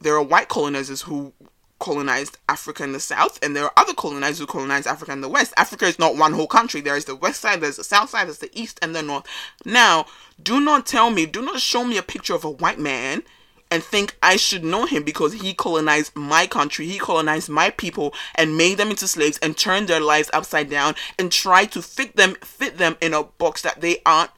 there 0.00 0.14
are 0.14 0.22
white 0.22 0.48
colonizers 0.48 1.02
who 1.02 1.32
colonized 1.78 2.38
Africa 2.48 2.84
in 2.84 2.92
the 2.92 3.00
south, 3.00 3.38
and 3.42 3.56
there 3.56 3.64
are 3.64 3.72
other 3.76 3.94
colonizers 3.94 4.38
who 4.38 4.46
colonized 4.46 4.86
Africa 4.86 5.12
in 5.12 5.22
the 5.22 5.28
west. 5.28 5.54
Africa 5.56 5.86
is 5.86 5.98
not 5.98 6.16
one 6.16 6.34
whole 6.34 6.46
country. 6.46 6.80
There 6.80 6.96
is 6.96 7.06
the 7.06 7.16
west 7.16 7.40
side, 7.40 7.60
there's 7.60 7.76
the 7.76 7.84
south 7.84 8.10
side, 8.10 8.26
there's 8.26 8.38
the 8.38 8.50
east, 8.58 8.78
and 8.82 8.94
the 8.94 9.02
north. 9.02 9.26
Now, 9.64 10.06
do 10.42 10.60
not 10.60 10.86
tell 10.86 11.10
me, 11.10 11.26
do 11.26 11.42
not 11.42 11.60
show 11.60 11.84
me 11.84 11.96
a 11.96 12.02
picture 12.02 12.34
of 12.34 12.44
a 12.44 12.50
white 12.50 12.78
man 12.78 13.22
and 13.70 13.82
think 13.82 14.16
I 14.22 14.36
should 14.36 14.64
know 14.64 14.86
him 14.86 15.02
because 15.02 15.32
he 15.32 15.54
colonized 15.54 16.14
my 16.14 16.46
country, 16.46 16.86
he 16.86 16.98
colonized 16.98 17.48
my 17.48 17.70
people 17.70 18.14
and 18.34 18.56
made 18.56 18.78
them 18.78 18.90
into 18.90 19.08
slaves 19.08 19.38
and 19.38 19.56
turned 19.56 19.88
their 19.88 20.00
lives 20.00 20.30
upside 20.32 20.70
down 20.70 20.94
and 21.18 21.32
tried 21.32 21.72
to 21.72 21.82
fit 21.82 22.16
them 22.16 22.36
fit 22.42 22.78
them 22.78 22.96
in 23.00 23.12
a 23.12 23.24
box 23.24 23.62
that 23.62 23.80
they 23.80 24.02
aren't 24.06 24.30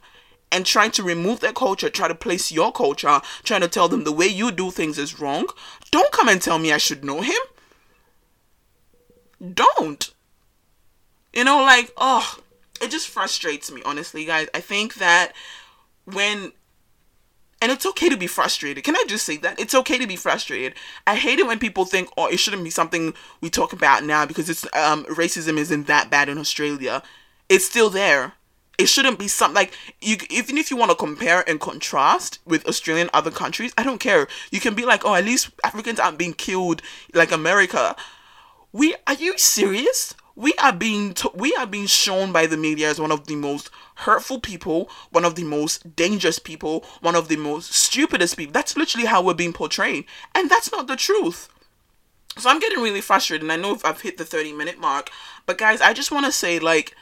and 0.51 0.65
trying 0.65 0.91
to 0.93 1.03
remove 1.03 1.41
their 1.41 1.53
culture, 1.53 1.91
try 1.91 2.09
to 2.09 2.15
place 2.15 2.51
your 2.51 2.73
culture, 2.73 3.21
trying 3.43 3.61
to 3.61 3.69
tell 3.69 3.89
them 3.89 4.05
the 4.05 4.13
way 4.13 4.27
you 4.27 4.51
do 4.51 4.71
things 4.71 4.99
is 4.99 5.21
wrong. 5.21 5.47
Don't 5.91 6.13
come 6.13 6.29
and 6.29 6.41
tell 6.41 6.59
me 6.59 6.73
I 6.73 6.79
should 6.79 7.05
know 7.05 7.21
him. 7.21 7.37
Don't. 9.55 10.11
You 11.33 11.45
know, 11.45 11.63
like, 11.63 11.93
oh, 11.97 12.39
it 12.81 12.91
just 12.91 13.09
frustrates 13.09 13.71
me, 13.71 13.83
honestly, 13.85 14.25
guys. 14.25 14.49
I 14.55 14.61
think 14.61 14.95
that 14.95 15.33
when 16.05 16.53
and 17.61 17.73
it's 17.73 17.87
okay 17.87 18.09
to 18.09 18.17
be 18.17 18.29
frustrated. 18.29 18.85
Can 18.85 18.95
I 18.95 19.05
just 19.09 19.27
say 19.27 19.37
that? 19.39 19.59
It's 19.59 19.75
okay 19.75 19.99
to 19.99 20.07
be 20.07 20.15
frustrated. 20.15 20.75
I 21.09 21.17
hate 21.17 21.41
it 21.41 21.47
when 21.47 21.59
people 21.59 21.85
think, 21.85 22.09
oh, 22.17 22.27
it 22.27 22.39
shouldn't 22.39 22.63
be 22.63 22.71
something 22.71 23.15
we 23.41 23.51
talk 23.51 23.73
about 23.73 24.05
now 24.05 24.27
because 24.27 24.49
it's 24.49 24.65
um 24.75 25.05
racism 25.07 25.59
isn't 25.59 25.87
that 25.89 26.11
bad 26.11 26.29
in 26.29 26.39
Australia. 26.39 27.03
It's 27.49 27.65
still 27.65 27.91
there. 27.91 28.35
It 28.79 28.89
shouldn't 28.89 29.19
be 29.19 29.27
something 29.27 29.57
like 29.57 29.75
you 30.01 30.17
even 30.31 30.57
if 30.57 30.71
you 30.71 30.77
want 30.77 30.93
to 30.93 30.97
compare 30.97 31.49
and 31.49 31.61
contrast 31.61 32.39
with 32.47 32.67
Australian 32.67 33.11
other 33.13 33.33
countries, 33.33 33.75
I 33.77 33.83
don't 33.83 33.99
care. 33.99 34.29
You 34.53 34.61
can 34.61 34.75
be 34.75 34.85
like, 34.85 35.05
oh, 35.05 35.15
at 35.15 35.25
least 35.25 35.51
Africans 35.65 35.99
aren't 35.99 36.19
being 36.19 36.33
killed 36.33 36.81
like 37.13 37.33
America. 37.33 37.97
We 38.73 38.95
are 39.07 39.15
you 39.15 39.37
serious? 39.37 40.15
We 40.37 40.55
are 40.63 40.73
being 40.73 41.15
to, 41.15 41.33
we 41.35 41.53
are 41.57 41.67
being 41.67 41.87
shown 41.87 42.31
by 42.31 42.47
the 42.47 42.57
media 42.57 42.89
as 42.89 43.01
one 43.01 43.11
of 43.11 43.27
the 43.27 43.35
most 43.35 43.71
hurtful 43.97 44.39
people, 44.39 44.89
one 45.11 45.25
of 45.25 45.35
the 45.35 45.43
most 45.43 45.97
dangerous 45.97 46.39
people, 46.39 46.85
one 47.01 47.17
of 47.17 47.27
the 47.27 47.37
most 47.37 47.73
stupidest 47.73 48.37
people. 48.37 48.53
That's 48.53 48.77
literally 48.77 49.09
how 49.09 49.21
we're 49.21 49.35
being 49.35 49.53
portrayed. 49.53 50.05
And 50.37 50.49
that's 50.49 50.71
not 50.71 50.87
the 50.87 50.95
truth. 50.95 51.49
So 52.37 52.49
I'm 52.49 52.61
getting 52.61 52.79
really 52.79 53.01
frustrated 53.01 53.43
and 53.43 53.51
I 53.51 53.57
know 53.57 53.77
I've 53.85 54.03
hit 54.03 54.17
the 54.17 54.25
30 54.25 54.53
minute 54.53 54.79
mark, 54.79 55.11
but 55.45 55.59
guys, 55.59 55.81
I 55.81 55.93
just 55.93 56.13
want 56.13 56.27
to 56.27 56.31
say 56.31 56.61
like 56.61 56.95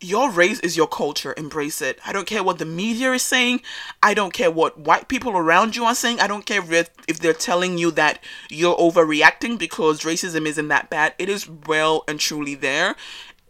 your 0.00 0.30
race 0.30 0.60
is 0.60 0.76
your 0.76 0.86
culture. 0.86 1.34
Embrace 1.36 1.82
it. 1.82 1.98
I 2.06 2.12
don't 2.12 2.26
care 2.26 2.42
what 2.42 2.58
the 2.58 2.64
media 2.64 3.12
is 3.12 3.22
saying. 3.22 3.62
I 4.02 4.14
don't 4.14 4.32
care 4.32 4.50
what 4.50 4.78
white 4.78 5.08
people 5.08 5.36
around 5.36 5.74
you 5.74 5.84
are 5.84 5.94
saying. 5.94 6.20
I 6.20 6.26
don't 6.26 6.46
care 6.46 6.62
if, 6.72 6.90
they're 7.18 7.32
telling 7.32 7.78
you 7.78 7.90
that 7.92 8.22
you're 8.48 8.76
overreacting 8.76 9.58
because 9.58 10.02
racism 10.02 10.46
isn't 10.46 10.68
that 10.68 10.88
bad. 10.90 11.14
It 11.18 11.28
is 11.28 11.48
well 11.48 12.04
and 12.06 12.20
truly 12.20 12.54
there 12.54 12.94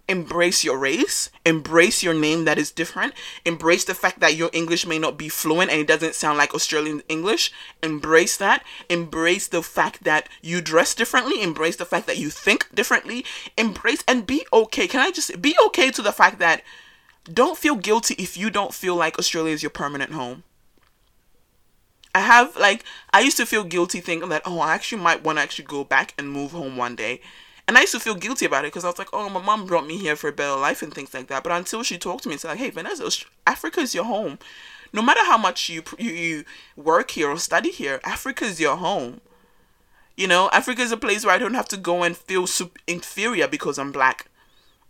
embrace 0.09 0.65
your 0.65 0.79
race, 0.79 1.31
embrace 1.45 2.03
your 2.03 2.15
name 2.15 2.45
that 2.45 2.59
is 2.59 2.71
different, 2.71 3.13
embrace 3.45 3.85
the 3.85 3.95
fact 3.95 4.21
that 4.21 4.35
your 4.35 4.51
English 4.53 4.87
may 4.87 4.99
not 4.99 5.19
be 5.19 5.29
fluent 5.29 5.71
and 5.71 5.81
it 5.81 5.87
doesn't 5.87 6.15
sound 6.15 6.39
like 6.39 6.55
Australian 6.55 7.03
English. 7.09 7.53
Embrace 7.83 8.37
that. 8.37 8.65
Embrace 8.89 9.49
the 9.49 9.63
fact 9.63 10.05
that 10.05 10.29
you 10.43 10.61
dress 10.61 10.95
differently, 10.95 11.43
embrace 11.43 11.77
the 11.77 11.85
fact 11.85 12.07
that 12.07 12.19
you 12.19 12.31
think 12.31 12.67
differently, 12.75 13.25
embrace 13.57 14.03
and 14.09 14.27
be 14.27 14.47
okay. 14.53 14.89
Can 14.89 15.01
I 15.01 15.11
just 15.11 15.41
be 15.43 15.57
okay 15.67 15.91
to 15.91 16.03
the 16.03 16.13
fact 16.13 16.39
that 16.39 16.63
don't 17.33 17.59
feel 17.59 17.77
guilty 17.77 18.15
if 18.15 18.37
you 18.37 18.51
don't 18.51 18.75
feel 18.75 18.97
like 18.97 19.19
Australia 19.19 19.53
is 19.53 19.63
your 19.63 19.71
permanent 19.71 20.13
home. 20.13 20.45
I 22.15 22.21
have 22.21 22.57
like 22.57 22.85
I 23.13 23.21
used 23.21 23.37
to 23.37 23.47
feel 23.47 23.65
guilty 23.65 24.01
thinking 24.01 24.29
that 24.31 24.43
oh 24.45 24.61
I 24.61 24.75
actually 24.75 25.03
might 25.03 25.23
want 25.23 25.39
to 25.39 25.43
actually 25.43 25.67
go 25.67 25.85
back 25.85 26.15
and 26.19 26.31
move 26.31 26.53
home 26.53 26.77
one 26.77 26.97
day 26.97 27.21
and 27.69 27.77
I 27.77 27.83
used 27.83 27.93
to 27.93 28.01
feel 28.01 28.15
guilty 28.15 28.47
about 28.47 28.65
it 28.65 28.69
because 28.69 28.85
I 28.85 28.89
was 28.89 28.99
like, 28.99 29.11
oh, 29.13 29.29
my 29.29 29.43
mom 29.43 29.67
brought 29.67 29.87
me 29.87 29.99
here 29.99 30.17
for 30.17 30.29
a 30.29 30.33
better 30.33 30.59
life 30.59 30.81
and 30.83 30.93
things 30.93 31.13
like 31.13 31.27
that. 31.27 31.43
But 31.43 31.53
until 31.53 31.83
she 31.83 31.99
talked 31.99 32.23
to 32.23 32.31
me, 32.31 32.35
it's 32.37 32.45
like, 32.45 32.57
hey, 32.57 32.71
Vanessa, 32.71 33.11
Africa 33.47 33.81
is 33.81 33.95
your 33.95 34.05
home. 34.05 34.39
No 34.91 35.03
matter 35.03 35.21
how 35.23 35.37
much 35.37 35.69
you, 35.69 35.83
you, 35.99 36.11
you 36.11 36.45
work 36.77 37.11
here 37.11 37.29
or 37.29 37.37
study 37.37 37.71
here, 37.71 38.01
Africa 38.05 38.47
is 38.47 38.59
your 38.59 38.77
home. 38.77 39.21
You 40.17 40.27
know, 40.27 40.49
Africa 40.51 40.81
is 40.81 40.93
a 40.93 40.97
place 40.97 41.27
where 41.27 41.35
I 41.35 41.39
don't 41.39 41.53
have 41.53 41.69
to 41.69 41.77
go 41.77 42.03
and 42.03 42.17
feel 42.17 42.47
inferior 42.87 43.47
because 43.47 43.79
I'm 43.79 43.93
black. 43.93 44.31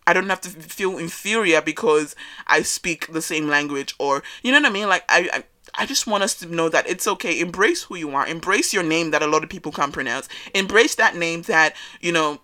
I 0.07 0.13
don't 0.13 0.29
have 0.29 0.41
to 0.43 0.49
feel 0.49 0.99
inferior 0.99 1.61
because 1.61 2.15
I 2.47 2.63
speak 2.63 3.13
the 3.13 3.21
same 3.21 3.49
language 3.49 3.97
or, 3.99 4.23
you 4.43 4.53
know 4.53 4.61
what 4.61 4.71
I 4.71 4.73
mean? 4.73 4.89
Like, 4.89 5.05
I, 5.09 5.29
I 5.33 5.45
I 5.75 5.85
just 5.85 6.07
want 6.07 6.23
us 6.25 6.35
to 6.37 6.47
know 6.47 6.69
that 6.71 6.89
it's 6.89 7.07
okay. 7.07 7.41
Embrace 7.41 7.83
who 7.85 7.97
you 7.97 8.11
are. 8.11 8.27
Embrace 8.27 8.73
your 8.73 8.83
name 8.83 9.11
that 9.11 9.23
a 9.23 9.27
lot 9.27 9.45
of 9.45 9.51
people 9.51 9.71
can't 9.71 9.93
pronounce. 9.93 10.29
Embrace 10.55 10.95
that 10.95 11.15
name 11.15 11.43
that, 11.43 11.77
you 12.01 12.11
know, 12.11 12.41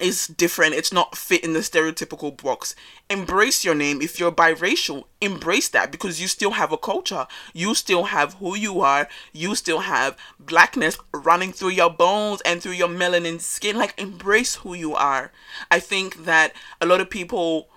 is 0.00 0.26
different. 0.26 0.74
It's 0.74 0.92
not 0.92 1.16
fit 1.16 1.44
in 1.44 1.52
the 1.52 1.60
stereotypical 1.60 2.40
box. 2.40 2.74
Embrace 3.08 3.64
your 3.64 3.74
name. 3.74 4.02
If 4.02 4.18
you're 4.18 4.32
biracial, 4.32 5.04
embrace 5.20 5.68
that 5.70 5.90
because 5.90 6.20
you 6.20 6.28
still 6.28 6.52
have 6.52 6.72
a 6.72 6.78
culture. 6.78 7.26
You 7.52 7.74
still 7.74 8.04
have 8.04 8.34
who 8.34 8.56
you 8.56 8.80
are. 8.80 9.08
You 9.32 9.54
still 9.54 9.80
have 9.80 10.16
blackness 10.38 10.98
running 11.12 11.52
through 11.52 11.70
your 11.70 11.90
bones 11.90 12.40
and 12.42 12.62
through 12.62 12.72
your 12.72 12.88
melanin 12.88 13.40
skin. 13.40 13.78
Like, 13.78 13.98
embrace 13.98 14.56
who 14.56 14.74
you 14.74 14.94
are. 14.94 15.32
I 15.70 15.80
think 15.80 16.24
that 16.24 16.52
a 16.80 16.86
lot 16.86 17.00
of 17.00 17.10
people 17.10 17.68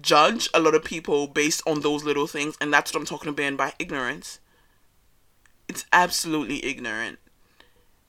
judge 0.00 0.48
a 0.54 0.60
lot 0.60 0.74
of 0.74 0.84
people 0.84 1.26
based 1.26 1.62
on 1.66 1.80
those 1.80 2.04
little 2.04 2.26
things, 2.26 2.56
and 2.60 2.72
that's 2.72 2.92
what 2.92 3.00
I'm 3.00 3.06
talking 3.06 3.30
about 3.30 3.56
by 3.56 3.72
ignorance. 3.78 4.38
It's 5.68 5.86
absolutely 5.92 6.64
ignorant 6.64 7.18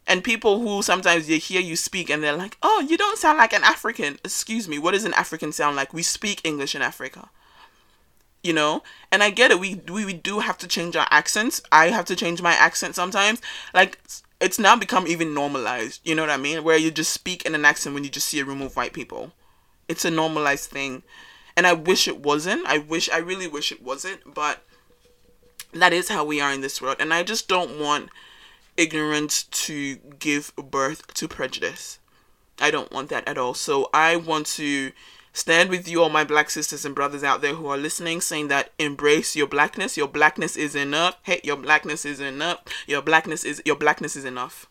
and 0.08 0.24
people 0.24 0.60
who 0.60 0.82
sometimes 0.82 1.28
they 1.28 1.38
hear 1.38 1.62
you 1.62 1.76
speak 1.76 2.10
and 2.10 2.24
they're 2.24 2.36
like, 2.36 2.58
"Oh, 2.62 2.86
you 2.88 2.98
don't 2.98 3.18
sound 3.18 3.38
like 3.38 3.54
an 3.54 3.64
African." 3.64 4.20
Excuse 4.24 4.68
me, 4.68 4.80
what 4.80 4.92
does 4.92 5.06
an 5.06 5.14
African 5.14 5.52
sound 5.52 5.76
like? 5.76 5.94
We 5.94 6.04
speak 6.04 6.42
English 6.44 6.76
in 6.76 6.82
Africa. 6.82 7.30
You 8.44 8.54
know? 8.54 8.84
And 9.12 9.24
I 9.24 9.32
get 9.32 9.52
it. 9.52 9.60
We 9.60 9.82
we, 9.88 10.06
we 10.06 10.14
do 10.14 10.40
have 10.40 10.58
to 10.60 10.68
change 10.68 10.96
our 10.96 11.08
accents. 11.10 11.62
I 11.72 11.88
have 11.88 12.06
to 12.06 12.16
change 12.16 12.42
my 12.42 12.54
accent 12.54 12.96
sometimes. 12.96 13.42
Like 13.74 14.00
it's 14.40 14.60
now 14.60 14.76
become 14.76 15.08
even 15.08 15.34
normalized. 15.34 16.02
You 16.04 16.16
know 16.16 16.24
what 16.24 16.30
I 16.30 16.38
mean? 16.38 16.64
Where 16.64 16.78
you 16.78 16.92
just 16.92 17.12
speak 17.12 17.46
in 17.46 17.56
an 17.56 17.66
accent 17.66 17.96
when 17.96 18.04
you 18.04 18.10
just 18.10 18.28
see 18.28 18.40
a 18.40 18.46
room 18.46 18.62
of 18.62 18.76
white 18.76 18.94
people. 18.94 19.32
It's 19.88 20.06
a 20.06 20.12
normalized 20.12 20.70
thing. 20.70 21.04
And 21.58 21.66
I 21.66 21.74
wish 21.74 22.08
it 22.08 22.20
wasn't. 22.20 22.66
I 22.68 22.78
wish 22.80 23.10
I 23.10 23.18
really 23.18 23.48
wish 23.48 23.72
it 23.72 23.82
wasn't, 23.82 24.34
but 24.34 24.62
that 25.74 25.94
is 25.94 26.10
how 26.10 26.26
we 26.26 26.42
are 26.42 26.52
in 26.52 26.62
this 26.62 26.82
world. 26.82 26.98
And 27.00 27.14
I 27.14 27.24
just 27.24 27.48
don't 27.48 27.80
want 27.80 28.10
ignorance 28.78 29.44
to 29.44 29.96
give 30.20 30.54
birth 30.56 31.14
to 31.16 31.28
prejudice. 31.28 32.00
I 32.60 32.72
don't 32.72 32.92
want 32.92 33.10
that 33.10 33.28
at 33.28 33.38
all. 33.38 33.54
So 33.54 33.90
I 33.94 34.16
want 34.16 34.48
to 34.48 34.92
stand 35.34 35.70
with 35.70 35.88
you, 35.88 36.02
all 36.02 36.10
my 36.10 36.24
black 36.24 36.50
sisters 36.50 36.86
and 36.86 36.96
brothers 36.96 37.24
out 37.24 37.42
there 37.42 37.56
who 37.56 37.68
are 37.68 37.78
listening, 37.78 38.22
saying 38.22 38.48
that 38.48 38.72
embrace 38.80 39.36
your 39.36 39.48
blackness. 39.48 39.98
Your 39.98 40.08
blackness 40.08 40.56
is 40.56 40.76
enough. 40.76 41.18
Hey, 41.24 41.42
your 41.44 41.58
blackness 41.58 42.06
is 42.06 42.20
enough. 42.20 42.60
Your 42.88 43.02
blackness 43.02 43.44
is 43.44 43.62
your 43.66 43.76
blackness 43.76 44.16
is 44.16 44.26
enough. 44.26 44.68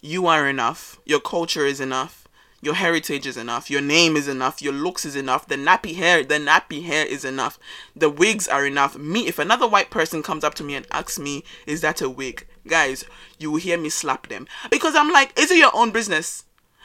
You 0.00 0.26
are 0.26 0.48
enough. 0.48 1.00
Your 1.04 1.20
culture 1.20 1.66
is 1.66 1.80
enough. 1.80 2.28
Your 2.60 2.74
heritage 2.74 3.26
is 3.26 3.36
enough. 3.36 3.68
Your 3.68 3.80
name 3.80 4.16
is 4.16 4.28
enough. 4.28 4.62
Your 4.62 4.72
looks 4.72 5.04
is 5.04 5.16
enough. 5.16 5.48
The 5.48 5.56
nappy 5.56 5.96
hair, 5.96 6.22
the 6.22 6.36
nappy 6.36 6.84
hair 6.84 7.04
is 7.04 7.24
enough. 7.24 7.58
The 7.96 8.08
wigs 8.08 8.46
are 8.46 8.64
enough. 8.64 8.96
Me, 8.96 9.26
if 9.26 9.40
another 9.40 9.66
white 9.66 9.90
person 9.90 10.22
comes 10.22 10.44
up 10.44 10.54
to 10.54 10.64
me 10.64 10.76
and 10.76 10.86
asks 10.92 11.18
me, 11.18 11.42
"Is 11.66 11.80
that 11.80 12.00
a 12.00 12.08
wig?" 12.08 12.46
Guys, 12.66 13.04
you 13.38 13.50
will 13.50 13.58
hear 13.58 13.78
me 13.78 13.88
slap 13.88 14.28
them 14.28 14.46
because 14.70 14.94
I'm 14.94 15.10
like, 15.12 15.38
"Is 15.38 15.50
it 15.50 15.58
your 15.58 15.74
own 15.74 15.90
business?" 15.90 16.44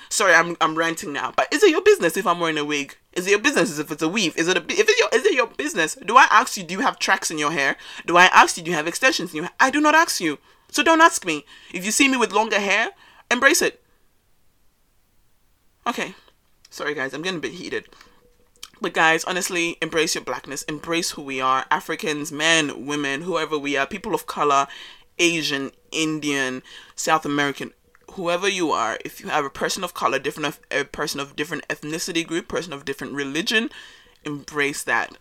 Sorry, 0.10 0.34
I'm 0.34 0.56
I'm 0.62 0.76
ranting 0.76 1.14
now, 1.14 1.34
but 1.36 1.52
is 1.54 1.64
it 1.64 1.70
your 1.70 1.82
business 1.82 2.18
if 2.18 2.26
I'm 2.26 2.40
wearing 2.40 2.58
a 2.58 2.66
wig? 2.66 2.98
Is 3.14 3.28
it 3.28 3.32
your 3.32 3.40
business 3.40 3.78
if 3.78 3.92
it's 3.92 4.02
a 4.02 4.10
weave? 4.10 4.36
Is 4.38 4.48
it 4.48 4.58
a 4.58 4.62
if 4.62 4.88
it's 4.90 5.00
your 5.00 5.10
is 5.14 5.26
it 5.26 5.34
your 5.34 5.48
business? 5.48 5.96
Do 5.96 6.18
I 6.18 6.28
ask 6.32 6.58
you 6.58 6.64
do 6.64 6.74
you 6.74 6.82
have 6.82 7.00
tracks 7.00 7.30
in 7.30 7.38
your 7.38 7.52
hair? 7.52 7.76
Do 8.06 8.18
I 8.18 8.26
ask 8.26 8.58
you 8.58 8.64
do 8.64 8.72
you 8.72 8.78
have 8.78 8.88
extensions 8.88 9.32
in 9.32 9.38
your 9.38 9.46
hair? 9.46 9.54
I 9.60 9.70
do 9.70 9.82
not 9.82 9.96
ask 9.96 10.22
you. 10.22 10.40
So 10.72 10.84
don't 10.84 11.02
ask 11.02 11.26
me. 11.26 11.46
If 11.74 11.86
you 11.86 11.92
see 11.92 12.08
me 12.08 12.18
with 12.18 12.32
longer 12.32 12.60
hair, 12.60 12.90
embrace 13.32 13.62
it. 13.62 13.82
Okay. 15.86 16.14
Sorry, 16.70 16.94
guys, 16.94 17.14
I'm 17.14 17.22
getting 17.22 17.40
a 17.40 17.42
bit 17.42 17.54
heated. 17.54 17.88
But 18.80 18.94
guys, 18.94 19.24
honestly, 19.24 19.78
embrace 19.82 20.14
your 20.14 20.24
blackness. 20.24 20.62
Embrace 20.64 21.12
who 21.12 21.22
we 21.24 21.42
are. 21.42 21.66
Africans, 21.72 22.32
men, 22.32 22.86
women, 22.86 23.22
whoever 23.22 23.58
we 23.58 23.76
are, 23.76 23.88
people 23.88 24.14
of 24.14 24.28
color, 24.28 24.68
Asian, 25.20 25.72
Indian, 25.92 26.64
South 26.96 27.26
American, 27.26 27.74
whoever 28.12 28.48
you 28.48 28.72
are, 28.72 28.98
if 29.04 29.20
you 29.22 29.28
have 29.30 29.46
a 29.46 29.50
person 29.50 29.84
of 29.84 29.94
color, 29.94 30.20
different 30.20 30.60
a 30.72 30.84
person 30.86 31.20
of 31.20 31.36
different 31.36 31.68
ethnicity 31.68 32.26
group, 32.26 32.48
person 32.48 32.74
of 32.74 32.86
different 32.86 33.14
religion, 33.14 33.70
embrace 34.24 34.84
that. 34.84 35.18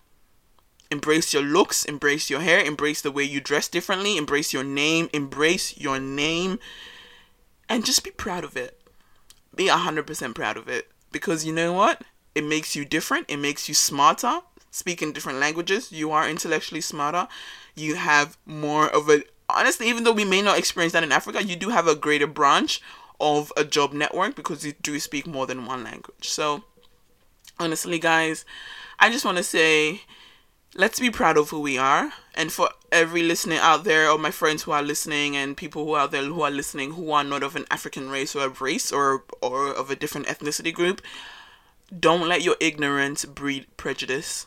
Embrace 0.91 1.35
your 1.35 1.43
looks, 1.43 1.85
embrace 1.85 2.31
your 2.31 2.41
hair, 2.41 2.65
embrace 2.65 3.03
the 3.03 3.11
way 3.11 3.25
you 3.25 3.41
dress 3.41 3.67
differently, 3.67 4.17
embrace 4.17 4.53
your 4.53 4.63
name, 4.63 5.11
embrace 5.13 5.77
your 5.77 5.99
name, 5.99 6.61
and 7.69 7.85
just 7.85 8.05
be 8.05 8.11
proud 8.13 8.45
of 8.45 8.57
it 8.57 8.81
be 9.57 9.69
100% 9.69 10.35
proud 10.35 10.57
of 10.57 10.69
it 10.69 10.89
because 11.11 11.45
you 11.45 11.53
know 11.53 11.73
what? 11.73 12.03
It 12.35 12.45
makes 12.45 12.77
you 12.77 12.85
different, 12.85 13.31
it 13.31 13.39
makes 13.39 13.69
you 13.69 13.75
smarter. 13.75 14.41
Speaking 14.71 15.13
different 15.13 15.39
languages, 15.39 15.91
you 15.91 16.13
are 16.13 16.29
intellectually 16.29 16.83
smarter. 16.83 17.29
You 17.75 17.95
have 17.95 18.37
more 18.45 18.89
of 18.89 19.09
a 19.09 19.23
honestly, 19.49 19.89
even 19.89 20.05
though 20.05 20.13
we 20.13 20.25
may 20.25 20.43
not 20.43 20.59
experience 20.59 20.93
that 20.93 21.05
in 21.05 21.13
Africa, 21.13 21.45
you 21.45 21.57
do 21.57 21.71
have 21.71 21.87
a 21.87 21.95
greater 21.95 22.27
branch 22.27 22.81
of 23.21 23.53
a 23.57 23.65
job 23.65 23.93
network 23.93 24.35
because 24.35 24.65
you 24.65 24.75
do 24.83 24.99
speak 25.01 25.27
more 25.27 25.47
than 25.47 25.67
one 25.67 25.85
language. 25.85 26.29
So, 26.29 26.65
honestly, 27.59 27.99
guys, 27.99 28.45
I 28.99 29.11
just 29.11 29.25
want 29.25 29.39
to 29.39 29.43
say 29.43 30.03
let's 30.77 31.01
be 31.01 31.11
proud 31.11 31.39
of 31.39 31.51
who 31.51 31.61
we 31.61 31.79
are. 31.79 32.13
And 32.35 32.53
for 32.53 32.69
every 32.93 33.23
listener 33.23 33.57
out 33.61 33.85
there, 33.85 34.11
or 34.11 34.19
my 34.19 34.31
friends 34.31 34.63
who 34.63 34.73
are 34.73 34.83
listening, 34.83 35.37
and 35.37 35.57
people 35.57 35.85
who 35.85 35.95
are 35.95 36.03
out 36.03 36.11
there 36.11 36.23
who 36.23 36.43
are 36.43 36.51
listening 36.51 36.93
who 36.93 37.11
are 37.13 37.25
not 37.25 37.43
of 37.43 37.57
an 37.57 37.65
African 37.71 38.11
race 38.11 38.37
or 38.37 38.45
a 38.45 38.49
race 38.49 38.93
or 38.93 39.25
or 39.41 39.73
of 39.73 39.91
a 39.91 39.97
different 39.97 40.27
ethnicity 40.27 40.73
group, 40.73 41.01
don't 41.99 42.29
let 42.29 42.43
your 42.43 42.57
ignorance 42.61 43.25
breed 43.25 43.67
prejudice 43.77 44.47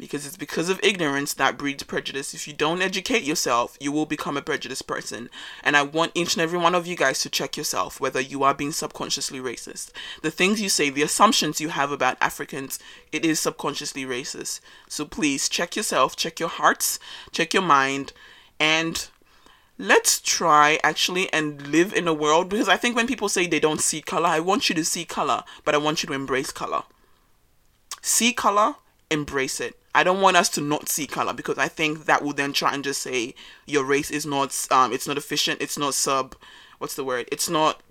because 0.00 0.26
it's 0.26 0.36
because 0.36 0.68
of 0.68 0.80
ignorance 0.82 1.34
that 1.34 1.58
breeds 1.58 1.82
prejudice. 1.82 2.34
If 2.34 2.48
you 2.48 2.54
don't 2.54 2.82
educate 2.82 3.22
yourself, 3.22 3.76
you 3.78 3.92
will 3.92 4.06
become 4.06 4.36
a 4.36 4.42
prejudiced 4.42 4.86
person. 4.86 5.28
And 5.62 5.76
I 5.76 5.82
want 5.82 6.12
each 6.14 6.34
and 6.34 6.42
every 6.42 6.58
one 6.58 6.74
of 6.74 6.86
you 6.86 6.96
guys 6.96 7.20
to 7.20 7.30
check 7.30 7.56
yourself 7.56 8.00
whether 8.00 8.20
you 8.20 8.42
are 8.42 8.54
being 8.54 8.72
subconsciously 8.72 9.38
racist. 9.38 9.90
The 10.22 10.30
things 10.30 10.60
you 10.60 10.70
say, 10.70 10.88
the 10.90 11.02
assumptions 11.02 11.60
you 11.60 11.68
have 11.68 11.92
about 11.92 12.16
Africans, 12.20 12.78
it 13.12 13.24
is 13.24 13.38
subconsciously 13.38 14.04
racist. 14.04 14.60
So 14.88 15.04
please 15.04 15.48
check 15.48 15.76
yourself, 15.76 16.16
check 16.16 16.40
your 16.40 16.48
hearts, 16.48 16.98
check 17.30 17.52
your 17.52 17.62
mind, 17.62 18.12
and 18.58 19.08
let's 19.78 20.20
try 20.20 20.78
actually 20.82 21.32
and 21.32 21.66
live 21.68 21.92
in 21.92 22.08
a 22.08 22.14
world 22.14 22.48
because 22.48 22.68
I 22.68 22.76
think 22.76 22.96
when 22.96 23.06
people 23.06 23.28
say 23.28 23.46
they 23.46 23.60
don't 23.60 23.80
see 23.80 24.00
color, 24.00 24.28
I 24.28 24.40
want 24.40 24.68
you 24.68 24.74
to 24.74 24.84
see 24.84 25.04
color, 25.04 25.44
but 25.64 25.74
I 25.74 25.78
want 25.78 26.02
you 26.02 26.06
to 26.08 26.12
embrace 26.14 26.52
color. 26.52 26.82
See 28.02 28.32
color, 28.32 28.76
embrace 29.10 29.60
it 29.60 29.76
I 29.94 30.04
don't 30.04 30.20
want 30.20 30.36
us 30.36 30.48
to 30.50 30.60
not 30.60 30.88
see 30.88 31.06
color 31.06 31.32
because 31.32 31.58
I 31.58 31.68
think 31.68 32.04
that 32.06 32.22
will 32.22 32.32
then 32.32 32.52
try 32.52 32.74
and 32.74 32.84
just 32.84 33.02
say 33.02 33.34
your 33.66 33.84
race 33.84 34.10
is 34.10 34.24
not 34.24 34.66
um 34.70 34.92
it's 34.92 35.06
not 35.06 35.18
efficient, 35.18 35.60
it's 35.60 35.78
not 35.78 35.94
sub 35.94 36.36
what's 36.78 36.94
the 36.94 37.04
word? 37.04 37.28
It's 37.32 37.48
not 37.48 37.82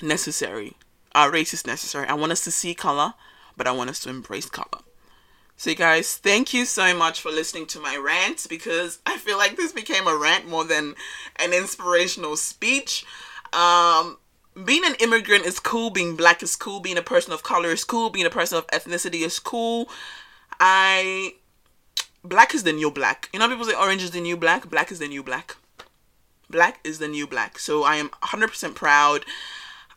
necessary. 0.00 0.74
Our 1.14 1.30
race 1.30 1.52
is 1.52 1.66
necessary. 1.66 2.06
I 2.06 2.14
want 2.14 2.32
us 2.32 2.42
to 2.44 2.50
see 2.50 2.74
color, 2.74 3.14
but 3.56 3.66
I 3.66 3.72
want 3.72 3.90
us 3.90 4.00
to 4.00 4.10
embrace 4.10 4.48
color. 4.48 4.82
So 5.56 5.74
guys, 5.74 6.16
thank 6.16 6.54
you 6.54 6.64
so 6.64 6.96
much 6.96 7.20
for 7.20 7.30
listening 7.30 7.66
to 7.66 7.80
my 7.80 7.96
rant 7.96 8.46
because 8.48 9.00
I 9.06 9.18
feel 9.18 9.38
like 9.38 9.56
this 9.56 9.72
became 9.72 10.06
a 10.06 10.16
rant 10.16 10.48
more 10.48 10.64
than 10.64 10.94
an 11.36 11.52
inspirational 11.52 12.36
speech. 12.36 13.04
Um 13.52 14.18
being 14.64 14.84
an 14.84 14.94
immigrant 15.00 15.46
is 15.46 15.58
cool, 15.58 15.90
being 15.90 16.14
black 16.14 16.40
is 16.44 16.54
cool, 16.54 16.78
being 16.78 16.96
a 16.96 17.02
person 17.02 17.32
of 17.32 17.42
color 17.42 17.70
is 17.70 17.82
cool, 17.82 18.08
being 18.08 18.26
a 18.26 18.30
person 18.30 18.56
of 18.56 18.68
ethnicity 18.68 19.26
is 19.26 19.40
cool. 19.40 19.88
I 20.60 21.34
black 22.22 22.54
is 22.54 22.62
the 22.62 22.72
new 22.72 22.90
black. 22.90 23.28
You 23.32 23.38
know 23.38 23.48
people 23.48 23.64
say 23.64 23.74
orange 23.74 24.02
is 24.02 24.10
the 24.10 24.20
new 24.20 24.36
black. 24.36 24.68
Black 24.68 24.90
is 24.90 24.98
the 24.98 25.08
new 25.08 25.22
black. 25.22 25.56
Black 26.50 26.80
is 26.84 26.98
the 26.98 27.08
new 27.08 27.26
black. 27.26 27.58
So 27.58 27.84
I 27.84 27.96
am 27.96 28.10
100% 28.22 28.74
proud. 28.74 29.24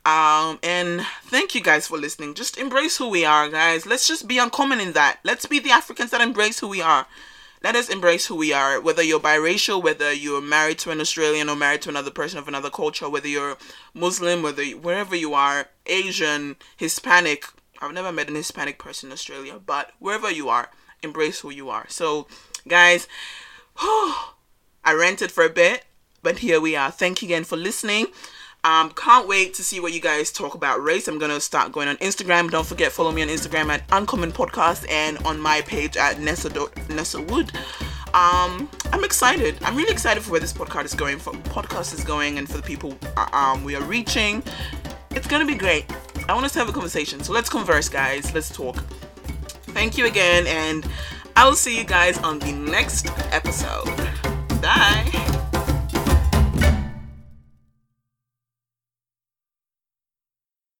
Um, 0.04 0.58
and 0.62 1.02
thank 1.24 1.54
you 1.54 1.60
guys 1.60 1.86
for 1.86 1.98
listening. 1.98 2.34
Just 2.34 2.56
embrace 2.56 2.96
who 2.96 3.08
we 3.08 3.24
are, 3.24 3.48
guys. 3.48 3.84
Let's 3.84 4.08
just 4.08 4.26
be 4.26 4.38
uncommon 4.38 4.80
in 4.80 4.92
that. 4.92 5.18
Let's 5.24 5.44
be 5.46 5.58
the 5.58 5.70
Africans 5.70 6.10
that 6.10 6.20
embrace 6.20 6.60
who 6.60 6.68
we 6.68 6.80
are. 6.80 7.06
Let 7.62 7.74
us 7.74 7.88
embrace 7.88 8.26
who 8.26 8.36
we 8.36 8.52
are. 8.52 8.80
Whether 8.80 9.02
you're 9.02 9.20
biracial, 9.20 9.82
whether 9.82 10.12
you're 10.12 10.40
married 10.40 10.78
to 10.80 10.90
an 10.90 11.00
Australian 11.00 11.48
or 11.48 11.56
married 11.56 11.82
to 11.82 11.88
another 11.90 12.10
person 12.10 12.38
of 12.38 12.48
another 12.48 12.70
culture, 12.70 13.08
whether 13.08 13.28
you're 13.28 13.58
Muslim, 13.94 14.42
whether 14.42 14.62
you, 14.62 14.78
wherever 14.78 15.16
you 15.16 15.34
are, 15.34 15.68
Asian, 15.86 16.56
Hispanic, 16.76 17.44
I've 17.80 17.92
never 17.92 18.12
met 18.12 18.28
an 18.28 18.34
Hispanic 18.34 18.78
person 18.78 19.08
in 19.08 19.12
Australia, 19.12 19.60
but 19.64 19.92
wherever 19.98 20.30
you 20.30 20.48
are, 20.48 20.70
embrace 21.02 21.40
who 21.40 21.50
you 21.50 21.70
are. 21.70 21.86
So, 21.88 22.26
guys, 22.66 23.06
I 23.78 24.94
rented 24.96 25.30
for 25.30 25.44
a 25.44 25.50
bit, 25.50 25.84
but 26.22 26.38
here 26.38 26.60
we 26.60 26.74
are. 26.76 26.90
Thank 26.90 27.22
you 27.22 27.26
again 27.28 27.44
for 27.44 27.56
listening. 27.56 28.06
Um, 28.64 28.90
can't 28.90 29.28
wait 29.28 29.54
to 29.54 29.62
see 29.62 29.78
what 29.78 29.92
you 29.92 30.00
guys 30.00 30.32
talk 30.32 30.54
about 30.54 30.82
race. 30.82 31.06
I'm 31.06 31.18
gonna 31.18 31.40
start 31.40 31.70
going 31.70 31.86
on 31.86 31.96
Instagram. 31.98 32.50
Don't 32.50 32.66
forget 32.66 32.90
follow 32.90 33.12
me 33.12 33.22
on 33.22 33.28
Instagram 33.28 33.68
at 33.68 33.84
Uncommon 33.92 34.32
Podcast 34.32 34.84
and 34.90 35.16
on 35.18 35.38
my 35.38 35.60
page 35.62 35.96
at 35.96 36.20
Nessa 36.20 36.50
Nessa 36.88 37.22
Wood. 37.22 37.52
Um, 38.14 38.68
I'm 38.92 39.04
excited. 39.04 39.56
I'm 39.62 39.76
really 39.76 39.92
excited 39.92 40.22
for 40.24 40.32
where 40.32 40.40
this 40.40 40.52
podcast 40.52 40.86
is 40.86 40.94
going. 40.94 41.18
For 41.18 41.32
podcast 41.32 41.94
is 41.94 42.02
going, 42.02 42.38
and 42.38 42.48
for 42.48 42.56
the 42.56 42.62
people 42.62 42.98
uh, 43.16 43.28
um, 43.32 43.62
we 43.62 43.76
are 43.76 43.82
reaching. 43.84 44.42
It's 45.10 45.26
gonna 45.26 45.46
be 45.46 45.54
great. 45.54 45.86
I 46.28 46.34
want 46.34 46.44
us 46.46 46.52
to 46.52 46.58
have 46.58 46.68
a 46.68 46.72
conversation. 46.72 47.22
So 47.22 47.32
let's 47.32 47.48
converse, 47.48 47.88
guys. 47.88 48.32
Let's 48.34 48.54
talk. 48.54 48.76
Thank 49.72 49.96
you 49.96 50.06
again, 50.06 50.46
and 50.46 50.86
I 51.36 51.46
will 51.46 51.56
see 51.56 51.76
you 51.78 51.84
guys 51.84 52.18
on 52.18 52.38
the 52.38 52.52
next 52.52 53.06
episode. 53.32 53.86
Bye. 54.60 55.54